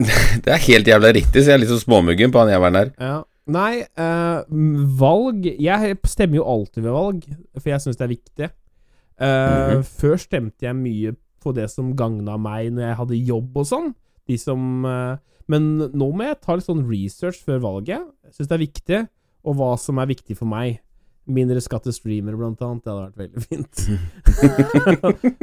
Det 0.44 0.48
er 0.48 0.62
helt 0.68 0.88
jævla 0.88 1.10
riktig, 1.12 1.42
så 1.42 1.50
jeg 1.50 1.58
er 1.58 1.62
litt 1.64 1.72
så 1.72 1.80
småmuggen 1.82 2.32
på 2.32 2.40
han 2.40 2.52
jævelen 2.54 2.78
her. 2.78 2.92
Ja. 2.96 3.16
Nei, 3.50 3.82
uh, 3.98 4.46
valg 5.00 5.48
Jeg 5.48 5.96
stemmer 6.06 6.38
jo 6.38 6.46
alltid 6.46 6.84
ved 6.84 6.94
valg, 6.94 7.24
for 7.58 7.72
jeg 7.72 7.82
syns 7.82 7.98
det 7.98 8.06
er 8.06 8.14
viktig. 8.14 8.50
Uh, 9.20 9.26
mm 9.26 9.80
-hmm. 9.80 9.82
Før 10.00 10.16
stemte 10.16 10.66
jeg 10.66 10.76
mye 10.76 11.16
på 11.42 11.52
det 11.52 11.70
som 11.70 11.96
gagna 11.96 12.36
meg 12.36 12.72
når 12.72 12.82
jeg 12.86 12.96
hadde 12.96 13.24
jobb 13.26 13.56
og 13.56 13.66
sånn. 13.66 13.94
De 14.28 14.38
som 14.38 14.84
uh, 14.84 15.16
Men 15.48 15.78
nå 15.78 16.12
må 16.14 16.22
jeg 16.22 16.40
ta 16.40 16.54
litt 16.54 16.64
sånn 16.64 16.86
research 16.86 17.42
før 17.44 17.58
valget. 17.58 18.06
Jeg 18.24 18.32
syns 18.32 18.48
det 18.48 18.54
er 18.54 18.66
viktig, 18.66 19.08
og 19.44 19.56
hva 19.56 19.76
som 19.76 19.98
er 19.98 20.06
viktig 20.06 20.36
for 20.36 20.46
meg. 20.46 20.80
Mindre 21.28 21.60
skatt 21.62 21.84
til 21.84 21.94
streamere, 21.94 22.38
blant 22.38 22.62
annet. 22.64 22.82
Det 22.84 22.90
hadde 22.90 23.04
vært 23.04 23.20
veldig 23.20 23.42
fint. 23.44 23.82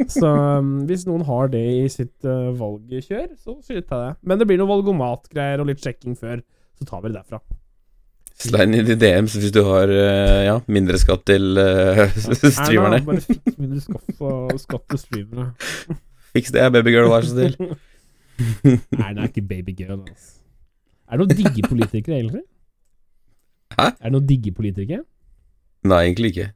så 0.18 0.32
um, 0.58 0.72
hvis 0.88 1.06
noen 1.08 1.22
har 1.28 1.52
det 1.52 1.62
i 1.62 1.86
sitt 1.92 2.26
uh, 2.26 2.50
valgkjør, 2.58 3.30
så 3.38 3.54
slutter 3.62 3.78
jeg 3.78 4.02
det. 4.02 4.10
Men 4.26 4.40
det 4.40 4.48
blir 4.50 4.58
noe 4.60 4.68
valgomatgreier 4.72 5.62
og 5.62 5.70
litt 5.70 5.84
sjekking 5.84 6.18
før, 6.18 6.42
så 6.80 6.88
tar 6.90 7.04
vi 7.04 7.12
det 7.12 7.20
derfra. 7.20 7.40
Slide 8.38 8.66
inn 8.68 8.90
i 8.92 8.94
DMs 8.98 9.34
hvis 9.38 9.54
du 9.54 9.62
har 9.66 9.90
uh, 9.90 10.40
ja, 10.46 10.56
mindre 10.70 10.98
skatt 11.00 11.24
til 11.30 11.58
uh, 11.58 12.04
streamerne. 12.58 13.00
Erna, 13.00 13.04
bare 13.06 13.24
fiks 13.24 13.56
mindre 13.58 13.82
skatt, 13.82 14.60
skatt 14.62 14.84
til 14.92 15.02
streamere. 15.02 15.48
Fiks 16.36 16.52
det, 16.54 16.66
babygirl, 16.74 17.08
vær 17.10 17.26
så 17.26 17.34
snill. 17.34 17.56
Erna 18.98 19.24
er 19.24 19.30
ikke 19.30 19.46
babygirl, 19.46 20.02
altså. 20.02 20.34
Er 21.08 21.16
det 21.16 21.24
noen 21.24 21.38
digge 21.38 21.64
politikere, 21.64 22.18
egentlig? 22.18 22.42
Hæ? 23.78 23.86
Er 23.86 24.10
det 24.10 24.12
noen 24.12 24.28
digge 24.28 24.52
politikere? 24.52 25.06
Nei, 25.88 26.00
egentlig 26.06 26.32
ikke. 26.34 26.48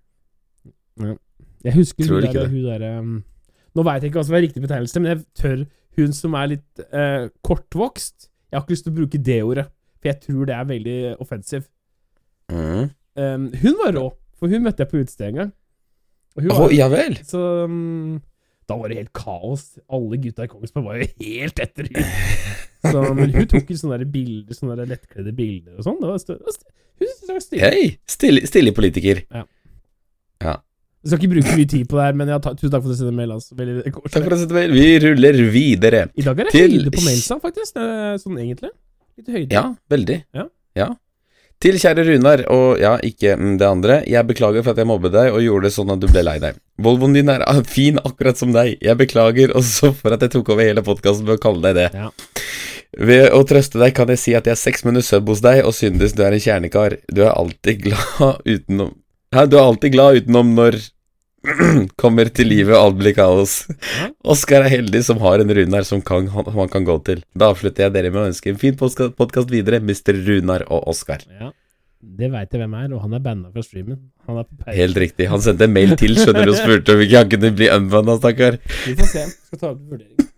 Jeg 1.62 1.76
husker 1.76 2.08
Tror 2.08 2.20
hun 2.20 2.64
derre 2.66 2.80
der, 2.80 2.98
um, 3.00 3.20
Nå 3.72 3.84
veit 3.86 4.02
jeg 4.02 4.10
ikke 4.10 4.20
hva 4.20 4.26
som 4.28 4.36
er 4.36 4.44
riktig 4.44 4.62
betegnelse, 4.64 5.00
men 5.00 5.12
jeg 5.12 5.22
tør 5.38 5.62
Hun 5.96 6.16
som 6.16 6.34
er 6.36 6.50
litt 6.54 6.82
uh, 6.92 7.30
kortvokst 7.46 8.28
Jeg 8.50 8.58
har 8.58 8.64
ikke 8.64 8.74
lyst 8.74 8.86
til 8.88 8.92
å 8.92 8.98
bruke 8.98 9.20
det 9.30 9.38
ordet, 9.46 9.68
for 10.00 10.10
jeg 10.10 10.20
tror 10.26 10.48
det 10.48 10.56
er 10.56 10.66
veldig 10.68 10.96
offensiv. 11.22 11.62
Mm. 12.52 12.90
Um, 13.16 13.46
hun 13.62 13.78
var 13.78 13.94
rå, 13.96 14.02
for 14.36 14.52
hun 14.52 14.66
møtte 14.66 14.84
jeg 14.84 14.90
på 14.90 15.00
utested 15.00 15.30
en 15.30 15.38
gang. 15.38 15.52
Var, 16.36 16.74
ja 16.74 16.88
vel. 16.92 17.16
så 17.28 17.40
um, 17.64 18.18
da 18.68 18.76
var 18.80 18.92
det 18.92 18.98
helt 18.98 19.12
kaos. 19.16 19.64
Alle 19.88 20.18
gutta 20.20 20.44
i 20.44 20.50
Kongsberg 20.52 20.84
var 20.90 21.00
jo 21.00 21.08
helt 21.22 21.64
etter 21.64 21.88
henne. 21.88 22.04
Så, 22.82 23.02
men 23.14 23.30
hun 23.34 23.46
tok 23.50 23.68
jo 23.70 23.76
sånne 23.78 23.98
der 24.02 24.08
bilder, 24.10 24.56
sånne 24.58 24.86
lettkledde 24.90 25.32
bilder 25.38 25.78
og 25.78 25.86
sånn. 25.86 25.98
Det 26.02 26.08
var 26.10 27.42
stilig. 27.44 27.60
Hei, 27.62 27.84
stilig, 28.10 28.42
stilig 28.50 28.72
politiker. 28.76 29.22
Jeg 31.02 31.10
skal 31.10 31.18
ikke 31.18 31.32
bruke 31.32 31.54
mye 31.58 31.66
tid 31.70 31.86
på 31.90 31.98
det 31.98 32.04
her, 32.06 32.16
men 32.18 32.28
ja, 32.30 32.36
ta, 32.42 32.52
tusen 32.54 32.70
takk 32.70 32.84
for 32.84 32.92
at 32.92 32.94
du 32.94 33.00
sendte 33.00 33.14
mail. 33.18 33.32
Altså. 33.34 33.56
Veldig 33.58 33.84
Takk 33.90 33.96
for 34.22 34.34
at 34.34 34.38
du 34.38 34.42
sendte 34.44 34.54
mail. 34.58 34.74
Vi 34.76 34.84
ruller 35.02 35.38
videre. 35.54 36.02
I 36.14 36.26
dag 36.26 36.38
er 36.42 36.46
det 36.50 36.52
Til- 36.54 36.76
høyde 36.76 36.92
på 36.94 37.02
mailsa, 37.06 37.38
faktisk. 37.42 37.80
Sånn 38.22 38.38
egentlig. 38.38 38.70
Litt 39.18 39.32
høyde. 39.34 39.50
Ja, 39.56 39.64
veldig. 39.90 40.18
Ja. 40.78 40.90
Til 41.62 41.76
kjære 41.78 42.02
Runar, 42.08 42.40
og 42.50 42.80
ja, 42.82 42.96
ikke 43.06 43.36
det 43.58 43.66
andre. 43.66 44.00
Jeg 44.10 44.26
beklager 44.26 44.64
for 44.64 44.74
at 44.74 44.80
jeg 44.82 44.88
mobbet 44.90 45.12
deg 45.14 45.28
og 45.30 45.42
gjorde 45.44 45.68
det 45.68 45.74
sånn 45.76 45.92
at 45.94 46.00
du 46.02 46.08
ble 46.10 46.24
lei 46.26 46.38
deg. 46.42 46.56
Volvoen 46.82 47.14
din 47.14 47.30
er 47.30 47.44
fin 47.70 48.00
akkurat 48.02 48.38
som 48.40 48.50
deg. 48.54 48.72
Jeg 48.82 48.98
beklager 48.98 49.54
også 49.54 49.92
for 49.94 50.14
at 50.16 50.24
jeg 50.26 50.32
tok 50.34 50.50
over 50.54 50.66
hele 50.66 50.82
podkasten 50.82 51.26
med 51.28 51.38
å 51.38 51.42
kalle 51.42 51.62
deg 51.68 51.78
det. 51.78 51.88
Ja. 51.94 52.10
Ved 52.92 53.30
å 53.32 53.40
trøste 53.48 53.80
deg 53.80 53.94
kan 53.96 54.10
jeg 54.12 54.20
si 54.20 54.34
at 54.36 54.48
jeg 54.48 54.52
er 54.52 54.60
seks 54.60 54.84
minutter 54.84 55.06
sub 55.06 55.30
hos 55.32 55.40
deg 55.44 55.62
og 55.64 55.72
syndes 55.76 56.12
du 56.16 56.20
er 56.26 56.36
en 56.36 56.42
kjernekar. 56.44 56.98
Du 57.08 57.22
er 57.24 57.32
alltid 57.32 57.86
glad 57.86 58.42
utenom 58.54 58.98
Hæ, 59.32 59.46
du 59.48 59.56
er 59.56 59.64
alltid 59.64 59.94
glad 59.94 60.18
utenom 60.20 60.50
når 60.52 60.76
kommer 62.02 62.28
til 62.36 62.50
livet 62.52 62.74
og 62.76 62.82
alt 62.82 62.98
blir 63.00 63.14
kaos. 63.16 63.54
Oskar 64.20 64.66
er 64.66 64.74
heldig 64.74 65.00
som 65.06 65.22
har 65.22 65.40
en 65.40 65.54
Runar 65.56 65.86
som 65.88 66.02
kan, 66.04 66.28
han, 66.28 66.68
kan 66.68 66.84
gå 66.84 66.98
til. 67.06 67.22
Da 67.32 67.48
avslutter 67.54 67.86
jeg 67.86 67.94
dere 67.96 68.12
med 68.12 68.20
å 68.20 68.26
ønske 68.28 68.52
en 68.52 68.60
fin 68.60 68.76
podkast 68.76 69.50
videre, 69.50 69.80
Mr. 69.80 70.20
Runar 70.26 70.66
og 70.68 70.84
Oskar. 70.92 71.24
Ja. 71.40 71.48
Det 72.02 72.28
veit 72.28 72.52
jeg 72.52 72.58
hvem 72.58 72.74
er, 72.76 72.90
og 72.92 73.04
han 73.04 73.16
er 73.16 73.22
banna 73.22 73.48
fra 73.54 73.62
streamen. 73.64 74.00
Han 74.26 74.42
er 74.42 74.46
på. 74.50 74.58
Helt 74.74 74.98
riktig. 74.98 75.28
Han 75.30 75.42
sendte 75.42 75.68
en 75.68 75.74
mail 75.74 75.94
til, 75.98 76.18
skjønner 76.18 76.50
du, 76.50 76.52
og 76.52 76.58
spurte 76.58 76.96
om 76.96 77.04
ikke 77.06 77.22
han 77.22 77.32
kunne 77.32 77.52
bli 77.56 77.70
unbanna, 77.72 78.18
stakkar. 78.18 78.58
Vi 78.82 78.96
får 78.98 79.10
se. 79.14 79.24
Skal 79.48 79.62
ta 79.62 79.70
opp 79.70 79.80
vurdering. 79.86 80.31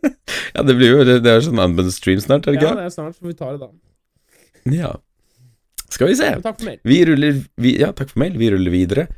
Ja, 0.54 0.62
det 0.68 0.74
blir 0.76 0.90
jo 0.92 1.04
Det 1.06 1.28
er 1.28 1.40
sånn 1.44 1.60
Unbund 1.62 1.92
stream 1.94 2.20
snart, 2.20 2.46
er 2.46 2.56
det 2.56 2.64
Ja, 2.64 2.74
det 2.76 2.86
er 2.88 2.92
snart, 2.92 3.16
så 3.16 3.24
vi 3.24 3.34
tar 3.36 3.56
det 3.56 3.64
da. 3.64 3.70
Ja. 4.72 4.92
Skal 5.92 6.08
vi 6.08 6.16
se. 6.16 6.28
Takk 6.44 6.60
for 6.60 6.68
mail. 6.68 6.78
Vi 6.88 7.00
ruller 7.08 7.42
vi, 7.60 7.74
Ja, 7.80 7.90
takk 7.96 8.12
for 8.12 8.22
mail. 8.22 8.38
Vi 8.40 8.52
ruller 8.54 8.72
videre. 8.72 9.08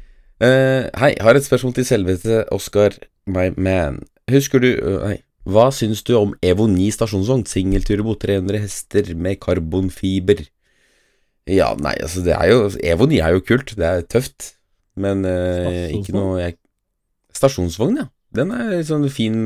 Uh, 0.43 0.91
hei, 0.99 1.13
har 1.23 1.39
et 1.39 1.47
spørsmål 1.47 1.77
til 1.77 1.87
selveste 1.87 2.41
Oscar, 2.55 2.97
my 3.31 3.53
man. 3.55 4.01
Husker 4.31 4.63
du 4.63 4.73
uh, 4.81 4.99
Nei. 5.05 5.21
Hva 5.45 5.69
syns 5.77 6.01
du 6.09 6.15
om 6.17 6.33
Evo 6.41 6.65
9 6.73 6.89
stasjonsvogn? 6.97 7.45
Singelturbo, 7.45 8.15
300 8.17 8.63
hester 8.63 9.11
med 9.13 9.37
karbonfiber. 9.45 10.41
Ja, 11.45 11.75
nei, 11.77 11.93
altså, 12.01 12.23
det 12.25 12.33
er 12.33 12.49
jo 12.49 12.71
Evo 12.81 13.05
9 13.11 13.21
er 13.21 13.37
jo 13.37 13.45
kult. 13.45 13.75
Det 13.77 13.85
er 13.85 14.07
tøft. 14.09 14.55
Men 14.97 15.27
uh, 15.29 15.91
ikke 15.93 16.15
noe 16.17 16.39
jeg 16.41 16.57
Stasjonsvogn, 17.35 17.99
ja. 17.99 18.09
Den 18.35 18.53
er 18.55 18.71
litt 18.73 18.89
sånn 18.89 19.05
fin 19.13 19.37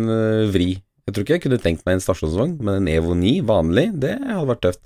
vri. 0.52 0.76
Jeg 1.08 1.14
tror 1.16 1.24
ikke 1.24 1.36
jeg 1.38 1.42
kunne 1.46 1.56
tenkt 1.62 1.86
meg 1.88 1.96
en 1.96 2.02
stasjonsvogn, 2.04 2.58
men 2.60 2.82
en 2.82 2.88
Evo 2.92 3.14
9 3.16 3.30
vanlig, 3.48 3.86
det 4.02 4.10
hadde 4.20 4.44
vært 4.50 4.60
tøft. 4.66 4.82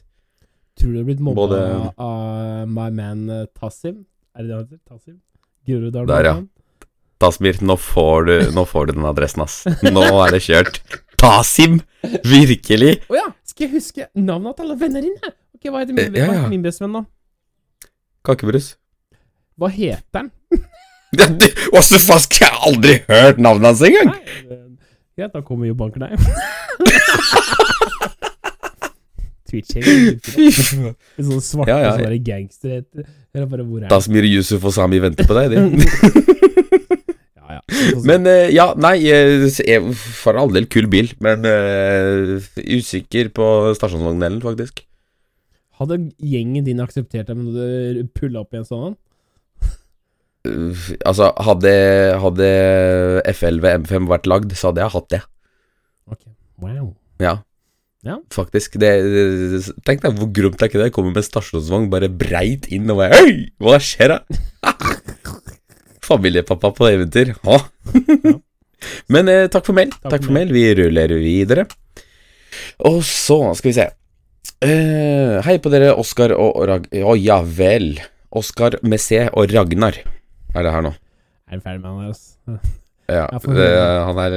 Tror 0.78 0.92
du 0.92 0.94
du 0.94 1.00
er 1.00 1.06
blitt 1.08 1.22
mobba 1.26 1.40
Både- 1.40 1.62
av 1.98 2.68
my 2.70 2.84
man 2.94 3.24
eh, 3.28 3.46
Tassim? 3.58 4.04
Er 4.38 4.44
det 4.44 4.48
det 4.48 4.54
han 4.54 4.62
heter? 4.68 4.78
Tassim? 4.86 5.16
Gurudal? 5.66 6.06
Der, 6.06 6.28
ja. 6.28 6.36
Tasmir, 7.18 7.58
nå 7.66 7.74
får 7.78 8.28
du, 8.30 8.34
nå 8.54 8.64
får 8.70 8.86
du 8.86 8.92
den 9.00 9.08
adressen, 9.10 9.42
ass. 9.42 9.64
Nå 9.82 10.06
er 10.22 10.36
det 10.36 10.44
kjørt. 10.46 10.78
Tasim! 11.18 11.80
Virkelig! 12.22 13.00
Å 13.10 13.18
ja! 13.18 13.26
Skal 13.50 13.66
jeg 13.66 13.74
huske 13.80 14.06
navnet 14.14 14.56
til 14.58 14.68
alle 14.68 14.78
venner 14.78 15.04
dine? 15.10 15.34
Ok, 15.58 15.68
Hva 15.74 15.82
heter 15.82 15.98
min, 15.98 16.16
ja, 16.22 16.30
ja. 16.38 16.46
min 16.54 16.62
bestevenn, 16.62 17.02
da? 17.02 17.90
Kakebrus. 18.30 18.76
Hva 19.58 19.74
heter 19.74 20.22
han? 20.22 20.30
Hva 21.74 21.82
så 21.84 21.98
faen 22.00 22.30
jeg 22.38 22.54
aldri 22.70 22.94
hørt 23.10 23.42
navnet 23.42 23.68
hans 23.74 23.82
engang? 23.90 24.14
Nei, 24.14 24.61
Ja, 25.20 25.28
da 25.28 25.42
kommer 25.44 25.68
jo 25.68 25.74
banker 25.76 26.00
deg. 26.00 26.16
Faen. 26.20 26.52
En 29.52 31.26
sånn 31.26 31.42
svarte 31.44 31.68
Ja, 31.68 31.78
ja. 31.82 31.90
sånn 31.92 32.06
der 32.06 32.14
gangster 32.24 32.78
Eller 33.34 33.48
bare 33.50 33.66
hvor 33.66 33.82
er 33.82 33.84
han? 33.84 33.90
Tasmir, 33.92 34.24
Yusuf 34.24 34.64
og 34.64 34.72
Sami 34.72 35.00
venter 35.02 35.28
på 35.28 35.36
deg, 35.36 35.52
de. 35.52 35.58
Ja, 37.42 37.58
ja. 37.58 37.60
Men 38.08 38.24
eh, 38.30 38.48
ja, 38.54 38.70
nei, 38.80 38.94
eh, 39.12 39.90
for 40.22 40.38
all 40.40 40.54
del 40.54 40.68
kul 40.72 40.86
bil, 40.88 41.10
men 41.20 41.44
uh, 41.44 42.38
usikker 42.56 43.28
på 43.34 43.46
stasjonsvogndelen, 43.76 44.40
faktisk. 44.44 44.84
Hadde 45.80 45.98
gjengen 46.22 46.64
din 46.64 46.80
akseptert 46.84 47.28
deg, 47.28 47.36
Når 47.42 47.98
du 47.98 48.08
pulla 48.14 48.44
opp 48.44 48.54
i 48.54 48.60
en 48.62 48.68
sånn? 48.68 48.94
Uh, 50.42 50.74
altså, 51.06 51.30
hadde, 51.46 51.72
hadde 52.22 52.50
F11 53.30 53.84
M5 53.84 54.10
vært 54.10 54.28
lagd, 54.30 54.54
så 54.58 54.70
hadde 54.70 54.82
jeg 54.82 54.94
hatt 54.96 55.08
det. 55.14 55.22
Ok, 56.10 56.20
wow. 56.62 56.92
Ja. 57.22 57.38
Ja. 58.02 58.16
Faktisk. 58.34 58.74
Det, 58.82 58.90
tenk 59.86 60.02
deg 60.02 60.16
hvor 60.18 60.30
gromt 60.34 60.58
er 60.58 60.70
ikke 60.70 60.80
det? 60.80 60.88
Jeg 60.90 60.94
kommer 60.96 61.14
med 61.14 61.26
stasjonsvogn 61.26 61.86
bare 61.92 62.10
breit 62.10 62.66
inn 62.74 62.90
og 62.90 62.98
bare 62.98 63.20
Hei, 63.20 63.34
hva 63.62 63.78
skjer 63.78 64.16
da? 64.16 64.40
Familiepappa 66.08 66.72
på 66.74 66.88
eventyr. 66.90 67.36
Ja. 67.46 67.60
Men 69.14 69.30
eh, 69.30 69.46
takk 69.46 69.68
for 69.68 69.78
mail. 69.78 69.92
Takk, 70.02 70.26
for 70.26 70.34
mail. 70.34 70.50
Vi 70.50 70.64
ruller 70.80 71.14
videre. 71.22 71.68
Og 72.90 72.98
så 73.06 73.38
skal 73.54 73.70
vi 73.70 73.76
se. 73.76 73.86
Eh, 74.66 75.38
hei 75.46 75.56
på 75.62 75.70
dere, 75.70 75.94
Oskar 75.98 76.34
og 76.34 76.58
Rag... 76.66 76.90
Å 76.90 77.14
ja 77.18 77.38
vel. 77.46 77.94
Oskar 78.34 78.80
Messé 78.82 79.28
og 79.30 79.54
Ragnar 79.54 80.00
er 80.54 80.66
det 80.66 80.74
her 80.74 80.84
nå. 80.84 80.92
Er 81.48 81.60
du 81.60 81.64
ferdig 81.64 81.82
med 81.82 81.90
han 81.90 82.02
der, 82.02 82.10
ass? 82.12 82.24
Ja, 83.12 83.26
det, 83.58 83.70
han 84.08 84.20
er 84.22 84.36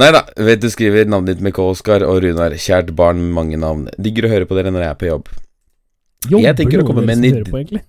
Nei 0.00 0.08
da, 0.14 0.22
vet 0.40 0.62
du 0.62 0.68
skriver 0.72 1.08
navnet 1.10 1.34
ditt 1.34 1.44
med 1.44 1.52
K, 1.56 1.64
Oskar 1.74 2.04
og 2.06 2.22
Runar. 2.24 2.54
Kjært 2.56 2.94
barn 2.96 3.18
med 3.20 3.34
mange 3.36 3.58
navn. 3.60 3.88
Digger 4.00 4.28
å 4.28 4.32
høre 4.32 4.48
på 4.48 4.56
dere 4.56 4.72
når 4.72 4.86
jeg 4.86 4.94
er 4.94 5.00
på 5.00 5.08
jobb. 5.10 5.30
Jobber 6.30 6.56
tenker 6.56 6.82
å 6.82 6.86
komme 6.88 7.04
med 7.04 7.20
en 7.20 7.28
idé? 7.28 7.82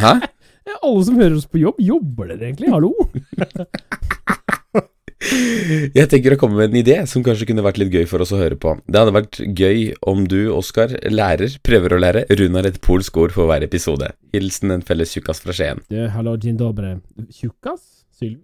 Hæ? 0.00 0.16
Alle 0.80 1.04
som 1.04 1.16
hører 1.18 1.36
oss 1.36 1.48
på 1.50 1.60
jobb, 1.60 1.78
jobber 1.82 2.32
dere 2.32 2.50
egentlig? 2.50 2.70
Hallo? 2.72 2.92
Jeg 5.20 6.06
tenker 6.08 6.32
å 6.32 6.38
komme 6.40 6.56
med 6.56 6.70
en 6.72 6.78
idé 6.80 6.94
som 7.10 7.20
kanskje 7.24 7.44
kunne 7.50 7.60
vært 7.64 7.76
litt 7.82 7.92
gøy 7.92 8.06
for 8.08 8.22
oss 8.24 8.30
å 8.32 8.38
høre 8.40 8.56
på. 8.60 8.72
Det 8.88 9.02
hadde 9.02 9.12
vært 9.12 9.36
gøy 9.58 9.90
om 10.08 10.22
du, 10.30 10.38
Oskar, 10.56 10.94
lærer, 11.12 11.58
prøver 11.66 11.92
å 11.92 11.98
lære 12.00 12.22
Runar 12.40 12.64
et 12.70 12.78
polsk 12.84 13.18
ord 13.20 13.34
for 13.36 13.50
hver 13.50 13.66
episode. 13.66 14.08
Hilsen 14.32 14.72
en 14.78 14.84
felles 14.86 15.12
tjukkas 15.12 15.42
fra 15.44 15.52
Skien. 15.56 15.82
Du, 15.92 15.98
hallo, 16.14 16.36
dzień 16.40 16.56
dobre. 16.60 16.94
Tjukkas? 17.36 17.84
Sylv... 18.16 18.40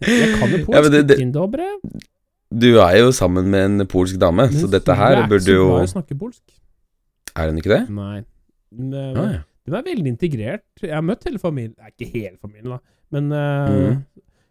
Jeg 0.00 0.28
kan 0.40 0.48
jo 0.50 0.58
polsk. 0.64 0.74
Ja, 0.74 0.80
men 0.82 0.92
det- 0.94 1.06
det- 1.08 1.18
Dzień 1.18 1.32
dobry. 1.32 1.68
Du 2.50 2.80
er 2.82 2.96
jo 2.98 3.10
sammen 3.12 3.46
med 3.50 3.64
en 3.80 3.86
polsk 3.86 4.18
dame, 4.18 4.48
så 4.50 4.62
Men 4.66 4.70
dette 4.70 4.90
Sylvi 4.90 4.98
her 4.98 5.12
er 5.12 5.22
ikke 5.22 5.28
burde 5.30 5.44
så 5.46 5.54
jo 5.54 5.66
glad 5.68 5.80
i 5.80 5.86
å 5.86 5.92
snakke 5.94 6.18
polsk. 6.18 6.42
Er 7.36 7.46
hun 7.50 7.58
ikke 7.58 7.70
det? 7.76 7.90
Nei. 7.90 8.24
Hun 8.76 8.94
Ah, 8.94 9.32
ja. 9.32 9.40
Er 9.70 9.82
veldig 9.84 10.06
integrert. 10.18 10.62
Jeg 10.82 10.90
har 10.92 11.02
møtt 11.02 11.22
hele 11.24 11.38
familien 11.38 11.74
Nei, 11.78 11.90
ikke 11.94 12.10
hele 12.12 12.36
familien, 12.42 12.70
da. 12.74 12.78
Men 13.14 13.24
uh, 13.34 13.70
mm. 13.70 13.94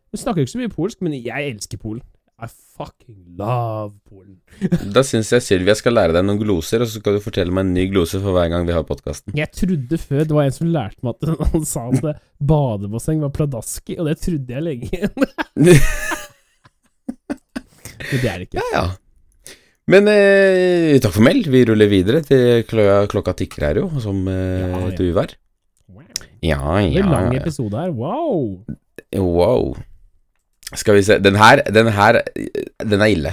Vi 0.10 0.18
snakker 0.20 0.42
ikke 0.44 0.56
så 0.56 0.62
mye 0.62 0.74
polsk, 0.74 0.98
men 1.06 1.12
jeg 1.18 1.42
elsker 1.54 1.78
Polen. 1.82 2.04
I 2.40 2.48
fucking 2.48 3.18
love 3.40 3.94
Polen. 4.08 4.38
Da 4.96 5.02
syns 5.04 5.32
jeg 5.36 5.44
Sylvia 5.44 5.76
skal 5.78 5.94
lære 5.98 6.14
deg 6.16 6.24
noen 6.26 6.40
gloser, 6.40 6.80
og 6.84 6.88
så 6.90 6.96
skal 7.02 7.18
du 7.18 7.22
fortelle 7.24 7.52
meg 7.54 7.64
en 7.68 7.74
ny 7.76 7.84
glose 7.92 8.18
for 8.24 8.32
hver 8.36 8.48
gang 8.54 8.64
vi 8.68 8.76
har 8.76 8.86
podkasten. 8.88 9.36
Jeg 9.38 9.50
trodde 9.56 9.96
før 10.00 10.22
det 10.24 10.36
var 10.38 10.46
en 10.48 10.56
som 10.56 10.72
lærte 10.72 11.02
meg 11.06 11.12
at 11.20 11.24
han 11.54 11.64
sa 11.68 11.82
at 11.92 12.02
badebasseng 12.40 13.20
var 13.26 13.32
pladaski, 13.36 13.94
og 14.00 14.06
det 14.10 14.18
trodde 14.24 14.56
jeg 14.56 14.66
lenge. 14.66 15.00
men 15.60 15.76
det 18.16 18.28
er 18.32 18.38
det 18.40 18.46
ikke. 18.50 18.64
Ja, 18.64 18.68
ja. 18.78 18.86
Men 19.90 20.06
eh, 20.12 21.00
takk 21.02 21.16
for 21.16 21.26
meld. 21.26 21.48
Vi 21.50 21.64
ruller 21.66 21.90
videre 21.90 22.20
til 22.26 22.62
klokka, 22.70 22.98
klokka 23.10 23.34
tikker 23.42 23.64
her, 23.66 23.76
jo, 23.82 23.88
som 24.04 24.18
eh, 24.30 24.60
Ja, 24.62 24.68
ja. 24.70 24.82
et 24.94 25.00
uvær. 25.02 25.30
Wow. 26.20 26.40
Ja, 26.46 26.60
Det 26.80 26.98
er 27.00 27.06
en 27.06 27.14
lang 27.14 27.36
episode 27.38 27.78
her. 27.78 27.92
Wow. 27.92 28.66
Wow. 29.16 29.78
Skal 30.78 31.00
vi 31.00 31.04
se 31.04 31.18
Den 31.18 31.36
her, 31.40 31.64
den 31.74 31.88
her 31.96 32.20
Den 32.86 33.02
er 33.02 33.10
ille. 33.10 33.32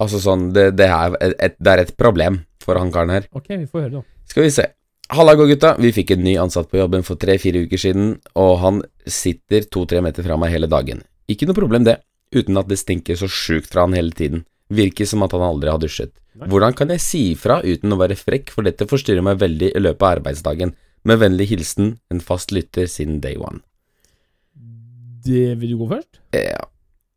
Altså 0.00 0.20
sånn 0.22 0.52
Det, 0.54 0.70
det, 0.78 0.86
er, 0.86 1.16
et, 1.18 1.56
det 1.58 1.72
er 1.72 1.82
et 1.84 1.96
problem 1.98 2.44
for 2.60 2.76
han 2.78 2.92
karen 2.92 3.10
her. 3.14 3.24
Ok, 3.32 3.48
vi 3.56 3.66
får 3.66 3.86
høre, 3.86 4.00
da. 4.00 4.28
Skal 4.28 4.44
vi 4.44 4.50
se. 4.52 4.66
Halla, 5.16 5.32
gutta. 5.34 5.72
Vi 5.80 5.90
fikk 5.96 6.12
en 6.14 6.20
ny 6.22 6.36
ansatt 6.38 6.68
på 6.70 6.78
jobben 6.78 7.02
for 7.06 7.18
tre-fire 7.18 7.64
uker 7.64 7.80
siden, 7.80 8.10
og 8.38 8.52
han 8.62 8.82
sitter 9.10 9.64
to-tre 9.72 10.02
meter 10.04 10.22
fra 10.22 10.36
meg 10.38 10.52
hele 10.52 10.68
dagen. 10.70 11.00
Ikke 11.32 11.48
noe 11.48 11.56
problem, 11.56 11.86
det, 11.88 11.96
uten 12.36 12.60
at 12.60 12.68
det 12.70 12.78
stinker 12.78 13.18
så 13.18 13.26
sjukt 13.26 13.72
fra 13.72 13.88
han 13.88 13.96
hele 13.96 14.14
tiden. 14.14 14.44
Virker 14.70 15.08
som 15.08 15.24
at 15.26 15.34
han 15.34 15.42
aldri 15.42 15.72
har 15.72 15.80
dusjet. 15.82 16.12
Nei. 16.38 16.46
Hvordan 16.52 16.76
kan 16.78 16.92
jeg 16.94 17.02
si 17.02 17.22
ifra 17.32 17.58
uten 17.64 17.96
å 17.96 17.98
være 17.98 18.20
frekk, 18.20 18.52
for 18.54 18.68
dette 18.68 18.86
forstyrrer 18.86 19.24
meg 19.24 19.40
veldig 19.40 19.72
i 19.72 19.82
løpet 19.82 20.04
av 20.04 20.12
arbeidsdagen. 20.20 20.76
Med 21.08 21.20
vennlig 21.22 21.48
hilsen 21.54 21.94
en 22.12 22.20
fast 22.20 22.52
lytter 22.52 22.88
siden 22.90 23.20
day 23.24 23.38
one. 23.40 23.62
Det, 25.24 25.54
vil 25.60 25.74
du 25.74 25.80
gå 25.82 25.88
først? 25.94 26.20
Ja 26.36 26.66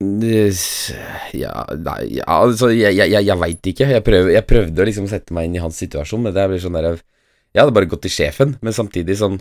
Ja, 0.04 1.54
nei, 1.80 2.00
ja, 2.18 2.26
altså, 2.28 2.70
jeg, 2.74 2.98
jeg, 2.98 3.12
jeg, 3.14 3.38
veit 3.40 3.70
ikke. 3.72 3.88
Jeg, 3.88 4.04
prøv, 4.04 4.30
jeg 4.34 4.46
prøvde 4.50 4.84
å 4.84 4.88
liksom 4.90 5.08
sette 5.08 5.36
meg 5.36 5.48
inn 5.48 5.58
i 5.58 5.64
hans 5.64 5.80
situasjon, 5.80 6.26
men 6.26 6.36
det 6.36 6.48
blir 6.52 6.64
sånn 6.64 6.76
der 6.76 6.90
Jeg 6.98 7.62
hadde 7.62 7.76
bare 7.76 7.90
gått 7.92 8.04
til 8.08 8.16
sjefen, 8.18 8.56
men 8.64 8.76
samtidig 8.76 9.20
sånn 9.22 9.40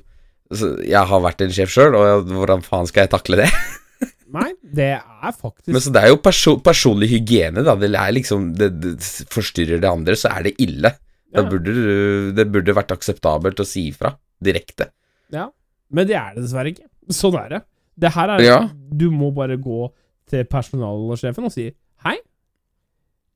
så 0.53 0.74
Jeg 0.84 1.09
har 1.09 1.22
vært 1.24 1.43
en 1.43 1.55
sjef 1.55 1.72
sjøl, 1.72 1.97
og 1.97 2.30
hvordan 2.30 2.62
faen 2.66 2.90
skal 2.90 3.07
jeg 3.07 3.14
takle 3.14 3.40
det? 3.43 3.49
Nei, 4.36 4.53
det 4.62 4.90
er 4.99 5.32
faktisk 5.34 5.72
Men 5.72 5.82
så 5.84 5.93
det 5.95 6.03
er 6.03 6.12
jo 6.12 6.20
perso 6.24 6.57
personlig 6.64 7.11
hygiene, 7.12 7.64
da. 7.66 7.74
Det 7.78 7.90
er 7.90 8.14
liksom 8.14 8.53
det, 8.59 8.70
det 8.82 8.97
forstyrrer 9.32 9.82
det 9.82 9.90
andre, 9.90 10.18
så 10.18 10.30
er 10.34 10.49
det 10.49 10.57
ille. 10.62 10.95
Ja. 11.32 11.47
burde 11.49 11.72
du 11.72 12.32
Det 12.36 12.45
burde 12.53 12.76
vært 12.76 12.93
akseptabelt 12.93 13.61
å 13.62 13.66
si 13.66 13.86
ifra 13.88 14.12
direkte. 14.43 14.90
Ja, 15.32 15.49
men 15.90 16.07
det 16.09 16.16
er 16.18 16.34
det 16.36 16.45
dessverre 16.47 16.72
ikke. 16.74 16.88
Sånn 17.12 17.36
er 17.40 17.49
det. 17.57 17.62
Det 17.99 18.12
her 18.14 18.28
er 18.36 18.43
Ja. 18.45 18.59
Du 18.93 19.11
må 19.11 19.32
bare 19.34 19.57
gå 19.61 19.90
til 20.30 20.45
personalsjefen 20.45 21.45
og 21.45 21.53
si 21.53 21.70
Hei, 22.05 22.16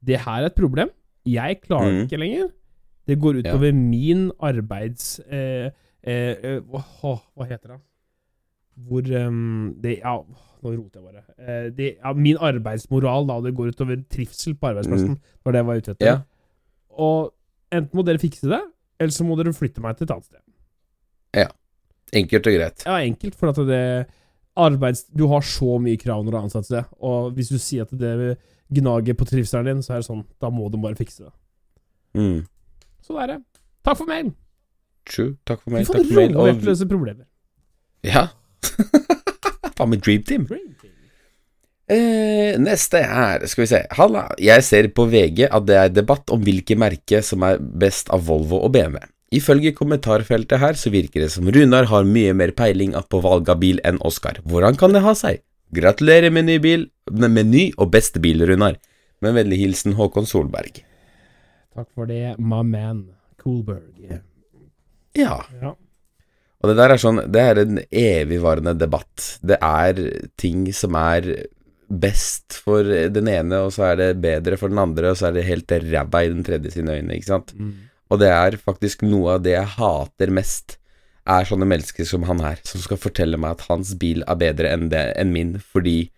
det 0.04 0.20
her 0.24 0.42
er 0.42 0.46
et 0.50 0.54
problem. 0.58 0.88
Jeg 1.26 1.60
klarer 1.62 1.90
det 1.90 1.94
Mhm. 1.94 2.06
ikke 2.08 2.18
lenger. 2.22 2.48
Det 3.06 3.18
går 3.20 3.34
utover 3.42 3.72
min 3.74 4.30
arbeids... 4.40 5.20
Eh, 5.30 5.70
eh, 6.02 6.36
eh, 6.42 6.60
hva 6.60 7.46
heter 7.46 7.68
det? 7.76 7.80
Hvor 8.76 9.02
um, 9.26 9.74
det, 9.80 9.98
Ja, 10.02 10.16
nå 10.62 10.72
roter 10.76 11.00
jeg 11.00 11.04
bare. 11.04 11.22
Eh, 11.38 11.70
det, 11.70 11.96
ja, 12.02 12.12
min 12.12 12.36
arbeidsmoral, 12.36 13.26
da. 13.26 13.40
Det 13.40 13.54
går 13.56 13.72
utover 13.72 14.02
trivsel 14.10 14.54
på 14.54 14.68
arbeidsplassen. 14.72 15.14
Mm. 15.14 15.20
Det 15.20 15.44
var 15.44 15.52
det 15.52 15.58
jeg 15.62 15.66
var 15.66 15.76
ute 15.76 15.90
etter. 15.94 16.06
Ja. 16.06 16.20
Og 16.98 17.32
enten 17.72 17.94
må 17.96 18.04
dere 18.04 18.18
fikse 18.18 18.48
det, 18.50 18.60
eller 19.00 19.14
så 19.14 19.24
må 19.24 19.36
dere 19.38 19.54
flytte 19.54 19.80
meg 19.80 19.96
til 19.96 20.04
et 20.04 20.10
annet 20.10 20.24
sted. 20.28 20.40
Enkelt 22.16 22.46
og 22.46 22.54
greit. 22.54 22.84
Ja, 22.86 23.00
enkelt, 23.02 23.34
for 23.34 23.50
at 23.50 23.58
det 23.66 23.80
arbeids... 24.56 25.04
Du 25.10 25.26
har 25.28 25.42
så 25.44 25.76
mye 25.82 25.98
krav 26.00 26.22
når 26.24 26.30
du 26.32 26.36
er 26.38 26.44
ansatt 26.46 26.68
sted, 26.68 26.84
og 27.02 27.32
hvis 27.36 27.50
du 27.50 27.58
sier 27.60 27.82
at 27.82 27.90
det 27.98 28.36
gnager 28.72 29.16
på 29.18 29.26
trivselen 29.28 29.66
din, 29.68 29.82
så 29.84 29.96
er 29.96 30.02
det 30.02 30.08
sånn, 30.08 30.22
da 30.42 30.50
må 30.54 30.68
du 30.72 30.78
bare 30.82 30.96
fikse 30.98 31.26
det. 31.26 31.32
Mm. 32.16 32.38
Så 33.04 33.16
det 33.16 33.24
er 33.24 33.32
det. 33.34 33.40
Takk 33.86 33.98
for 34.00 34.08
mail. 34.10 34.30
True. 35.06 35.34
Takk 35.46 35.60
for 35.62 35.74
mail 35.74 35.84
Du 35.84 35.90
får 35.90 35.98
Takk 35.98 36.06
for 36.08 36.20
mail. 36.20 36.38
rolle 36.38 36.76
Og, 36.76 36.88
problemer. 36.94 37.26
ja. 38.06 38.28
Faen 39.76 39.90
meg 39.92 40.00
dream 40.06 40.22
team. 40.26 40.46
Eh, 41.86 42.56
neste 42.58 42.98
er 43.04 43.44
Skal 43.46 43.62
vi 43.62 43.68
se. 43.70 43.82
Halla. 43.94 44.24
Jeg 44.42 44.64
ser 44.66 44.88
på 44.96 45.04
VG 45.10 45.44
at 45.50 45.66
det 45.68 45.76
er 45.78 45.92
debatt 45.92 46.32
om 46.34 46.40
hvilke 46.42 46.74
merke 46.80 47.20
som 47.22 47.44
er 47.46 47.60
best 47.60 48.08
av 48.14 48.24
Volvo 48.26 48.62
og 48.64 48.72
BMW. 48.74 48.98
Ifølge 49.34 49.72
kommentarfeltet 49.74 50.60
her 50.62 50.76
så 50.78 50.92
virker 50.94 51.24
det 51.24 51.32
som 51.34 51.48
Runar 51.50 51.88
har 51.90 52.06
mye 52.06 52.34
mer 52.36 52.52
peiling 52.54 52.94
på 53.10 53.20
valg 53.24 53.48
av 53.50 53.58
bil 53.62 53.80
enn 53.86 53.98
Oskar. 54.06 54.38
Hvordan 54.46 54.78
kan 54.78 54.94
det 54.94 55.02
ha 55.02 55.14
seg? 55.18 55.42
Gratulerer 55.74 56.30
med 56.30 56.46
ny 56.46 56.60
bil, 56.62 56.86
med 57.10 57.50
ny 57.50 57.64
og 57.74 57.90
beste 57.94 58.22
bil, 58.22 58.44
Runar. 58.46 58.78
Med 59.24 59.34
vennlig 59.34 59.58
hilsen 59.64 59.96
Håkon 59.98 60.28
Solberg. 60.28 60.78
Takk 61.74 61.88
for 61.96 62.06
det, 62.06 62.36
my 62.38 62.62
man. 62.62 63.02
Coolberg. 63.42 64.20
Ja. 65.16 65.40
Ja. 65.60 65.74
Og 66.60 66.70
det 66.70 66.76
der 66.78 66.92
er 66.92 67.00
sånn 67.00 67.20
Det 67.32 67.42
er 67.42 67.60
en 67.62 67.80
evigvarende 67.88 68.74
debatt. 68.78 69.38
Det 69.42 69.58
er 69.62 70.00
ting 70.40 70.68
som 70.76 70.96
er 70.98 71.28
best 71.86 72.56
for 72.64 72.86
den 72.86 73.28
ene, 73.30 73.60
og 73.66 73.74
så 73.74 73.90
er 73.92 74.00
det 74.00 74.08
bedre 74.22 74.58
for 74.58 74.72
den 74.72 74.80
andre, 74.82 75.12
og 75.12 75.18
så 75.18 75.28
er 75.28 75.36
det 75.36 75.46
helt 75.46 75.70
ræva 75.70 76.24
i 76.24 76.32
den 76.32 76.42
tredje 76.46 76.72
sine 76.74 76.96
øyne, 76.98 77.14
ikke 77.14 77.30
sant? 77.30 77.52
Mm. 77.54 77.74
Og 78.10 78.18
det 78.20 78.28
er 78.30 78.56
faktisk 78.62 79.02
noe 79.02 79.34
av 79.36 79.42
det 79.42 79.52
jeg 79.56 79.66
hater 79.76 80.30
mest, 80.30 80.76
er 81.26 81.42
sånne 81.48 81.66
mennesker 81.66 82.06
som 82.06 82.22
han 82.28 82.38
her, 82.38 82.60
som 82.62 82.80
skal 82.80 82.96
fortelle 83.02 83.36
meg 83.36 83.56
at 83.56 83.64
hans 83.66 83.94
bil 83.98 84.22
er 84.28 84.36
bedre 84.38 84.70
enn, 84.70 84.88
det, 84.92 85.00
enn 85.18 85.32
min, 85.34 85.56
fordi 85.58 86.10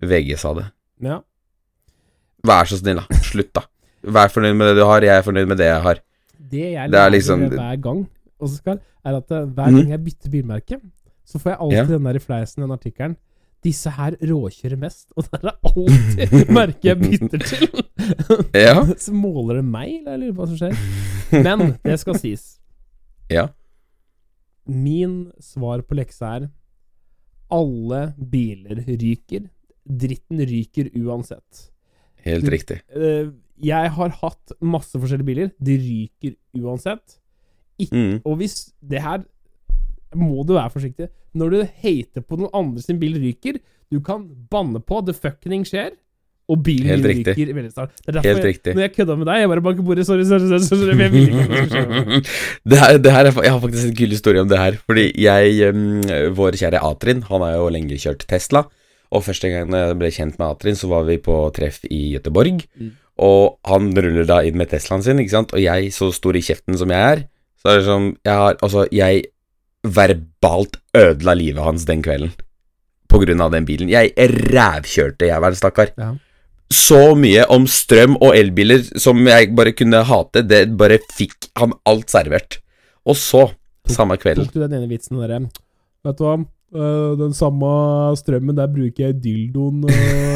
VG 0.00 0.36
sa 0.38 0.54
det. 0.54 0.66
ja. 1.02 1.20
Vær 2.44 2.66
så 2.68 2.76
snill, 2.76 2.98
da. 3.00 3.18
Slutt, 3.24 3.52
da. 3.56 3.62
Vær 4.04 4.28
fornøyd 4.28 4.52
med 4.58 4.68
det 4.68 4.74
du 4.76 4.84
har, 4.84 5.00
jeg 5.00 5.16
er 5.16 5.22
fornøyd 5.24 5.48
med 5.48 5.56
det 5.56 5.64
jeg 5.70 5.80
har. 5.80 6.00
Det 6.36 6.60
jeg 6.60 6.74
er 6.82 6.90
lærer 6.92 7.10
liksom- 7.14 7.46
hver 7.54 7.76
gang, 7.80 8.02
Oskar, 8.44 8.78
er 9.04 9.16
at 9.16 9.30
eh, 9.32 9.46
hver 9.46 9.70
Mhm. 9.70 9.76
gang 9.80 9.88
jeg 9.94 10.04
bytter 10.04 10.30
bilmerke, 10.30 10.80
så 11.24 11.38
får 11.40 11.50
jeg 11.54 11.58
alltid 11.60 11.78
Ja. 11.78 11.98
den 11.98 12.04
der 12.04 12.18
fleisen 12.20 12.60
den 12.62 12.70
artikkelen. 12.70 13.16
Disse 13.64 13.92
her 13.96 14.16
råkjører 14.20 14.76
mest, 14.80 15.06
og 15.16 15.26
det 15.30 15.40
er 15.40 15.54
alltid 15.70 16.34
merket 16.58 16.90
jeg 16.90 17.00
bytter 17.00 17.44
til. 17.48 17.68
Ja. 18.52 18.76
Så 19.04 19.14
måler 19.16 19.60
det 19.60 19.66
meg, 19.68 20.00
eller 20.02 20.12
jeg 20.12 20.22
lurer 20.22 20.34
på 20.34 20.42
hva 20.42 20.48
som 20.50 20.60
skjer. 20.60 21.44
Men 21.44 21.64
det 21.84 21.96
skal 22.02 22.18
sies. 22.20 22.44
Ja. 23.32 23.48
Min 24.68 25.32
svar 25.42 25.84
på 25.84 25.96
leksa 25.96 26.34
er 26.38 26.50
alle 27.54 28.02
biler 28.18 28.84
ryker. 28.88 29.48
Dritten 29.84 30.40
ryker 30.48 30.92
uansett. 31.00 31.68
Helt 32.24 32.48
riktig. 32.48 32.80
Eh, 32.88 33.32
jeg 33.64 33.90
har 33.96 34.16
hatt 34.20 34.54
masse 34.64 34.96
forskjellige 34.98 35.28
biler. 35.28 35.52
De 35.60 35.76
ryker 35.80 36.36
uansett. 36.60 37.20
Mm. 37.90 38.20
Og 38.24 38.38
hvis 38.40 38.72
det 38.80 39.02
her 39.02 39.24
må 40.14 40.44
du 40.46 40.54
være 40.56 40.72
forsiktig. 40.72 41.08
Når 41.34 41.50
du 41.50 41.60
hater 41.82 42.22
på 42.24 42.38
noen 42.40 42.52
andre 42.54 42.82
sin 42.84 42.98
bil 43.02 43.18
ryker, 43.22 43.60
du 43.92 44.00
kan 44.04 44.24
banne 44.50 44.80
på 44.82 45.00
the 45.06 45.14
fucking 45.14 45.66
skjer, 45.68 45.92
og 46.44 46.60
bilen 46.60 46.90
Helt 46.92 47.06
din 47.06 47.10
riktig. 47.22 47.34
ryker 47.38 47.56
veldig 47.56 47.70
snart. 47.72 47.92
Det 47.96 48.10
er 48.10 48.16
derfor 48.18 48.28
Helt 48.28 48.42
jeg, 48.44 48.50
riktig. 48.52 48.72
når 48.76 48.82
jeg 48.84 48.92
kødda 48.98 49.14
med 49.16 49.28
deg, 49.30 49.38
jeg 49.40 49.48
bare 49.48 49.62
banker 49.64 49.86
bordet, 49.86 50.04
sorry, 50.04 50.24
sorry, 50.28 50.48
sorry, 50.50 50.66
sorry, 50.68 50.96
jeg 51.00 51.12
vil 51.14 51.22
ikke 51.30 51.46
det 51.48 51.62
skje. 51.70 51.84
det, 52.70 52.80
her, 52.82 52.98
det 53.00 53.12
her 53.14 53.28
er, 53.30 53.38
Jeg 53.46 53.54
har 53.54 53.60
faktisk 53.62 53.86
en 53.88 53.96
kul 53.96 54.12
historie 54.12 54.42
om 54.44 54.50
det 54.50 54.58
her. 54.60 54.76
Fordi 54.84 55.06
jeg, 55.24 55.70
vår 56.36 56.58
kjære 56.60 56.82
Atrin, 56.84 57.22
han 57.30 57.46
har 57.46 57.56
jo 57.56 57.70
lenge 57.72 57.96
kjørt 57.96 58.26
Tesla. 58.28 58.66
Og 59.14 59.24
første 59.24 59.48
gang 59.48 59.72
jeg 59.72 59.96
ble 60.02 60.10
kjent 60.12 60.36
med 60.36 60.46
Atrin, 60.50 60.76
så 60.76 60.90
var 60.92 61.08
vi 61.08 61.16
på 61.22 61.38
treff 61.56 61.80
i 61.88 62.02
Gøteborg. 62.12 62.60
Mm. 62.76 62.92
Og 63.24 63.56
han 63.70 63.92
ruller 63.96 64.28
da 64.28 64.42
inn 64.44 64.58
med 64.60 64.68
Teslaen 64.74 65.04
sin, 65.06 65.22
ikke 65.22 65.36
sant. 65.38 65.54
Og 65.56 65.64
jeg, 65.64 65.94
så 65.96 66.10
stor 66.12 66.36
i 66.36 66.44
kjeften 66.44 66.76
som 66.76 66.92
jeg 66.92 67.14
er, 67.14 67.24
så 67.62 67.72
er 67.72 67.78
det 67.80 67.86
sånn 67.88 68.08
Jeg 68.26 68.36
har 68.36 68.58
Altså, 68.60 68.84
jeg 68.92 69.22
verbalt 69.84 70.78
ødela 70.96 71.34
livet 71.38 71.64
hans 71.64 71.86
den 71.88 72.02
kvelden. 72.04 72.32
På 73.10 73.20
grunn 73.22 73.42
av 73.44 73.52
den 73.54 73.66
bilen. 73.68 73.90
Jeg 73.92 74.14
rævkjørte 74.16 75.28
jeg, 75.28 75.42
vel, 75.44 75.58
stakkar. 75.58 75.92
Ja. 76.00 76.14
Så 76.74 77.14
mye 77.18 77.44
om 77.52 77.68
strøm 77.70 78.16
og 78.16 78.34
elbiler 78.34 78.82
som 78.98 79.20
jeg 79.28 79.52
bare 79.54 79.74
kunne 79.76 80.00
hate, 80.08 80.42
det 80.48 80.64
bare 80.80 80.98
fikk 81.14 81.50
han 81.60 81.76
alt 81.86 82.10
servert. 82.10 82.58
Og 83.04 83.18
så, 83.20 83.46
samme 83.92 84.16
kvelden 84.16 84.48
Tok 84.48 84.56
du 84.56 84.62
den 84.64 84.78
ene 84.78 84.86
vitsen 84.88 85.18
derre 85.20 85.42
Vet 85.44 86.16
du 86.16 86.22
hva, 86.24 86.38
Eh, 86.74 87.10
den 87.18 87.34
samme 87.34 87.68
strømmen, 88.18 88.56
der 88.58 88.66
bruker 88.66 89.06
jeg 89.06 89.20
dildoen 89.22 89.84
og 89.86 89.92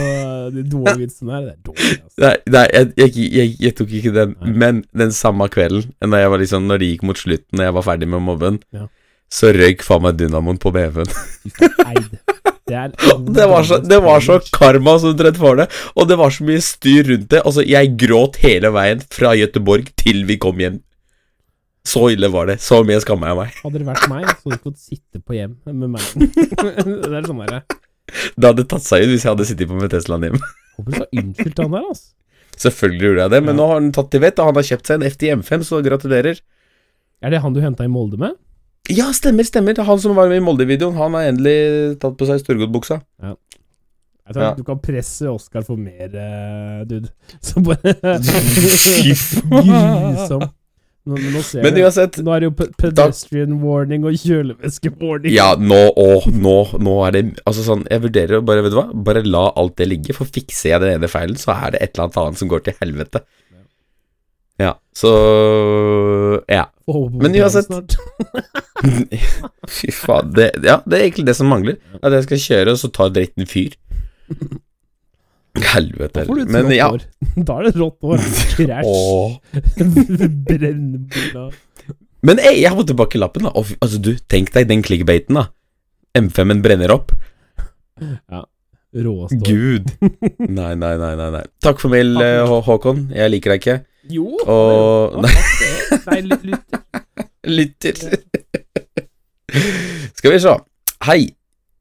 de 0.54 0.62
dårlige 0.62 1.00
vitsene 1.00 1.34
her. 1.34 1.48
Det 1.48 1.54
er 1.56 1.64
dårlig, 1.66 1.96
altså. 1.96 2.20
Nei, 2.22 2.34
nei 2.54 2.66
jeg, 2.70 2.92
jeg, 3.00 3.30
jeg, 3.34 3.56
jeg 3.64 3.76
tok 3.80 3.94
ikke 3.98 4.12
den, 4.14 4.36
Nei. 4.38 4.52
men 4.62 4.84
den 5.02 5.10
samme 5.14 5.48
kvelden, 5.50 5.90
når, 5.98 6.36
liksom, 6.44 6.68
når 6.70 6.82
det 6.82 6.92
gikk 6.92 7.02
mot 7.10 7.18
slutten, 7.18 7.58
når 7.58 7.68
jeg 7.68 7.76
var 7.80 7.86
ferdig 7.90 8.10
med 8.14 8.24
mobben, 8.28 8.62
Ja. 8.76 8.86
Så 9.32 9.50
røyk 9.52 9.82
faen 9.84 10.02
meg 10.06 10.16
dynamoen 10.20 10.58
på 10.60 10.72
BF-en. 10.72 11.10
Det, 12.68 12.82
Det 13.38 13.46
var 13.48 13.62
så, 13.64 13.78
det 13.80 13.98
var 14.04 14.20
så 14.24 14.38
karma 14.52 14.98
som 15.00 15.14
tredd 15.16 15.38
for 15.40 15.56
det, 15.60 15.66
og 15.96 16.08
det 16.08 16.16
var 16.20 16.32
så 16.34 16.44
mye 16.48 16.60
styr 16.64 17.06
rundt 17.12 17.30
det. 17.32 17.40
Altså, 17.44 17.64
jeg 17.64 17.94
gråt 18.00 18.36
hele 18.44 18.70
veien 18.74 19.00
fra 19.12 19.32
Gøteborg 19.38 19.88
til 20.00 20.24
vi 20.28 20.36
kom 20.40 20.60
hjem. 20.60 20.80
Så 21.88 22.10
ille 22.12 22.28
var 22.28 22.50
det. 22.50 22.58
Så 22.60 22.82
mye 22.84 23.00
skamma 23.00 23.30
jeg 23.30 23.38
meg. 23.38 23.54
Hadde 23.64 23.80
det 23.80 23.86
vært 23.88 24.08
meg, 24.12 24.26
så 24.28 24.50
hadde 24.50 24.58
du 24.60 24.64
fått 24.68 24.80
sitte 24.82 25.20
på 25.24 25.36
hjem 25.38 25.54
med 25.64 25.94
meg. 25.94 26.04
det 27.08 27.14
er 27.16 27.28
sånn 27.30 27.40
der. 27.48 27.62
Det 28.36 28.50
hadde 28.50 28.64
tatt 28.68 28.84
seg 28.84 29.04
ut 29.06 29.12
hvis 29.14 29.24
jeg 29.24 29.32
hadde 29.32 29.46
sittet 29.48 29.70
på 29.70 29.78
med 29.80 29.92
Teslaen 29.92 30.26
hjem. 30.28 30.36
Håper 30.76 30.92
du 30.92 30.98
sa 31.00 31.06
unnskyld 31.22 31.54
til 31.56 31.64
han 31.68 31.76
der, 31.78 31.86
altså. 31.94 32.10
Selvfølgelig 32.58 33.06
gjorde 33.06 33.22
jeg 33.24 33.32
det, 33.36 33.40
men 33.46 33.54
Ja. 33.54 33.56
nå 33.60 33.66
har 33.70 33.78
han 33.80 33.88
tatt 33.94 34.08
til 34.12 34.22
vett, 34.24 34.40
og 34.42 34.48
han 34.50 34.56
har 34.58 34.66
kjøpt 34.68 34.88
seg 34.90 34.98
en 35.00 35.08
FT 35.12 35.24
M5, 35.38 35.64
så 35.68 35.80
gratulerer. 35.84 36.40
Er 37.24 37.32
det 37.32 37.40
han 37.44 37.54
du 37.56 37.60
henta 37.64 37.86
i 37.86 37.90
Molde 37.92 38.18
med? 38.20 38.36
Ja, 38.88 39.10
stemmer, 39.12 39.44
stemmer. 39.44 39.76
Er 39.78 39.84
Han 39.84 40.00
som 40.00 40.16
var 40.16 40.30
med 40.30 40.40
i 40.40 40.44
Molde-videoen, 40.44 40.96
han 40.96 41.16
har 41.18 41.28
endelig 41.28 41.98
tatt 42.00 42.16
på 42.18 42.28
seg 42.28 42.40
Storgodbuksa. 42.44 43.02
Jeg 43.20 44.34
tror 44.36 44.44
Ja. 44.44 44.54
Du 44.54 44.64
kan 44.64 44.78
presse 44.78 45.24
Oskar 45.30 45.62
for 45.64 45.76
mer, 45.76 46.08
uh, 46.12 46.84
dude. 46.84 47.08
Så 47.40 47.60
bare 47.64 47.94
Grusom. 49.48 50.48
Nå, 51.08 51.16
men 51.16 51.32
nå 51.32 51.42
ser 51.46 51.64
Men 51.64 51.78
uansett 51.80 52.18
Nå 52.20 52.32
er 52.34 52.42
det 52.42 52.48
jo 52.50 52.54
pedestrian 52.58 52.92
pedestrian 52.98 53.54
warning 53.62 54.04
og 54.08 54.18
kjølevæske-warning. 54.20 55.32
Ja, 55.32 55.54
nå, 55.56 55.78
og 55.96 56.28
nå, 56.28 56.56
nå 56.84 56.96
er 57.06 57.16
det 57.16 57.22
Altså 57.48 57.64
sånn, 57.64 57.86
jeg 57.88 58.04
vurderer 58.04 58.40
å 58.40 58.44
bare, 58.44 58.64
vet 58.66 58.74
du 58.74 58.78
hva, 58.80 58.88
bare 58.92 59.24
la 59.24 59.46
alt 59.56 59.78
det 59.80 59.88
ligge, 59.88 60.16
for 60.16 60.28
fikser 60.28 60.74
jeg 60.74 60.84
den 60.84 60.98
ene 60.98 61.08
feilen, 61.08 61.38
så 61.40 61.54
er 61.56 61.72
det 61.74 61.80
et 61.80 61.94
eller 61.94 62.08
annet 62.08 62.20
annet 62.24 62.42
som 62.42 62.50
går 62.52 62.66
til 62.66 62.76
helvete. 62.82 63.24
Ja, 64.58 64.74
så 64.96 65.10
Ja. 66.48 66.66
Men 66.88 67.34
uansett-. 67.36 67.98
Fy 69.76 69.90
faen. 69.92 70.32
Det, 70.34 70.50
ja, 70.64 70.78
det 70.86 70.96
er 70.96 71.04
egentlig 71.04 71.26
det 71.28 71.36
som 71.36 71.50
mangler. 71.52 71.76
At 72.00 72.14
jeg 72.16 72.24
skal 72.24 72.40
kjøre, 72.46 72.72
og 72.72 72.80
så 72.80 72.88
tar 72.94 73.12
dritten 73.12 73.46
fyr. 73.46 73.76
Helvete. 75.58 76.24
Men 76.48 76.70
ja. 76.72 76.88
år. 76.92 77.04
Da 77.48 77.58
er 77.58 77.68
det 77.68 77.74
rått 77.78 78.02
år. 78.08 78.18
Krasj. 78.56 78.88
Men 82.26 82.40
ey, 82.42 82.56
jeg 82.58 82.70
har 82.70 82.78
fått 82.80 82.90
tilbake 82.90 83.20
lappen, 83.20 83.46
da. 83.46 83.52
Og, 83.54 83.70
altså, 83.84 84.00
du, 84.02 84.16
tenk 84.32 84.50
deg 84.56 84.66
den 84.70 84.82
clickbaiten, 84.86 85.38
da. 85.38 85.44
M5-en 86.18 86.64
brenner 86.64 86.90
opp. 86.94 87.12
Råeste. 88.94 89.36
Gud. 89.44 89.90
Nei, 90.48 90.72
nei, 90.80 90.94
nei, 90.96 91.10
nei, 91.20 91.28
nei. 91.34 91.42
Takk 91.64 91.80
for 91.82 91.92
mail, 91.92 92.14
Hå- 92.48 92.62
Håkon. 92.64 93.02
Jeg 93.12 93.30
liker 93.34 93.52
deg 93.54 93.60
ikke. 93.60 93.76
Jo, 94.08 94.24
Og- 94.48 95.18
nei. 95.24 95.34
Nei, 96.06 96.20
lytter. 96.24 96.80
Lytter. 97.48 97.96
Skal 100.18 100.32
vi 100.34 100.40
se. 100.42 100.54
Hei. 101.08 101.20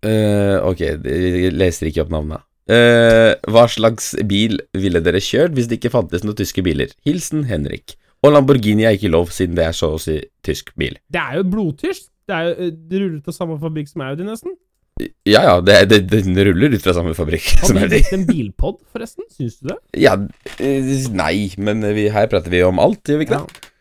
Uh, 0.05 0.59
ok, 0.69 0.81
jeg 0.83 1.53
leser 1.57 1.89
ikke 1.89 2.03
opp 2.05 2.11
navnet. 2.13 2.43
Uh, 2.67 3.31
hva 3.49 3.63
slags 3.71 4.11
bil 4.27 4.57
ville 4.75 4.99
dere 5.03 5.21
kjørt 5.23 5.55
hvis 5.55 5.69
det 5.71 5.79
ikke 5.79 5.93
fantes 5.95 6.25
noen 6.27 6.37
tyske 6.37 6.61
biler? 6.65 6.91
Hilsen 7.07 7.45
Henrik. 7.49 7.95
Og 8.25 8.33
Lamborghini 8.33 8.83
er 8.87 8.95
ikke 8.97 9.11
lov, 9.13 9.29
siden 9.33 9.55
det 9.57 9.65
er 9.69 9.75
så 9.77 9.87
å 9.95 9.99
si 10.01 10.19
tysk 10.45 10.73
bil. 10.79 10.95
Det 11.13 11.21
er 11.21 11.39
jo 11.39 11.43
blodtysk. 11.53 12.07
Det 12.27 12.35
er 12.35 12.47
jo 12.49 12.53
eh, 12.67 12.71
det 12.91 12.99
ruller 13.01 13.19
til 13.23 13.31
av 13.31 13.35
samme 13.37 13.55
fabrikk 13.61 13.87
som 13.91 14.03
Audi, 14.03 14.25
nesten. 14.27 14.55
Ja 15.27 15.41
ja, 15.45 15.55
det, 15.61 15.75
det, 15.91 15.99
den 16.09 16.37
ruller 16.47 16.73
ut 16.73 16.81
fra 16.81 16.93
samme 16.97 17.13
fabrikk 17.17 17.45
Har 17.61 17.69
som 17.69 17.77
vi 17.77 17.87
blitt 17.91 18.09
en 18.15 18.23
bilpod, 18.25 18.79
forresten? 18.93 19.27
Syns 19.33 19.59
du 19.61 19.69
det? 19.69 19.77
Ja, 20.01 20.15
eh, 20.57 20.89
nei, 21.13 21.51
men 21.61 21.83
vi, 21.93 22.07
her 22.13 22.29
prater 22.31 22.49
vi 22.53 22.63
om 22.65 22.79
alt, 22.81 23.03
gjør 23.05 23.21
vi 23.21 23.27
ikke 23.27 23.37
det? 23.43 23.71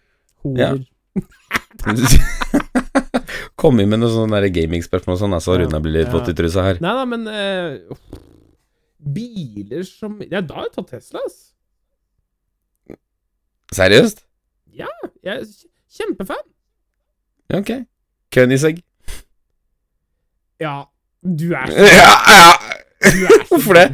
Horer. 0.45 0.83
Kom 3.61 3.81
inn 3.81 3.89
med 3.89 4.03
noen 4.03 4.13
sånne 4.13 4.41
gamingspørsmål 4.53 5.17
og 5.17 5.21
sånn, 5.23 5.37
så 5.41 5.57
Ja, 5.57 5.63
Runa 5.65 5.81
blir 5.85 5.95
litt 5.99 6.11
ja. 6.11 6.15
våt 6.19 6.29
i 6.29 6.35
trusa 6.37 6.65
her. 6.67 6.81
Nei 6.85 6.93
da, 6.99 7.05
men 7.09 7.25
uh. 7.31 8.21
Biler 9.17 9.85
som 9.89 10.19
Ja, 10.27 10.43
da 10.45 10.59
har 10.61 10.67
jeg 10.69 10.75
tatt 10.77 10.91
Tesla, 10.93 11.23
ass. 11.25 11.39
Seriøst? 13.77 14.21
Jeg 14.77 14.91
er 15.25 15.41
kj- 15.43 15.71
kjempefan. 15.97 16.45
Ja, 17.51 17.61
ok. 17.63 17.73
Königsegg. 18.35 18.83
Ja, 20.61 20.75
du 21.37 21.49
er 21.55 21.71
sånn 21.73 21.89
Ja, 22.01 22.13
ja. 22.33 23.39
Hvorfor 23.51 23.79
det? 23.79 23.87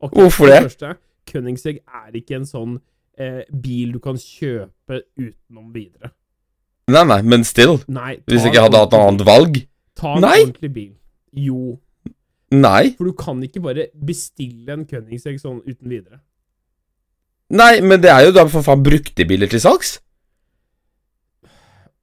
Okay, 0.00 0.14
Hvorfor 0.16 0.36
for 0.36 0.50
det? 0.52 0.60
Første, 0.68 0.94
Koenigsegg 1.30 1.82
er 1.84 2.16
ikke 2.18 2.38
en 2.40 2.46
sånn 2.48 2.78
eh, 3.20 3.42
bil 3.52 3.92
du 3.94 4.00
kan 4.02 4.16
kjøpe 4.20 5.02
utenom 5.20 5.68
videre. 5.74 6.10
Nei, 6.90 7.04
nei, 7.06 7.20
men 7.22 7.44
still. 7.46 7.76
Nei. 7.86 8.16
Hvis 8.24 8.32
Hvis 8.40 8.46
jeg 8.46 8.54
ikke 8.54 8.64
hadde 8.66 8.80
hatt 8.82 8.96
noe 8.96 9.10
annet 9.10 9.26
valg. 9.28 9.60
Ta 10.00 10.16
en 10.16 10.24
Nei. 10.24 10.38
ordentlig 10.46 10.72
bil. 10.74 10.92
Jo. 11.36 11.76
Nei. 12.50 12.94
For 12.98 13.06
du 13.10 13.14
kan 13.18 13.42
ikke 13.46 13.62
bare 13.62 13.88
bestille 13.94 14.74
en 14.74 14.86
Koenigsegg 14.90 15.38
sånn 15.42 15.60
uten 15.66 15.86
videre. 15.92 16.22
Nei, 17.50 17.80
men 17.82 18.00
det 18.02 18.10
er 18.10 18.28
jo 18.28 18.34
da 18.34 18.46
for 18.50 18.62
faen 18.66 18.82
brukte 18.86 19.26
biler 19.26 19.50
til 19.50 19.62
salgs. 19.62 19.96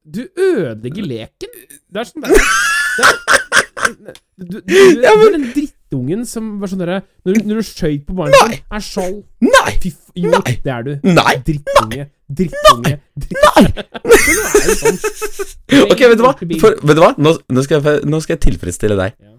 Du 0.08 0.22
ødelegger 0.38 1.04
leken. 1.04 1.52
Det 1.92 2.00
er 2.04 2.08
sånn 2.08 2.24
der, 2.24 2.32
det 2.32 3.08
er, 3.08 3.47
du, 3.88 4.14
du, 4.38 4.46
du, 4.46 4.62
du, 4.62 5.02
Ja, 5.04 5.14
men- 5.16 5.28
er 5.28 5.32
den 5.38 5.46
drittungen 5.56 6.26
som 6.28 6.60
var 6.62 6.68
sånn 6.72 6.82
derre 6.84 6.98
Når, 7.26 7.34
du- 7.38 7.48
når 7.50 7.62
du 7.62 7.68
skøyt 7.68 8.06
på 8.08 8.16
barnet 8.18 8.52
ditt, 8.52 8.64
er 8.72 8.84
skjold. 8.84 9.24
Nei! 9.42 9.72
Fy. 9.84 9.92
Jo, 10.18 10.32
Nei. 10.34 10.56
det 10.66 10.72
er 10.74 10.84
du. 10.88 10.92
Nei! 11.08 11.34
Drittunge. 11.48 12.08
Drittunge. 12.42 12.94
Drittunge. 13.16 13.74
Nei! 13.78 13.86
nå 14.08 14.14
er 14.62 14.78
sånn. 14.82 15.02
Ok, 15.92 16.00
vet 16.00 16.18
du 16.20 16.24
hva? 16.26 16.34
For, 16.62 16.78
vet 16.88 16.96
du 16.98 17.02
hva? 17.04 17.12
Nå, 17.22 17.34
nå, 17.54 17.64
skal 17.66 17.84
jeg, 17.84 18.04
nå 18.08 18.20
skal 18.24 18.38
jeg 18.38 18.44
tilfredsstille 18.48 18.96
deg. 19.00 19.16
Ja. 19.24 19.34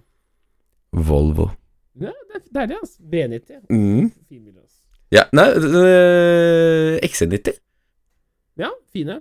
Volvo. 1.08 1.48
Ja, 2.00 2.12
det 2.30 2.38
er 2.38 2.44
deilig, 2.60 2.76
altså. 2.82 2.98
B90. 3.12 3.62
Mm. 3.72 4.10
Fin 4.28 4.42
bil, 4.44 4.54
altså. 4.60 4.76
Ja, 5.14 5.24
nei 5.32 5.46
øh, 5.56 6.98
XC90. 7.06 7.56
Ja, 8.60 8.70
fine. 8.92 9.20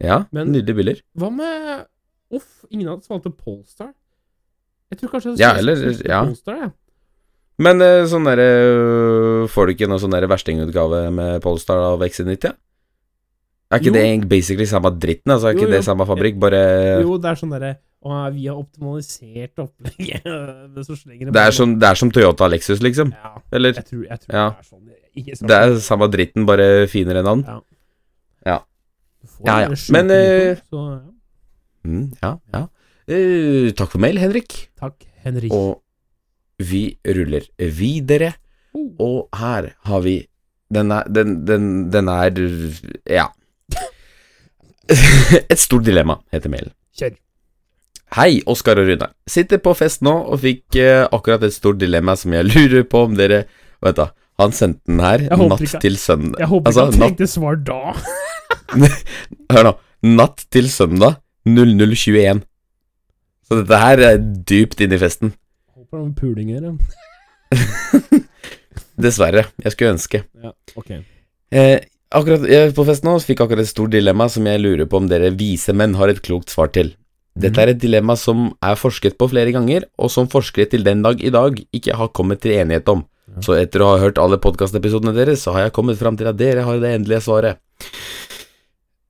Ja, 0.00 0.22
Men- 0.32 0.52
nydelige 0.54 0.78
biler. 0.78 1.00
Hva 1.18 1.30
med 1.34 1.86
Uff, 2.32 2.64
ingen 2.70 2.86
av 2.88 3.00
oss 3.00 3.10
valgte 3.10 3.32
Polestar. 3.34 3.90
Jeg 4.90 4.98
tror 5.00 5.10
kanskje 5.14 5.30
jeg 5.36 5.38
Ja, 5.38 5.52
eller- 5.58 6.08
ja. 6.08 6.22
Polestar. 6.24 6.72
Men 7.60 7.80
øh, 7.84 8.06
sånn 8.08 8.24
derre 8.24 8.48
øh, 8.64 9.48
Får 9.52 9.66
du 9.66 9.72
ikke 9.74 9.88
noe 9.88 9.98
sånn 10.00 10.16
verstingutgave 10.28 11.10
med 11.12 11.42
Polestar 11.44 11.76
av 11.92 12.00
XC90? 12.00 12.54
Er 13.70 13.78
ikke 13.78 13.86
Jo. 13.86 13.92
det 13.92 14.28
basically 14.28 14.66
samme 14.66 14.90
dritten? 14.98 15.30
Altså, 15.30 15.48
er 15.50 15.54
Jo, 15.54 15.60
ikke 15.60 15.70
det 15.76 15.84
samme 15.84 16.06
fabrikk, 16.08 16.38
bare 16.40 17.02
Jo, 17.04 17.18
det 17.18 17.30
er 17.30 17.34
sånn 17.38 17.50
derre 17.54 17.76
og 18.02 18.32
vi 18.32 18.46
har 18.48 18.56
optimalisert 18.56 19.58
opplegget 19.60 20.24
det, 20.74 21.32
det 21.34 21.42
er, 21.42 21.50
som, 21.52 21.74
det 21.78 21.84
er 21.90 21.94
som 22.00 22.08
Toyota 22.10 22.46
Lexus, 22.48 22.80
liksom. 22.80 23.10
Ja, 23.12 23.34
Eller? 23.52 23.74
jeg 23.76 23.84
tror, 23.90 24.04
jeg 24.08 24.20
tror 24.22 24.32
Ja. 24.34 24.44
det 24.48 24.56
er 24.56 25.34
sånn. 25.36 25.48
Det 25.50 25.56
er 25.58 25.74
samme 25.84 26.08
dritten, 26.08 26.46
bare 26.48 26.86
finere 26.88 27.20
navn. 27.22 27.44
Ja. 27.44 27.58
Ja. 28.46 28.58
Ja, 29.44 29.58
ja. 29.66 29.74
Men, 29.92 30.10
eh, 30.10 30.56
ja. 30.72 31.00
Mm, 31.84 32.06
ja, 32.22 32.32
ja. 32.54 32.62
Eh, 33.08 33.70
takk 33.76 33.90
for 33.94 33.98
mail, 34.02 34.18
Henrik. 34.20 34.68
Takk, 34.80 35.06
Henrik. 35.24 35.52
Og 35.52 35.80
vi 36.60 36.96
ruller 37.06 37.46
videre. 37.58 38.34
Oh. 38.74 38.90
Og 39.02 39.28
her 39.40 39.72
har 39.88 40.00
vi 40.04 40.18
Den 40.70 40.92
er 40.94 41.02
Den, 41.10 41.44
den, 41.44 41.90
den 41.90 42.08
er 42.08 42.30
Ja. 43.10 43.24
Et 45.50 45.58
stort 45.58 45.84
dilemma, 45.86 46.18
heter 46.32 46.50
mailen. 46.52 46.72
Kjør. 46.98 47.16
Hei, 48.16 48.40
Oskar 48.50 48.78
og 48.82 48.88
Rune. 48.90 49.06
Sitter 49.30 49.58
på 49.62 49.74
fest 49.78 50.02
nå 50.02 50.12
og 50.32 50.40
fikk 50.42 50.76
eh, 50.82 51.04
akkurat 51.14 51.42
et 51.46 51.54
stort 51.54 51.78
dilemma 51.78 52.16
som 52.18 52.32
jeg 52.34 52.48
lurer 52.52 52.82
på 52.90 53.04
om 53.06 53.14
dere 53.18 53.44
Vent, 53.80 53.96
da. 53.96 54.10
Han 54.40 54.52
sendte 54.52 54.82
den 54.90 55.00
her 55.00 55.22
natt 55.30 55.60
ikke- 55.64 55.80
til 55.80 55.96
søndag. 55.96 56.38
Jeg 56.42 56.48
håper 56.50 56.68
Altså, 56.68 56.82
ikke 56.86 56.92
han 56.92 57.00
trengte 57.00 57.26
svar 57.30 57.56
da. 57.64 57.78
hør 59.54 59.68
nå. 59.70 59.72
Natt 60.16 60.44
til 60.52 60.68
søndag 60.72 61.16
0021. 61.48 62.42
Så 63.50 63.58
dette 63.64 63.78
her 63.82 63.98
er 64.06 64.18
dypt 64.46 64.80
inn 64.84 64.92
i 64.94 64.98
festen. 65.00 65.32
Håper 65.74 65.98
det 65.98 66.04
var 66.04 66.12
puling 66.20 66.52
her, 66.54 66.68
ja. 66.70 68.20
Dessverre. 69.00 69.48
Jeg 69.64 69.74
skulle 69.74 69.96
ønske. 69.96 70.22
ja. 70.44 70.52
Ok. 70.78 70.92
Eh, 71.50 71.80
akkurat 72.14 72.44
jeg, 72.46 72.70
På 72.76 72.84
festen 72.86 73.10
nå 73.10 73.16
fikk 73.26 73.42
akkurat 73.42 73.64
et 73.64 73.72
stort 73.72 73.90
dilemma 73.90 74.28
som 74.30 74.46
jeg 74.46 74.62
lurer 74.62 74.86
på 74.86 75.00
om 75.00 75.08
dere 75.10 75.32
vise 75.34 75.74
menn 75.74 75.96
har 75.98 76.12
et 76.12 76.22
klokt 76.22 76.52
svar 76.54 76.70
til. 76.70 76.92
Dette 77.40 77.58
er 77.62 77.72
et 77.72 77.80
dilemma 77.82 78.14
som 78.18 78.52
er 78.62 78.78
forsket 78.78 79.16
på 79.18 79.26
flere 79.32 79.50
ganger, 79.54 79.86
og 79.98 80.10
som 80.14 80.28
forskere 80.30 80.70
til 80.70 80.86
den 80.86 81.02
dag 81.02 81.18
i 81.22 81.30
dag 81.34 81.58
ikke 81.74 81.96
har 81.98 82.10
kommet 82.14 82.42
til 82.44 82.54
enighet 82.58 82.86
om. 82.92 83.02
Ja. 83.30 83.42
Så 83.46 83.58
etter 83.58 83.82
å 83.82 83.92
ha 83.92 84.00
hørt 84.02 84.18
alle 84.18 84.38
podkastepisodene 84.42 85.14
deres, 85.16 85.42
så 85.42 85.54
har 85.54 85.66
jeg 85.66 85.74
kommet 85.74 85.98
fram 85.98 86.18
til 86.18 86.30
at 86.30 86.38
dere 86.38 86.66
har 86.66 86.78
det 86.82 86.90
endelige 86.98 87.22
svaret. 87.26 87.58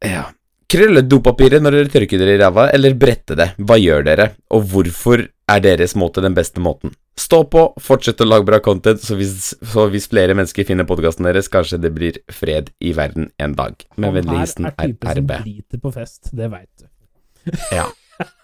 Ja. 0.04 0.30
Krølle 0.70 1.02
dopapiret 1.02 1.62
når 1.64 1.74
dere 1.74 1.90
tørker 1.90 2.20
dere 2.20 2.36
i 2.36 2.38
ræva, 2.38 2.68
eller 2.70 2.94
brette 2.98 3.34
det. 3.38 3.48
Hva 3.66 3.74
gjør 3.80 4.04
dere, 4.06 4.26
og 4.54 4.68
hvorfor 4.70 5.24
er 5.50 5.62
deres 5.64 5.96
måte 5.98 6.22
den 6.22 6.36
beste 6.36 6.62
måten? 6.62 6.92
Stå 7.18 7.40
på, 7.50 7.64
fortsett 7.82 8.22
å 8.22 8.28
lage 8.28 8.46
bra 8.46 8.60
content, 8.62 9.02
så 9.02 9.16
hvis, 9.18 9.50
så 9.66 9.88
hvis 9.90 10.06
flere 10.12 10.36
mennesker 10.38 10.68
finner 10.68 10.86
podkasten 10.86 11.26
deres, 11.26 11.50
kanskje 11.50 11.80
det 11.82 11.90
blir 11.96 12.20
fred 12.30 12.70
i 12.78 12.94
verden 12.94 13.32
en 13.42 13.58
dag. 13.58 13.82
Med 13.96 14.12
Han 14.12 14.16
vennlig 14.20 14.38
her 14.38 14.46
hilsen 14.46 14.70
er 14.70 14.76
typen 14.78 15.12
som 15.18 15.28
driter 15.32 15.82
på 15.82 15.94
fest, 15.98 16.30
det 16.38 16.52
veit 16.54 16.70
du. 16.78 16.86
Ja. 17.74 17.90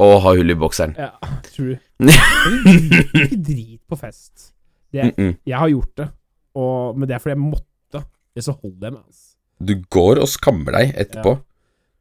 Og 0.02 0.18
ha 0.24 0.34
hull 0.34 0.50
i 0.50 0.58
bokseren. 0.58 0.98
Ja, 0.98 1.12
true. 1.52 1.78
Ikke 3.22 3.38
drit 3.38 3.82
på 3.86 4.02
fest. 4.02 4.52
Det, 4.90 5.02
Mm 5.02 5.14
-mm. 5.16 5.36
jeg 5.46 5.58
har 5.58 5.68
gjort 5.68 5.96
det, 5.96 6.08
og, 6.54 6.98
men 6.98 7.08
det 7.08 7.14
er 7.14 7.18
fordi 7.18 7.34
jeg 7.34 7.38
måtte. 7.38 8.06
Ellers 8.34 8.44
så 8.44 8.52
holder 8.52 8.86
jeg 8.86 8.92
meg. 8.92 9.02
Altså. 9.06 9.36
Du 9.60 9.74
går 9.90 10.18
og 10.18 10.28
skammer 10.28 10.72
deg 10.72 10.94
etterpå. 10.96 11.38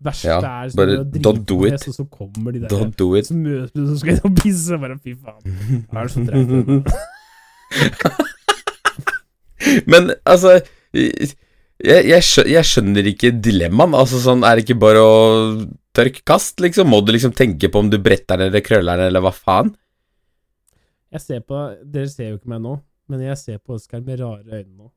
Verste 0.04 0.28
Ja, 0.28 0.40
er 0.44 0.70
sånn 0.74 0.80
bare 0.82 0.96
don't 1.24 1.46
do 1.48 1.62
it. 1.66 1.80
og 1.88 1.96
så 1.96 2.04
kommer 2.12 2.52
de 2.52 2.60
der 2.66 2.70
Don't 2.74 2.96
do 3.00 3.16
it. 3.16 3.30
Så 3.30 3.38
møter 3.38 3.72
du, 3.74 3.86
så 3.88 3.96
skal 4.02 4.12
jeg 4.18 4.26
og 4.28 4.36
pisse, 4.42 4.80
bare 4.82 4.98
fy 5.00 5.16
faen. 5.16 5.42
Hva 5.92 6.04
er 6.04 6.08
dreper 6.28 6.66
deg? 6.68 6.84
Men 9.90 10.12
altså 10.30 10.60
jeg, 10.96 11.32
jeg, 12.08 12.22
skjønner, 12.24 12.52
jeg 12.54 12.70
skjønner 12.70 13.10
ikke 13.12 13.32
dilemmaen. 13.44 13.96
Altså 13.98 14.20
sånn, 14.24 14.44
Er 14.48 14.60
det 14.60 14.66
ikke 14.68 14.80
bare 14.84 15.02
å 15.02 15.16
tørke 15.96 16.22
kast, 16.28 16.60
liksom? 16.64 16.92
Må 16.92 17.02
du 17.04 17.14
liksom 17.16 17.34
tenke 17.36 17.72
på 17.72 17.82
om 17.84 17.90
du 17.92 17.98
bretter 18.04 18.40
den 18.40 18.52
eller 18.52 18.64
krøller 18.66 19.00
den, 19.02 19.10
eller 19.12 19.24
hva 19.26 19.34
faen? 19.36 19.74
Jeg 21.16 21.24
ser 21.24 21.44
på 21.48 21.58
Dere 21.88 22.12
ser 22.12 22.34
jo 22.34 22.40
ikke 22.40 22.52
meg 22.52 22.64
nå, 22.64 22.78
men 23.12 23.22
jeg 23.24 23.38
ser 23.40 23.60
på 23.64 23.78
Oskar 23.78 24.02
med 24.04 24.20
rare 24.20 24.44
øyne 24.44 24.74
nå. 24.76 24.90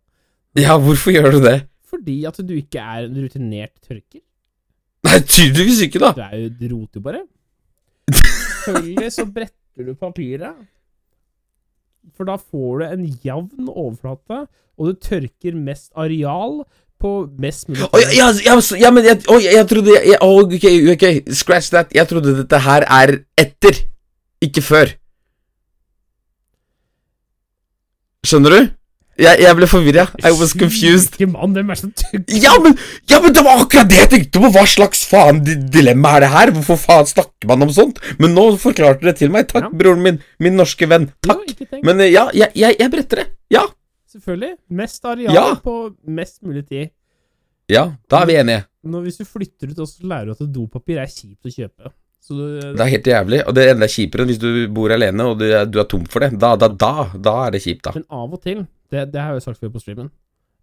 Ja, 0.59 0.75
hvorfor 0.81 1.15
gjør 1.15 1.37
du 1.37 1.43
det? 1.45 1.59
Fordi 1.89 2.17
at 2.29 2.41
du 2.45 2.55
ikke 2.59 2.83
er 2.83 3.07
en 3.07 3.17
rutinert 3.23 3.75
tørker. 3.85 4.23
Nei, 5.07 5.21
tydeligvis 5.23 5.85
ikke, 5.87 6.01
da. 6.03 6.13
Du 6.17 6.25
er 6.25 6.35
jo 6.43 6.49
Du 6.59 6.67
roter 6.75 6.99
jo 6.99 7.05
bare. 7.05 7.23
Selvfølgelig 8.09 9.13
så 9.15 9.27
bretter 9.27 9.87
du 9.87 9.95
papiret. 9.95 10.59
For 12.17 12.29
da 12.29 12.39
får 12.41 12.81
du 12.81 12.85
en 12.89 13.07
jevn 13.25 13.69
overflate, 13.69 14.47
og 14.79 14.91
du 14.91 15.01
tørker 15.03 15.57
mest 15.57 15.91
areal 15.99 16.63
på 16.99 17.11
mest 17.39 17.69
mulig 17.69 17.85
oh, 17.85 18.01
ja, 18.03 18.27
ja, 18.43 18.57
ja, 18.81 18.91
men 18.91 19.05
jeg, 19.07 19.21
oh, 19.31 19.39
jeg, 19.39 19.67
trodde 19.71 19.93
jeg, 19.95 20.17
oh, 20.25 20.41
ok, 20.43 20.65
ok, 20.95 21.05
scratch 21.31 21.71
that. 21.75 21.93
Jeg 21.95 22.09
trodde 22.11 22.35
dette 22.41 22.59
her 22.65 22.87
er 22.89 23.13
etter, 23.39 23.85
ikke 24.43 24.65
før. 24.65 24.97
Skjønner 28.27 28.57
du? 28.57 28.78
Jeg, 29.19 29.41
jeg 29.43 29.57
ble 29.59 29.67
forvirra. 29.67 30.05
I 30.23 30.31
was 30.39 30.53
confused. 30.55 31.17
Syke 31.17 31.27
mann, 31.33 31.51
hvem 31.57 31.73
er 31.73 31.79
det 31.79 31.81
som? 31.83 31.93
Ja 32.39 32.53
men, 32.63 32.77
ja, 33.11 33.19
men 33.25 33.33
det 33.35 33.43
var 33.43 33.65
akkurat 33.65 33.89
det 33.91 33.97
jeg 33.99 34.11
tenkte 34.13 34.43
på! 34.45 34.51
Hva 34.55 34.63
slags 34.71 35.01
faen 35.11 35.41
dilemma 35.75 36.13
er 36.19 36.25
det 36.27 36.29
her? 36.37 36.53
Hvorfor 36.55 36.79
faen 36.79 37.09
snakker 37.11 37.51
man 37.51 37.67
om 37.67 37.73
sånt? 37.75 37.99
Men 38.23 38.37
nå 38.39 38.45
forklarte 38.63 39.03
du 39.03 39.09
det 39.11 39.17
til 39.19 39.33
meg. 39.35 39.49
Takk, 39.51 39.67
Ja. 39.67 39.73
broren 39.83 40.05
min. 40.05 40.21
Min 40.39 40.55
norske 40.61 40.87
venn. 40.91 41.09
Takk. 41.27 41.51
Jo. 41.59 41.83
Men 41.83 42.01
eh, 42.05 42.13
ja, 42.15 42.29
jeg, 42.37 42.55
jeg, 42.55 42.79
jeg 42.79 42.93
bretter 42.95 43.25
det. 43.25 43.27
Ja. 43.59 43.65
Selvfølgelig. 44.15 44.55
Mest 44.85 45.05
areal 45.11 45.35
Ja. 45.35 45.49
på 45.67 45.75
mest 46.07 46.39
mulig 46.47 46.65
tid. 46.71 46.95
Ja, 47.69 47.89
da 48.09 48.23
er 48.23 48.31
vi 48.31 48.39
enige. 48.41 48.63
Når, 48.89 49.03
hvis 49.09 49.19
du 49.21 49.27
flytter 49.29 49.75
ut, 49.75 49.83
så 49.91 50.07
lærer 50.09 50.31
du 50.31 50.39
at 50.39 50.47
dopapir 50.55 51.03
er 51.03 51.11
kjipt 51.11 51.45
å 51.45 51.51
kjøpe. 51.53 51.91
Så 52.25 52.37
du, 52.39 52.47
Det 52.77 52.81
er 52.87 52.95
helt 52.95 53.07
jævlig. 53.11 53.43
Og 53.51 53.55
det 53.59 53.67
er 53.67 53.75
enda 53.75 53.87
kjipere 53.91 54.25
hvis 54.31 54.39
du 54.41 54.49
bor 54.73 54.95
alene 54.95 55.27
og 55.33 55.39
du 55.43 55.47
du 55.69 55.79
er 55.83 55.87
tom 55.91 56.07
for 56.09 56.23
det. 56.25 56.33
Da, 56.41 56.55
da, 56.61 56.69
da, 56.71 57.09
da 57.19 57.35
er 57.49 57.57
det 57.59 57.65
kjipt, 57.67 57.83
da. 57.91 57.93
Men 57.99 58.07
av 58.09 58.33
og 58.39 58.41
til, 58.47 58.63
det, 58.91 59.05
det 59.13 59.21
har 59.21 59.35
jeg 59.35 59.41
jo 59.41 59.45
sagt 59.47 59.63
før 59.63 59.73
på 59.75 59.83
streamen, 59.83 60.11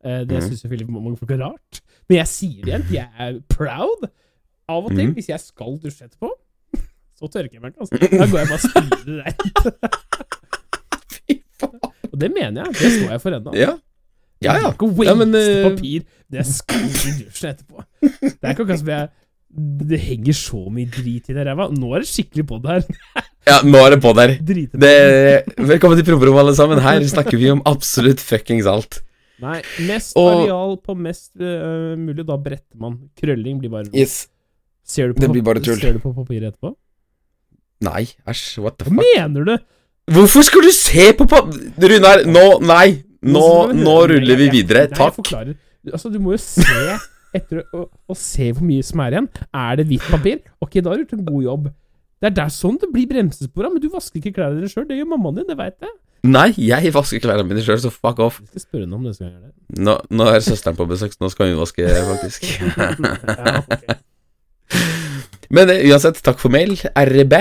eh, 0.06 0.22
det 0.28 0.40
mm. 0.40 0.48
synes 0.48 0.64
jo 0.64 0.72
veldig 0.72 0.88
mange 0.90 1.18
folk 1.18 1.32
er 1.36 1.44
rart, 1.44 1.82
men 2.10 2.20
jeg 2.22 2.32
sier 2.32 2.62
det 2.64 2.74
igjen, 2.74 2.88
jeg 2.94 3.10
er 3.28 3.40
proud. 3.50 4.08
Av 4.66 4.82
og 4.82 4.90
til, 4.96 5.12
mm. 5.12 5.14
hvis 5.14 5.28
jeg 5.30 5.42
skal 5.44 5.76
dusje 5.82 6.08
etterpå, 6.08 6.32
så 7.20 7.30
tørker 7.30 7.58
jeg 7.58 7.62
meg 7.62 7.74
ikke, 7.74 7.86
altså. 7.86 8.00
Da 8.02 8.30
går 8.30 8.40
jeg 8.40 8.48
bare 8.50 8.58
og 8.58 8.64
spyler 8.64 9.20
rent. 9.26 9.60
Fy 11.16 11.38
faen. 11.60 11.92
Og 12.12 12.16
det 12.22 12.32
mener 12.34 12.64
jeg, 12.64 12.80
det 12.80 12.94
står 12.96 13.12
jeg 13.14 13.22
for 13.22 13.38
ennå. 13.38 13.54
Ja. 13.60 13.76
Ja, 14.44 14.56
ja. 14.60 14.72
Ikke 14.74 14.90
waste 14.90 15.12
Ja, 15.12 15.14
men, 15.20 15.36
uh... 15.36 15.70
papir, 15.70 16.02
det 16.32 16.48
skal 16.50 16.82
i 16.82 17.14
dusjen 17.22 17.54
etterpå. 17.54 17.86
Det 18.02 18.34
er 18.42 18.56
ikke 18.56 18.66
akkurat 18.66 18.82
som 18.82 18.92
jeg 18.92 19.14
det 19.90 20.00
henger 20.04 20.36
så 20.36 20.66
mye 20.74 20.90
drit 20.92 21.30
i 21.32 21.36
det 21.36 21.46
ræva. 21.48 21.70
Nå 21.72 21.94
er 21.96 22.04
det 22.04 22.10
skikkelig 22.10 22.44
på 22.50 22.60
det 22.64 22.74
her. 22.74 23.30
Ja, 23.46 23.60
nå 23.66 23.82
er 23.86 23.96
det 23.96 24.00
på 24.04 24.14
der. 24.18 24.36
Det, 24.42 24.94
velkommen 25.72 26.00
til 26.00 26.08
promperommet, 26.08 26.44
alle 26.46 26.56
sammen. 26.58 26.82
Her 26.84 27.04
snakker 27.10 27.38
vi 27.42 27.52
om 27.54 27.62
absolutt 27.70 28.24
fuckings 28.24 28.68
alt. 28.70 29.02
Nei, 29.44 29.60
mest 29.88 30.16
Og- 30.20 30.46
areal 30.46 30.78
på 30.80 30.96
mest 30.96 31.34
uh, 31.42 31.94
mulig, 32.00 32.24
da 32.28 32.38
bretter 32.40 32.80
man. 32.80 32.98
Krølling 33.20 33.60
blir 33.60 33.74
bare 33.74 33.92
Yes. 33.94 34.26
Ser 34.86 35.12
du 35.12 35.18
på. 35.18 35.32
Ser 35.66 35.98
du 35.98 36.00
på 36.04 36.14
papiret 36.14 36.54
etterpå? 36.54 36.76
Nei, 37.86 38.06
æsj, 38.30 38.62
what 38.64 38.78
the 38.80 38.86
fuck. 38.88 38.96
mener 39.02 39.48
du? 39.50 39.56
Hvorfor 40.14 40.46
skal 40.46 40.62
du 40.62 40.72
se 40.72 41.10
på 41.18 41.26
pa... 41.28 41.42
Runar, 41.82 42.24
nå, 42.30 42.46
nei. 42.62 43.02
Nå, 43.26 43.48
nå 43.74 43.96
ruller 44.12 44.38
vi 44.38 44.52
videre. 44.54 44.86
Takk. 44.94 45.18
Altså, 45.92 46.12
du 46.14 46.20
må 46.22 46.36
jo 46.36 46.42
se 46.42 46.98
etter 47.36 47.64
å, 47.74 47.88
å 47.90 48.16
se 48.18 48.52
hvor 48.54 48.66
mye 48.66 48.86
som 48.86 49.02
er 49.04 49.18
igjen. 49.18 49.30
Er 49.50 49.82
det 49.82 49.88
hvitt 49.90 50.06
papir? 50.14 50.40
Ok, 50.62 50.78
da 50.80 50.94
har 50.94 51.02
du 51.02 51.04
gjort 51.04 51.18
en 51.18 51.26
god 51.28 51.48
jobb. 51.50 51.66
Det 52.24 52.32
er 52.32 52.36
der 52.38 52.52
sånn 52.54 52.80
det 52.82 52.90
blir 52.94 53.08
bremsespor 53.10 53.68
men 53.70 53.84
du 53.84 53.90
vasker 53.94 54.22
ikke 54.22 54.38
klærne 54.40 54.62
dine 54.62 54.72
sjøl. 54.72 54.88
Det 54.90 54.98
gjør 55.00 55.12
mammaen 55.14 55.42
din, 55.42 55.50
det 55.50 55.58
veit 55.60 55.78
jeg. 55.84 55.94
Nei, 56.26 56.50
jeg 56.58 56.94
vasker 56.96 57.22
klærne 57.22 57.46
mine 57.46 57.62
sjøl, 57.62 57.78
så 57.82 57.92
fuck 57.94 58.20
off. 58.24 58.40
Jeg 58.42 58.50
skal 58.56 58.64
spørre 58.64 58.86
henne 58.86 58.98
om 58.98 59.06
jeg 59.10 59.20
gjøre 59.20 59.44
det. 59.44 59.52
Nå, 59.86 59.98
nå 60.10 60.30
er 60.32 60.42
søsteren 60.46 60.78
på 60.78 60.88
besøk, 60.90 61.14
så 61.14 61.22
nå 61.22 61.30
skal 61.34 61.52
hun 61.52 61.60
vaske, 61.60 61.86
faktisk. 62.10 62.48
ja, 62.80 63.60
okay. 63.62 64.00
Men 65.54 65.70
eh, 65.70 65.84
uansett, 65.92 66.22
takk 66.26 66.40
for 66.42 66.54
mail, 66.54 66.74
RB. 66.98 67.36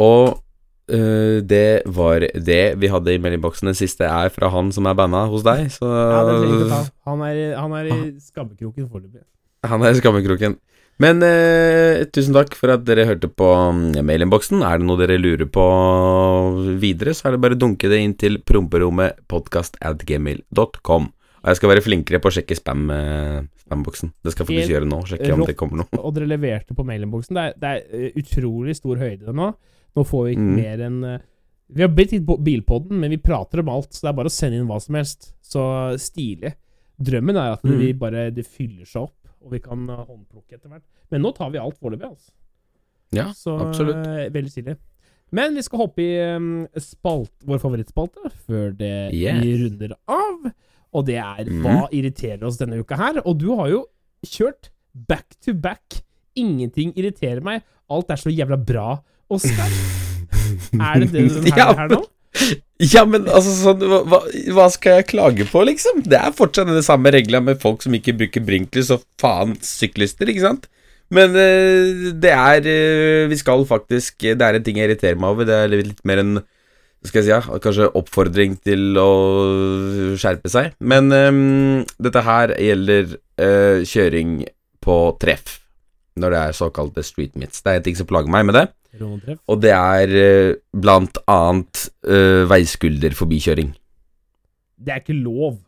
Og 0.00 0.38
uh, 0.40 1.36
det 1.44 1.82
var 1.92 2.24
det 2.24 2.62
vi 2.80 2.92
hadde 2.92 3.14
i 3.14 3.20
meldingboksen. 3.20 3.68
Den 3.68 3.78
siste 3.78 4.08
er 4.08 4.32
fra 4.32 4.48
han 4.54 4.72
som 4.72 4.88
er 4.88 4.96
banna 4.96 5.26
hos 5.28 5.44
deg, 5.46 5.66
så 5.74 5.90
ja, 5.90 6.22
det 6.30 6.70
ta. 6.72 6.80
Han 7.10 7.26
er, 7.26 7.42
han 7.58 7.76
er 7.76 7.90
i 7.90 8.00
skammekroken 8.30 8.88
foreløpig. 8.88 9.26
Han 9.68 9.84
er 9.84 9.92
i 9.92 10.00
skammekroken. 10.00 10.56
Men 11.00 11.22
eh, 11.24 12.02
tusen 12.12 12.34
takk 12.36 12.52
for 12.58 12.74
at 12.74 12.82
dere 12.84 13.06
hørte 13.08 13.30
på 13.32 13.46
mm, 13.72 14.02
mailinnboksen. 14.04 14.60
Er 14.66 14.80
det 14.82 14.86
noe 14.88 15.00
dere 15.00 15.16
lurer 15.20 15.48
på 15.48 15.64
videre, 16.82 17.14
så 17.16 17.28
er 17.30 17.36
det 17.36 17.40
bare 17.44 17.56
å 17.56 17.60
dunke 17.62 17.88
det 17.88 18.02
inn 18.04 18.12
til 18.20 18.36
promperommet 18.44 19.22
podcast.gmail.com. 19.30 21.08
Og 21.40 21.48
jeg 21.48 21.56
skal 21.56 21.70
være 21.72 21.84
flinkere 21.86 22.20
på 22.20 22.28
å 22.28 22.34
sjekke 22.36 22.56
spam, 22.58 22.82
eh, 22.92 23.38
spamboksen. 23.64 24.12
Det 24.20 24.34
skal 24.34 24.44
jeg 24.44 24.50
faktisk 24.50 24.74
gjøre 24.74 24.90
nå. 24.90 24.98
Sjekke 25.08 25.32
om 25.38 25.44
det 25.48 25.56
kommer 25.56 25.80
noe. 25.80 26.00
Og 26.04 26.12
dere 26.18 26.28
leverte 26.28 26.76
på 26.76 26.84
mailinnboksen. 26.84 27.38
Det 27.38 27.46
det 27.62 27.70
er 27.70 27.80
eh, 27.96 28.12
utrolig 28.20 28.76
stor 28.76 29.00
høyde 29.00 29.32
nå. 29.32 29.48
Nå 29.96 30.04
får 30.06 30.26
vi 30.28 30.34
ikke 30.36 30.48
Mm. 30.50 30.56
mer 30.60 30.78
enn 30.86 31.04
eh, 31.04 31.18
Vi 31.72 31.82
har 31.84 31.88
blitt 31.94 32.10
litt 32.12 32.26
bilpodden, 32.26 32.98
men 32.98 33.10
vi 33.10 33.16
prater 33.22 33.60
om 33.62 33.68
alt, 33.70 33.92
så 33.94 34.02
det 34.02 34.08
er 34.10 34.16
bare 34.18 34.26
å 34.26 34.34
sende 34.34 34.58
inn 34.58 34.66
hva 34.66 34.80
som 34.82 34.96
helst. 34.98 35.32
Så 35.40 35.62
stilig. 36.02 36.52
Drømmen 37.00 37.36
er 37.38 37.52
at 37.54 37.62
Mm. 37.64 37.78
vi 37.78 37.92
bare, 37.92 38.30
det 38.34 38.44
fyller 38.44 38.84
seg 38.84 39.02
opp, 39.06 39.14
og 39.44 39.52
vi 39.54 39.60
kan 39.64 39.86
eh, 39.90 40.04
håndplukke 40.06 40.56
etter 40.58 40.68
hvert. 40.72 40.84
Men 41.10 41.22
nå 41.24 41.32
tar 41.36 41.50
vi 41.54 41.58
alt 41.62 41.78
foreløpig, 41.80 42.08
altså. 42.10 42.30
Ja, 43.16 43.28
Så 43.34 43.56
absolutt. 43.58 44.04
eh, 44.06 44.28
veldig 44.34 44.50
stilig. 44.52 44.76
Men 45.32 45.54
vi 45.54 45.62
skal 45.62 45.78
hoppe 45.84 46.02
i 46.02 46.10
um, 46.36 46.66
spalt, 46.82 47.32
vår 47.46 47.60
favorittspalte 47.62 48.30
før 48.46 48.72
det 48.74 48.92
Yes. 49.14 49.40
vi 49.44 49.52
runder 49.64 49.92
av. 50.10 50.48
Og 50.92 51.04
det 51.06 51.18
er 51.22 51.46
mm. 51.46 51.60
Hva 51.62 51.84
irriterer 51.94 52.42
oss 52.48 52.58
denne 52.58 52.80
uka 52.82 52.96
her? 52.98 53.20
Og 53.24 53.38
du 53.38 53.52
har 53.54 53.68
jo 53.70 53.84
kjørt 54.26 54.70
back 54.94 55.36
to 55.42 55.54
back. 55.54 56.00
Ingenting 56.38 56.90
irriterer 56.98 57.40
meg. 57.46 57.62
Alt 57.90 58.10
er 58.10 58.18
så 58.18 58.30
jævla 58.34 58.58
bra. 58.58 58.96
Oskar, 59.30 59.70
er 60.90 61.04
det 61.04 61.12
det 61.14 61.28
du 61.30 61.50
Ja, 61.54 61.68
er 61.70 61.84
her 61.84 61.92
nå? 61.94 62.00
Ja, 62.80 63.02
men 63.04 63.26
altså 63.28 63.52
sånn 63.52 63.82
hva, 63.84 64.20
hva- 64.54 64.68
skal 64.72 65.00
jeg 65.00 65.08
klage 65.10 65.44
på, 65.50 65.60
liksom? 65.68 65.98
Det 66.08 66.16
er 66.16 66.32
fortsatt 66.36 66.70
den 66.70 66.84
samme 66.86 67.10
regla 67.12 67.42
med 67.44 67.60
folk 67.60 67.82
som 67.84 67.92
ikke 67.96 68.14
bruker 68.16 68.44
blinklys 68.46 68.92
og 68.94 69.02
faen 69.20 69.56
syklister, 69.64 70.30
ikke 70.32 70.46
sant? 70.46 70.68
Men 71.10 71.34
eh, 71.34 72.12
det 72.22 72.30
er 72.30 72.66
eh, 72.70 73.24
Vi 73.26 73.34
skal 73.40 73.64
faktisk 73.66 74.22
Det 74.22 74.44
er 74.46 74.54
en 74.54 74.62
ting 74.62 74.76
jeg 74.78 74.86
irriterer 74.86 75.18
meg 75.18 75.32
over. 75.34 75.48
Det 75.48 75.56
er 75.58 75.72
litt 75.74 76.04
mer 76.06 76.22
en 76.22 76.36
skal 77.00 77.22
jeg 77.22 77.26
si, 77.26 77.32
ja, 77.32 77.58
kanskje 77.64 77.86
oppfordring 77.96 78.58
til 78.60 78.98
å 79.00 79.08
skjerpe 80.20 80.50
seg. 80.52 80.74
Men 80.84 81.08
um, 81.08 81.86
dette 81.96 82.20
her 82.26 82.52
gjelder 82.60 83.14
uh, 83.40 83.80
kjøring 83.88 84.42
på 84.84 84.96
treff. 85.22 85.54
Når 86.20 86.34
det 86.34 86.40
er 86.42 86.58
såkalte 86.58 87.04
street 87.06 87.38
meets. 87.40 87.62
Det 87.64 87.72
er 87.72 87.80
en 87.80 87.86
ting 87.86 87.96
som 87.96 88.08
plager 88.10 88.28
meg 88.32 88.44
med 88.50 88.58
det. 88.58 88.66
Og 89.46 89.60
det 89.62 89.72
er 89.76 90.14
eh, 90.18 90.54
blant 90.74 91.18
annet 91.30 91.84
uh, 92.08 92.46
veiskulderforbikjøring. 92.50 93.74
Det 94.80 94.94
er 94.94 95.02
ikke 95.02 95.18
lov. 95.18 95.58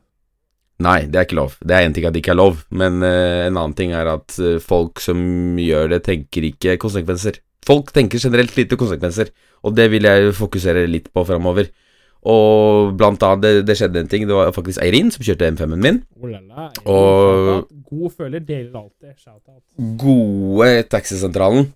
Nei, 0.82 1.04
det 1.06 1.20
er 1.20 1.28
ikke 1.28 1.38
lov. 1.38 1.54
Det 1.62 1.76
er 1.76 1.86
én 1.86 1.94
ting 1.94 2.06
at 2.08 2.14
det 2.14 2.22
ikke 2.24 2.32
er 2.34 2.40
lov, 2.40 2.64
men 2.74 2.98
uh, 3.04 3.46
en 3.46 3.54
annen 3.54 3.76
ting 3.78 3.92
er 3.94 4.10
at 4.16 4.34
uh, 4.42 4.56
folk 4.62 5.02
som 5.04 5.20
gjør 5.60 5.92
det, 5.94 6.02
tenker 6.08 6.48
ikke 6.48 6.78
konsekvenser. 6.82 7.38
Folk 7.62 7.92
tenker 7.94 8.18
generelt 8.18 8.56
lite 8.58 8.78
konsekvenser, 8.80 9.30
og 9.62 9.76
det 9.78 9.86
vil 9.92 10.08
jeg 10.08 10.34
fokusere 10.34 10.88
litt 10.90 11.12
på 11.14 11.22
framover. 11.28 11.70
Og 12.22 12.92
blant 12.98 13.22
annet, 13.26 13.42
det, 13.42 13.52
det 13.66 13.76
skjedde 13.78 14.02
en 14.02 14.10
ting. 14.10 14.26
Det 14.30 14.34
var 14.34 14.52
faktisk 14.54 14.78
Eirin 14.82 15.10
som 15.10 15.24
kjørte 15.26 15.48
M5-en 15.56 15.82
min. 15.82 16.02
Oh 16.18 16.28
lala, 16.30 16.42
la. 16.46 16.66
Og- 16.86 17.70
God 17.92 18.14
føler 18.16 18.42
deler 18.46 18.76
alltid. 18.78 19.14
Gode 19.98 20.68
taxisentralen. 20.90 21.72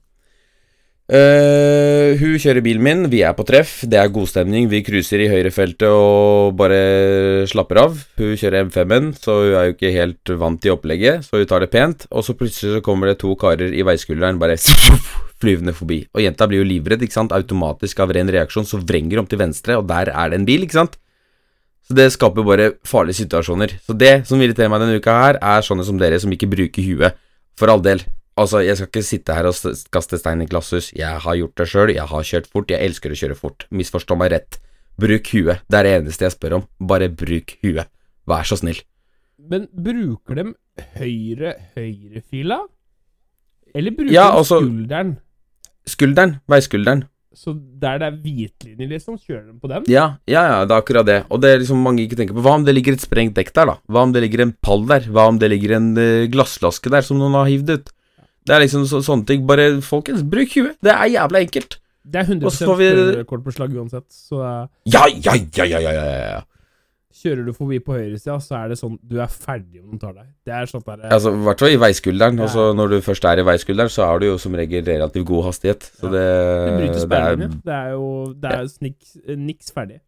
Eh, 1.06 2.18
hun 2.18 2.34
kjører 2.42 2.64
bilen 2.66 2.82
min, 2.82 3.04
vi 3.12 3.20
er 3.22 3.34
på 3.38 3.44
treff, 3.46 3.76
det 3.86 3.98
er 4.00 4.08
godstemning, 4.10 4.64
vi 4.66 4.80
cruiser 4.82 5.20
i 5.22 5.28
høyrefeltet 5.30 5.86
og 5.86 6.56
bare 6.58 7.46
slapper 7.46 7.78
av. 7.84 8.00
Hun 8.18 8.34
kjører 8.34 8.66
M5-en, 8.66 9.12
så 9.14 9.36
hun 9.38 9.54
er 9.54 9.68
jo 9.68 9.76
ikke 9.76 9.92
helt 9.94 10.32
vant 10.42 10.58
til 10.62 10.74
opplegget, 10.74 11.22
så 11.22 11.38
hun 11.38 11.46
tar 11.46 11.62
det 11.62 11.70
pent. 11.70 12.08
Og 12.10 12.26
så 12.26 12.34
plutselig 12.34 12.74
så 12.74 12.82
kommer 12.82 13.12
det 13.12 13.20
to 13.22 13.36
karer 13.38 13.70
i 13.70 13.86
veiskulderen 13.86 14.42
bare 14.42 14.58
flyvende 15.42 15.76
forbi. 15.78 16.00
Og 16.10 16.24
jenta 16.26 16.50
blir 16.50 16.64
jo 16.64 16.70
livredd, 16.72 17.06
ikke 17.06 17.20
sant. 17.20 17.36
Automatisk 17.36 18.02
av 18.02 18.10
ren 18.16 18.32
reaksjon 18.34 18.66
så 18.66 18.82
vrenger 18.82 19.20
hun 19.20 19.26
om 19.26 19.30
til 19.30 19.44
venstre, 19.44 19.78
og 19.78 19.86
der 19.86 20.10
er 20.10 20.34
det 20.34 20.40
en 20.40 20.48
bil, 20.48 20.66
ikke 20.66 20.80
sant. 20.80 20.98
Så 21.86 21.94
det 21.94 22.10
skaper 22.16 22.42
bare 22.42 22.72
farlige 22.82 23.22
situasjoner. 23.22 23.78
Så 23.86 23.94
det 23.94 24.16
som 24.26 24.42
irriterer 24.42 24.72
meg 24.72 24.82
denne 24.82 24.98
uka 24.98 25.14
her, 25.22 25.38
er 25.38 25.62
sånne 25.62 25.86
som 25.86 26.02
dere 26.02 26.18
som 26.18 26.34
ikke 26.34 26.50
bruker 26.50 26.82
huet. 26.82 27.22
For 27.56 27.70
all 27.70 27.80
del. 27.80 28.02
Altså, 28.36 28.60
jeg 28.60 28.76
skal 28.76 28.90
ikke 28.90 29.02
sitte 29.06 29.32
her 29.32 29.46
og 29.48 29.54
kaste 29.94 30.18
stein 30.20 30.42
i 30.44 30.46
glasshus. 30.50 30.90
Jeg 30.96 31.22
har 31.24 31.36
gjort 31.38 31.56
det 31.56 31.66
sjøl, 31.72 31.92
jeg 31.96 32.04
har 32.10 32.26
kjørt 32.28 32.48
fort, 32.52 32.68
jeg 32.68 32.84
elsker 32.84 33.14
å 33.14 33.16
kjøre 33.16 33.36
fort. 33.38 33.64
Misforstå 33.72 34.16
meg 34.20 34.34
rett. 34.34 34.58
Bruk 35.00 35.30
huet. 35.32 35.62
Det 35.68 35.78
er 35.78 35.88
det 35.88 35.94
eneste 36.02 36.26
jeg 36.26 36.34
spør 36.36 36.58
om. 36.58 36.66
Bare 36.92 37.08
bruk 37.08 37.56
huet. 37.64 37.88
Vær 38.28 38.44
så 38.48 38.58
snill. 38.60 38.82
Men 39.40 39.66
bruker 39.72 40.36
dem 40.36 40.54
høyre 40.98 41.54
høyrefila? 41.76 42.60
Eller 43.76 43.96
bruker 43.96 44.12
Ja, 44.12 44.30
de 44.30 44.38
altså- 44.42 44.60
skulderen? 44.60 45.16
Skulderen. 45.86 46.40
Veiskulderen. 46.48 47.04
Så 47.36 47.52
der 47.52 47.98
det 48.00 48.06
er 48.06 48.16
hvitlinje, 48.16 48.88
liksom, 48.88 49.18
kjører 49.20 49.52
de 49.52 49.58
på 49.60 49.68
den? 49.68 49.84
Ja, 49.92 50.16
ja, 50.26 50.42
ja, 50.48 50.64
det 50.64 50.72
er 50.72 50.80
akkurat 50.80 51.04
det. 51.06 51.18
Og 51.30 51.40
det 51.40 51.50
er 51.52 51.58
liksom 51.60 51.82
mange 51.84 52.00
ikke 52.00 52.16
tenker 52.16 52.32
på. 52.32 52.40
Hva 52.40 52.54
om 52.56 52.64
det 52.64 52.74
ligger 52.74 52.94
et 52.96 53.04
sprengt 53.04 53.34
dekk 53.36 53.52
der, 53.52 53.66
da? 53.66 53.74
Hva 53.92 54.02
om 54.04 54.12
det 54.12 54.22
ligger 54.24 54.40
en 54.40 54.54
pall 54.64 54.86
der? 54.88 55.00
Hva 55.00 55.28
om 55.28 55.38
det 55.38 55.50
ligger 55.52 55.76
en 55.76 55.90
uh, 55.98 56.26
glassflaske 56.32 56.88
der 56.90 57.02
som 57.04 57.18
noen 57.18 57.36
har 57.36 57.44
hivd 57.44 57.70
ut? 57.76 57.92
Det 58.46 58.54
er 58.54 58.60
liksom 58.62 58.84
så, 58.86 59.00
sånne 59.04 59.26
ting. 59.26 59.46
Bare, 59.46 59.80
folkens, 59.82 60.22
bruk 60.22 60.52
huet. 60.54 60.76
Det 60.82 60.92
er 60.94 61.08
jævla 61.16 61.40
enkelt. 61.42 61.78
Det 62.06 62.20
er 62.20 62.28
100 62.28 62.46
Og 62.46 62.52
så 62.54 62.76
vi- 62.78 63.54
slag 63.56 63.72
uansett. 63.74 64.06
Så 64.14 64.38
det 64.38 64.92
Ja, 64.94 65.06
ja, 65.08 65.34
ja, 65.34 65.64
ja, 65.64 65.78
ja, 65.80 65.90
ja, 65.90 66.04
ja. 66.36 66.42
kjører 67.16 67.46
du 67.46 67.52
forbi 67.56 67.78
på 67.80 67.94
høyresida, 67.96 68.36
så 68.44 68.54
er 68.64 68.68
det 68.68 68.76
sånn 68.78 68.98
Du 69.02 69.16
er 69.18 69.26
ferdig 69.26 69.80
om 69.82 69.90
de 69.90 69.98
tar 69.98 70.12
deg. 70.12 70.26
Det 70.44 70.52
er 70.54 70.66
sånn 70.66 70.84
der 70.84 71.08
Altså, 71.10 71.32
I 71.34 71.42
hvert 71.44 71.58
fall 71.58 71.68
i 71.74 71.76
veiskulderen. 71.76 72.36
Ja. 72.38 72.44
Og 72.44 72.50
så 72.50 72.76
når 72.76 72.88
du 72.90 73.00
først 73.00 73.24
er 73.24 73.38
i 73.40 73.42
veiskulderen, 73.42 73.88
så 73.90 74.04
har 74.06 74.18
du 74.20 74.26
jo 74.26 74.36
som 74.38 74.52
regel 74.54 74.84
relativt 74.84 75.26
god 75.26 75.44
hastighet. 75.46 75.80
Så 75.98 76.04
Ja. 76.06 76.10
det, 76.10 76.26
Det 76.66 76.76
bryter 76.78 76.94
er 76.94 77.06
sperrelinja. 77.06 77.48
Det 77.64 77.74
er 77.74 77.90
jo 77.90 78.34
Det 78.38 78.52
er 78.52 78.64
sniks, 78.68 79.16
niks 79.36 79.72
ferdig. 79.72 80.00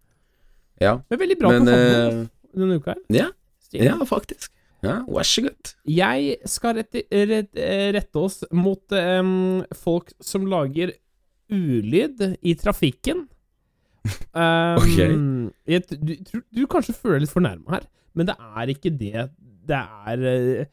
Ja. 0.80 0.96
Det 1.10 1.18
er 1.18 1.24
veldig 1.26 1.38
bra 1.40 1.48
Men 1.48 1.62
på 1.62 1.66
du 1.66 1.72
eh, 1.72 2.10
den 2.10 2.28
denne 2.54 2.76
uka 2.78 2.94
her. 2.94 3.02
ja, 3.10 3.26
ja, 3.72 3.94
faktisk. 4.04 4.50
Ja, 4.84 5.00
vær 5.10 5.26
så 5.26 5.42
god. 5.42 5.72
Jeg 5.90 6.36
skal 6.46 6.76
rette, 6.78 7.02
rette, 7.10 7.68
rette 7.96 8.20
oss 8.20 8.44
mot 8.54 8.94
um, 8.94 9.64
folk 9.74 10.12
som 10.22 10.44
lager 10.46 10.92
ulyd 11.50 12.22
i 12.42 12.54
trafikken. 12.60 13.26
Um, 14.32 14.78
Ok. 14.78 14.94
jeg, 15.68 15.82
du, 15.90 16.12
du, 16.24 16.36
du 16.54 16.60
kanskje 16.70 16.94
føler 16.96 17.18
deg 17.18 17.24
litt 17.26 17.32
fornærma 17.34 17.74
her, 17.74 17.82
men 18.16 18.28
det 18.30 18.36
er 18.38 18.70
ikke 18.72 18.92
det. 18.96 19.24
Det 19.68 19.80
er 20.06 20.22
eh, 20.30 20.68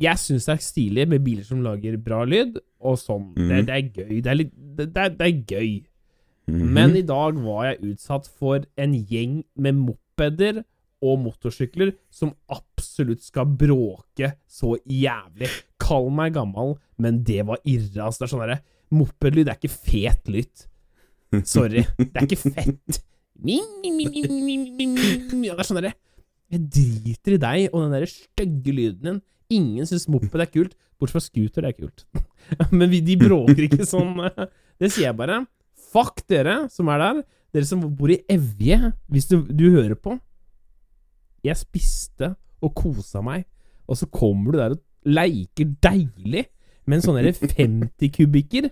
Jeg 0.00 0.16
syns 0.22 0.46
det 0.48 0.54
er 0.54 0.62
stilig 0.64 1.04
med 1.10 1.24
biler 1.26 1.44
som 1.44 1.60
lager 1.64 1.98
bra 2.00 2.22
lyd, 2.24 2.56
og 2.80 2.96
sånn. 3.02 3.32
Det, 3.36 3.44
Mhm. 3.50 3.66
det 3.68 3.74
er 3.74 3.90
gøy. 3.98 4.14
Det 4.22 4.30
er, 4.32 4.38
litt, 4.38 4.54
det, 4.78 4.86
det 4.94 5.02
er, 5.02 5.16
er 5.26 5.42
gøy. 5.50 5.72
Mhm. 6.48 6.70
Men 6.78 6.96
i 6.96 7.02
dag 7.10 7.36
var 7.42 7.66
jeg 7.72 7.82
utsatt 7.90 8.30
for 8.38 8.64
en 8.80 8.94
gjeng 9.10 9.42
med 9.60 9.76
mopeder 9.82 10.62
og 11.00 11.20
motorsykler 11.22 11.94
som 12.12 12.32
absolutt 12.52 13.22
skal 13.24 13.48
bråke 13.48 14.34
så 14.50 14.74
jævlig. 14.84 15.48
Kall 15.80 16.10
meg 16.14 16.34
gammel, 16.36 16.76
men 17.00 17.22
det 17.26 17.42
var 17.48 17.60
irre. 17.64 18.04
Altså, 18.04 18.22
det 18.22 18.28
er 18.28 18.34
sånn 18.34 18.44
derre 18.46 18.60
Mopedlyd 18.90 19.46
er 19.46 19.54
ikke 19.54 19.70
fet 19.70 20.26
lyd. 20.30 20.64
Sorry. 21.46 21.84
Det 21.98 22.10
er 22.18 22.26
ikke 22.26 22.40
fett. 22.42 23.00
Ja, 25.46 25.54
Det 25.54 25.62
er 25.62 25.68
sånn 25.68 25.78
derre 25.78 25.92
Jeg 26.50 26.64
driter 26.74 27.36
i 27.36 27.40
deg 27.40 27.68
og 27.70 27.84
den 27.84 27.94
der 27.94 28.10
stygge 28.10 28.74
lyden 28.74 29.06
din. 29.06 29.20
Ingen 29.50 29.86
syns 29.88 30.08
moped 30.10 30.42
er 30.42 30.50
kult, 30.50 30.74
bortsett 30.98 31.16
fra 31.16 31.22
scooter, 31.24 31.64
det 31.64 31.70
er 31.72 31.78
kult. 31.78 32.04
Men 32.76 32.90
de 32.92 33.16
bråker 33.18 33.64
ikke 33.66 33.86
sånn. 33.88 34.18
Det 34.78 34.90
sier 34.90 35.08
jeg 35.08 35.18
bare. 35.18 35.44
Fuck 35.90 36.22
dere 36.30 36.64
som 36.70 36.90
er 36.92 37.02
der. 37.02 37.22
Dere 37.54 37.66
som 37.66 37.82
bor 37.98 38.10
i 38.14 38.20
Evje, 38.30 38.92
hvis 39.10 39.26
du, 39.30 39.40
du 39.46 39.70
hører 39.74 39.96
på. 39.98 40.14
Jeg 41.46 41.56
spiste 41.56 42.34
og 42.60 42.74
kosa 42.76 43.22
meg, 43.24 43.46
og 43.88 43.96
så 43.98 44.06
kommer 44.12 44.52
du 44.52 44.58
der 44.60 44.70
og 44.76 44.82
leiker 45.08 45.70
deilig 45.82 46.44
med 46.86 46.98
en 46.98 47.02
sånn 47.06 47.16
derre 47.20 47.32
50 47.56 48.10
kubikker. 48.18 48.68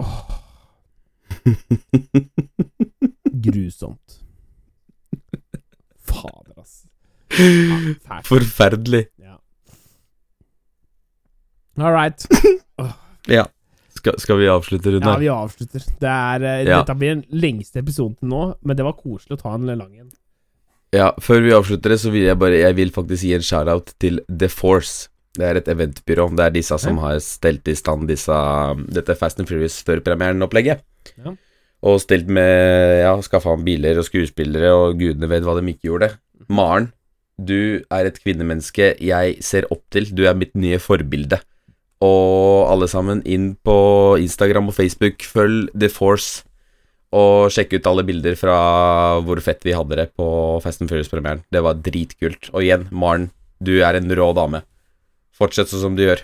Åh. 0.00 0.36
Grusomt. 3.44 4.18
Fader, 6.10 6.58
ass. 6.60 6.84
Ja. 7.38 8.20
Forferdelig. 8.26 9.06
Ja. 9.20 9.38
All 11.80 11.92
right. 11.94 12.26
Ja. 13.28 13.44
Skal, 13.94 14.16
skal 14.18 14.38
vi 14.40 14.46
avslutte, 14.48 14.90
Ja, 14.96 15.12
vi 15.20 15.28
avslutter. 15.28 15.82
Det 16.00 16.08
er, 16.08 16.40
eh, 16.42 16.62
Ja. 16.64 16.78
Dette 16.80 16.94
blir 16.98 17.10
den 17.14 17.24
lengste 17.30 17.78
episoden 17.82 18.14
til 18.16 18.28
nå, 18.32 18.54
men 18.64 18.76
det 18.78 18.84
var 18.86 18.94
koselig 18.96 19.36
å 19.36 19.40
ta 19.42 19.52
en 19.54 19.66
lang 19.68 19.92
en. 20.00 20.08
Ja, 20.94 21.12
før 21.22 21.44
vi 21.44 21.54
avslutter 21.54 21.94
det, 21.94 22.00
så 22.02 22.10
vil 22.10 22.26
jeg 22.26 22.38
bare 22.38 22.58
Jeg 22.58 22.76
vil 22.78 22.90
faktisk 22.90 23.22
gi 23.28 23.34
en 23.36 23.46
shout-out 23.46 23.92
til 24.02 24.20
The 24.26 24.48
Force. 24.50 25.08
Det 25.38 25.46
er 25.46 25.60
et 25.60 25.68
eventbyrå. 25.70 26.26
Det 26.34 26.44
er 26.44 26.54
disse 26.56 26.78
som 26.82 26.98
har 26.98 27.20
stelt 27.22 27.68
i 27.70 27.76
stand 27.78 28.08
disse, 28.10 28.38
dette 28.90 29.14
Fast 29.14 29.38
and 29.38 29.48
Furious 29.48 29.78
førpremieren-opplegget. 29.86 30.82
Ja. 31.22 31.36
Og 31.86 32.00
stelt 32.02 32.28
med 32.28 33.04
Ja, 33.04 33.14
skaffa 33.22 33.54
ham 33.54 33.62
biler 33.64 34.02
og 34.02 34.08
skuespillere, 34.08 34.72
og 34.74 34.98
gudene 34.98 35.30
vet 35.30 35.46
hva 35.46 35.54
de 35.56 35.70
ikke 35.70 35.88
gjorde. 35.92 36.10
Maren, 36.50 36.90
du 37.38 37.80
er 37.86 38.08
et 38.08 38.18
kvinnemenneske 38.20 38.96
jeg 38.98 39.38
ser 39.46 39.70
opp 39.70 39.84
til. 39.94 40.10
Du 40.10 40.26
er 40.26 40.36
mitt 40.36 40.56
nye 40.58 40.82
forbilde. 40.82 41.38
Og 42.02 42.66
alle 42.72 42.88
sammen, 42.88 43.22
inn 43.28 43.54
på 43.64 44.18
Instagram 44.20 44.72
og 44.72 44.76
Facebook, 44.76 45.22
følg 45.22 45.70
The 45.76 45.88
Force. 45.92 46.42
Og 47.10 47.50
sjekke 47.50 47.80
ut 47.80 47.88
alle 47.90 48.04
bilder 48.06 48.36
fra 48.38 48.56
hvor 49.26 49.40
fett 49.42 49.64
vi 49.66 49.74
hadde 49.74 49.98
det 49.98 50.10
på 50.18 50.26
Fast 50.62 50.82
and 50.82 50.90
Furious-premieren. 50.92 51.42
Det 51.50 51.62
var 51.64 51.80
dritkult. 51.82 52.52
Og 52.54 52.62
igjen, 52.62 52.86
Maren, 52.94 53.30
du 53.58 53.80
er 53.82 53.98
en 53.98 54.14
rå 54.14 54.30
dame. 54.36 54.62
Fortsett 55.34 55.72
sånn 55.72 55.88
som 55.88 55.96
du 55.98 56.04
gjør. 56.04 56.22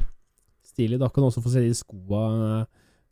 Stilig. 0.67 1.01
Da 1.03 1.11
kan 1.11 1.25
du 1.25 1.31
også 1.31 1.43
få 1.43 1.55
se 1.55 1.65
de 1.65 1.75
skoa 1.75 2.27
eh, 2.37 2.67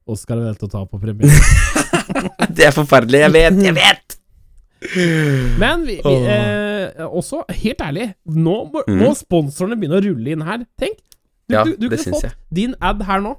Oskar 0.04 0.36
har 0.36 0.50
valgt 0.50 0.66
å 0.66 0.68
ta 0.68 0.82
på 0.84 1.00
premieren. 1.00 1.32
Det 2.56 2.66
er 2.68 2.74
forferdelig, 2.76 3.22
jeg 3.24 3.32
vet, 3.34 3.62
jeg 3.64 3.76
vet! 3.76 4.18
Men 5.60 5.84
vi, 5.86 5.96
vi 6.04 6.14
eh, 6.28 7.04
også, 7.06 7.40
helt 7.62 7.80
ærlig, 7.80 8.10
nå 8.28 8.56
må, 8.68 8.82
mm. 8.84 8.98
må 9.00 9.14
sponsorene 9.16 9.78
begynne 9.80 10.00
å 10.00 10.04
rulle 10.04 10.34
inn 10.34 10.44
her. 10.44 10.66
Tenk! 10.80 11.00
Du, 11.44 11.56
Ja, 11.56 11.64
du, 11.64 11.74
du 11.76 11.88
det 11.88 12.00
kunne 12.00 12.18
fått 12.18 12.28
fått 12.28 12.52
din 12.56 12.76
ad 12.84 13.02
her 13.08 13.24
nå. 13.24 13.34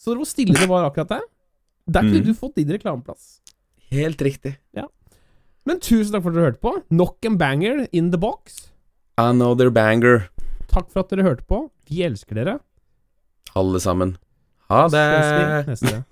Så 0.00 0.16
hvor 0.16 0.28
stille 0.28 0.56
det 0.56 0.68
var 0.68 0.88
akkurat 0.88 1.18
der. 1.18 1.26
Der 1.90 2.06
kunne 2.06 2.22
mm. 2.22 2.28
du 2.30 2.34
fått 2.38 2.56
din 2.60 2.70
reklameplass. 2.70 3.40
Helt 3.90 4.22
riktig. 4.22 4.54
Men 5.68 5.80
tusen 5.82 6.14
takk 6.14 6.24
for 6.24 6.32
at 6.32 6.38
dere 6.38 6.48
hørte 6.48 6.62
på. 6.62 6.72
Nok 6.90 7.26
en 7.28 7.36
banger 7.38 7.84
in 7.92 8.08
the 8.10 8.18
box. 8.20 8.70
Another 9.20 9.70
banger. 9.70 10.30
Takk 10.70 10.88
for 10.90 11.04
at 11.04 11.12
dere 11.12 11.26
hørte 11.26 11.44
på. 11.48 11.66
Vi 11.90 12.02
elsker 12.06 12.40
dere. 12.40 12.58
Alle 13.58 13.80
sammen. 13.82 14.16
Ha 14.70 14.86
det. 14.88 15.04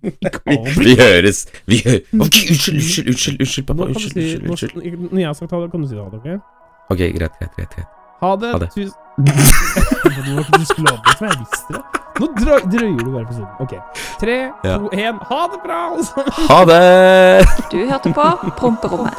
Vi, 0.00 0.56
vi 0.80 0.94
høres. 0.96 1.42
Vi 1.68 1.76
hø 1.84 1.94
Ok, 2.24 2.36
unnskyld, 2.48 2.76
unnskyld, 2.80 3.08
unnskyld, 3.12 3.40
unnskyld, 3.40 3.66
pappa. 3.66 3.82
Unnskyld, 3.82 4.16
unnskyld. 4.16 4.50
unnskyld. 4.50 4.74
når, 4.74 5.08
når 5.12 5.20
jeg 5.20 5.28
har 5.28 5.34
sagt 5.36 5.52
ha 5.52 5.60
det, 5.60 5.70
kan 5.70 5.82
du 5.82 5.88
si 5.88 5.98
ha 5.98 6.06
det, 6.08 6.20
ok? 6.20 6.28
Ok, 6.90 6.98
greit, 6.98 7.34
greit, 7.38 7.56
greit. 7.56 7.74
greit. 7.74 7.90
Ha 8.22 8.30
det. 8.36 8.52
Ha 8.54 8.58
det. 8.64 8.70
Tusen 8.74 8.96
du 10.60 10.64
skulle 10.64 10.94
avbryte 10.94 11.20
meg, 11.20 11.34
jeg 11.34 11.42
visste 11.44 11.76
det. 11.76 12.09
Nå 12.20 12.26
drøy, 12.36 12.60
drøyer 12.72 13.00
du 13.04 13.10
bare 13.14 13.22
episoden. 13.22 13.48
Ok. 13.64 13.74
Tre, 14.20 14.36
Ja. 14.64 14.76
to, 14.76 14.90
én. 14.92 15.16
Ha 15.30 15.40
det 15.52 15.60
bra, 15.64 15.78
alle 15.92 16.04
sammen! 16.04 16.32
Ha 16.50 16.58
det! 16.70 17.46
Du 17.72 17.78
hørte 17.90 18.12
på 18.12 18.26
Promperommet. 18.60 19.14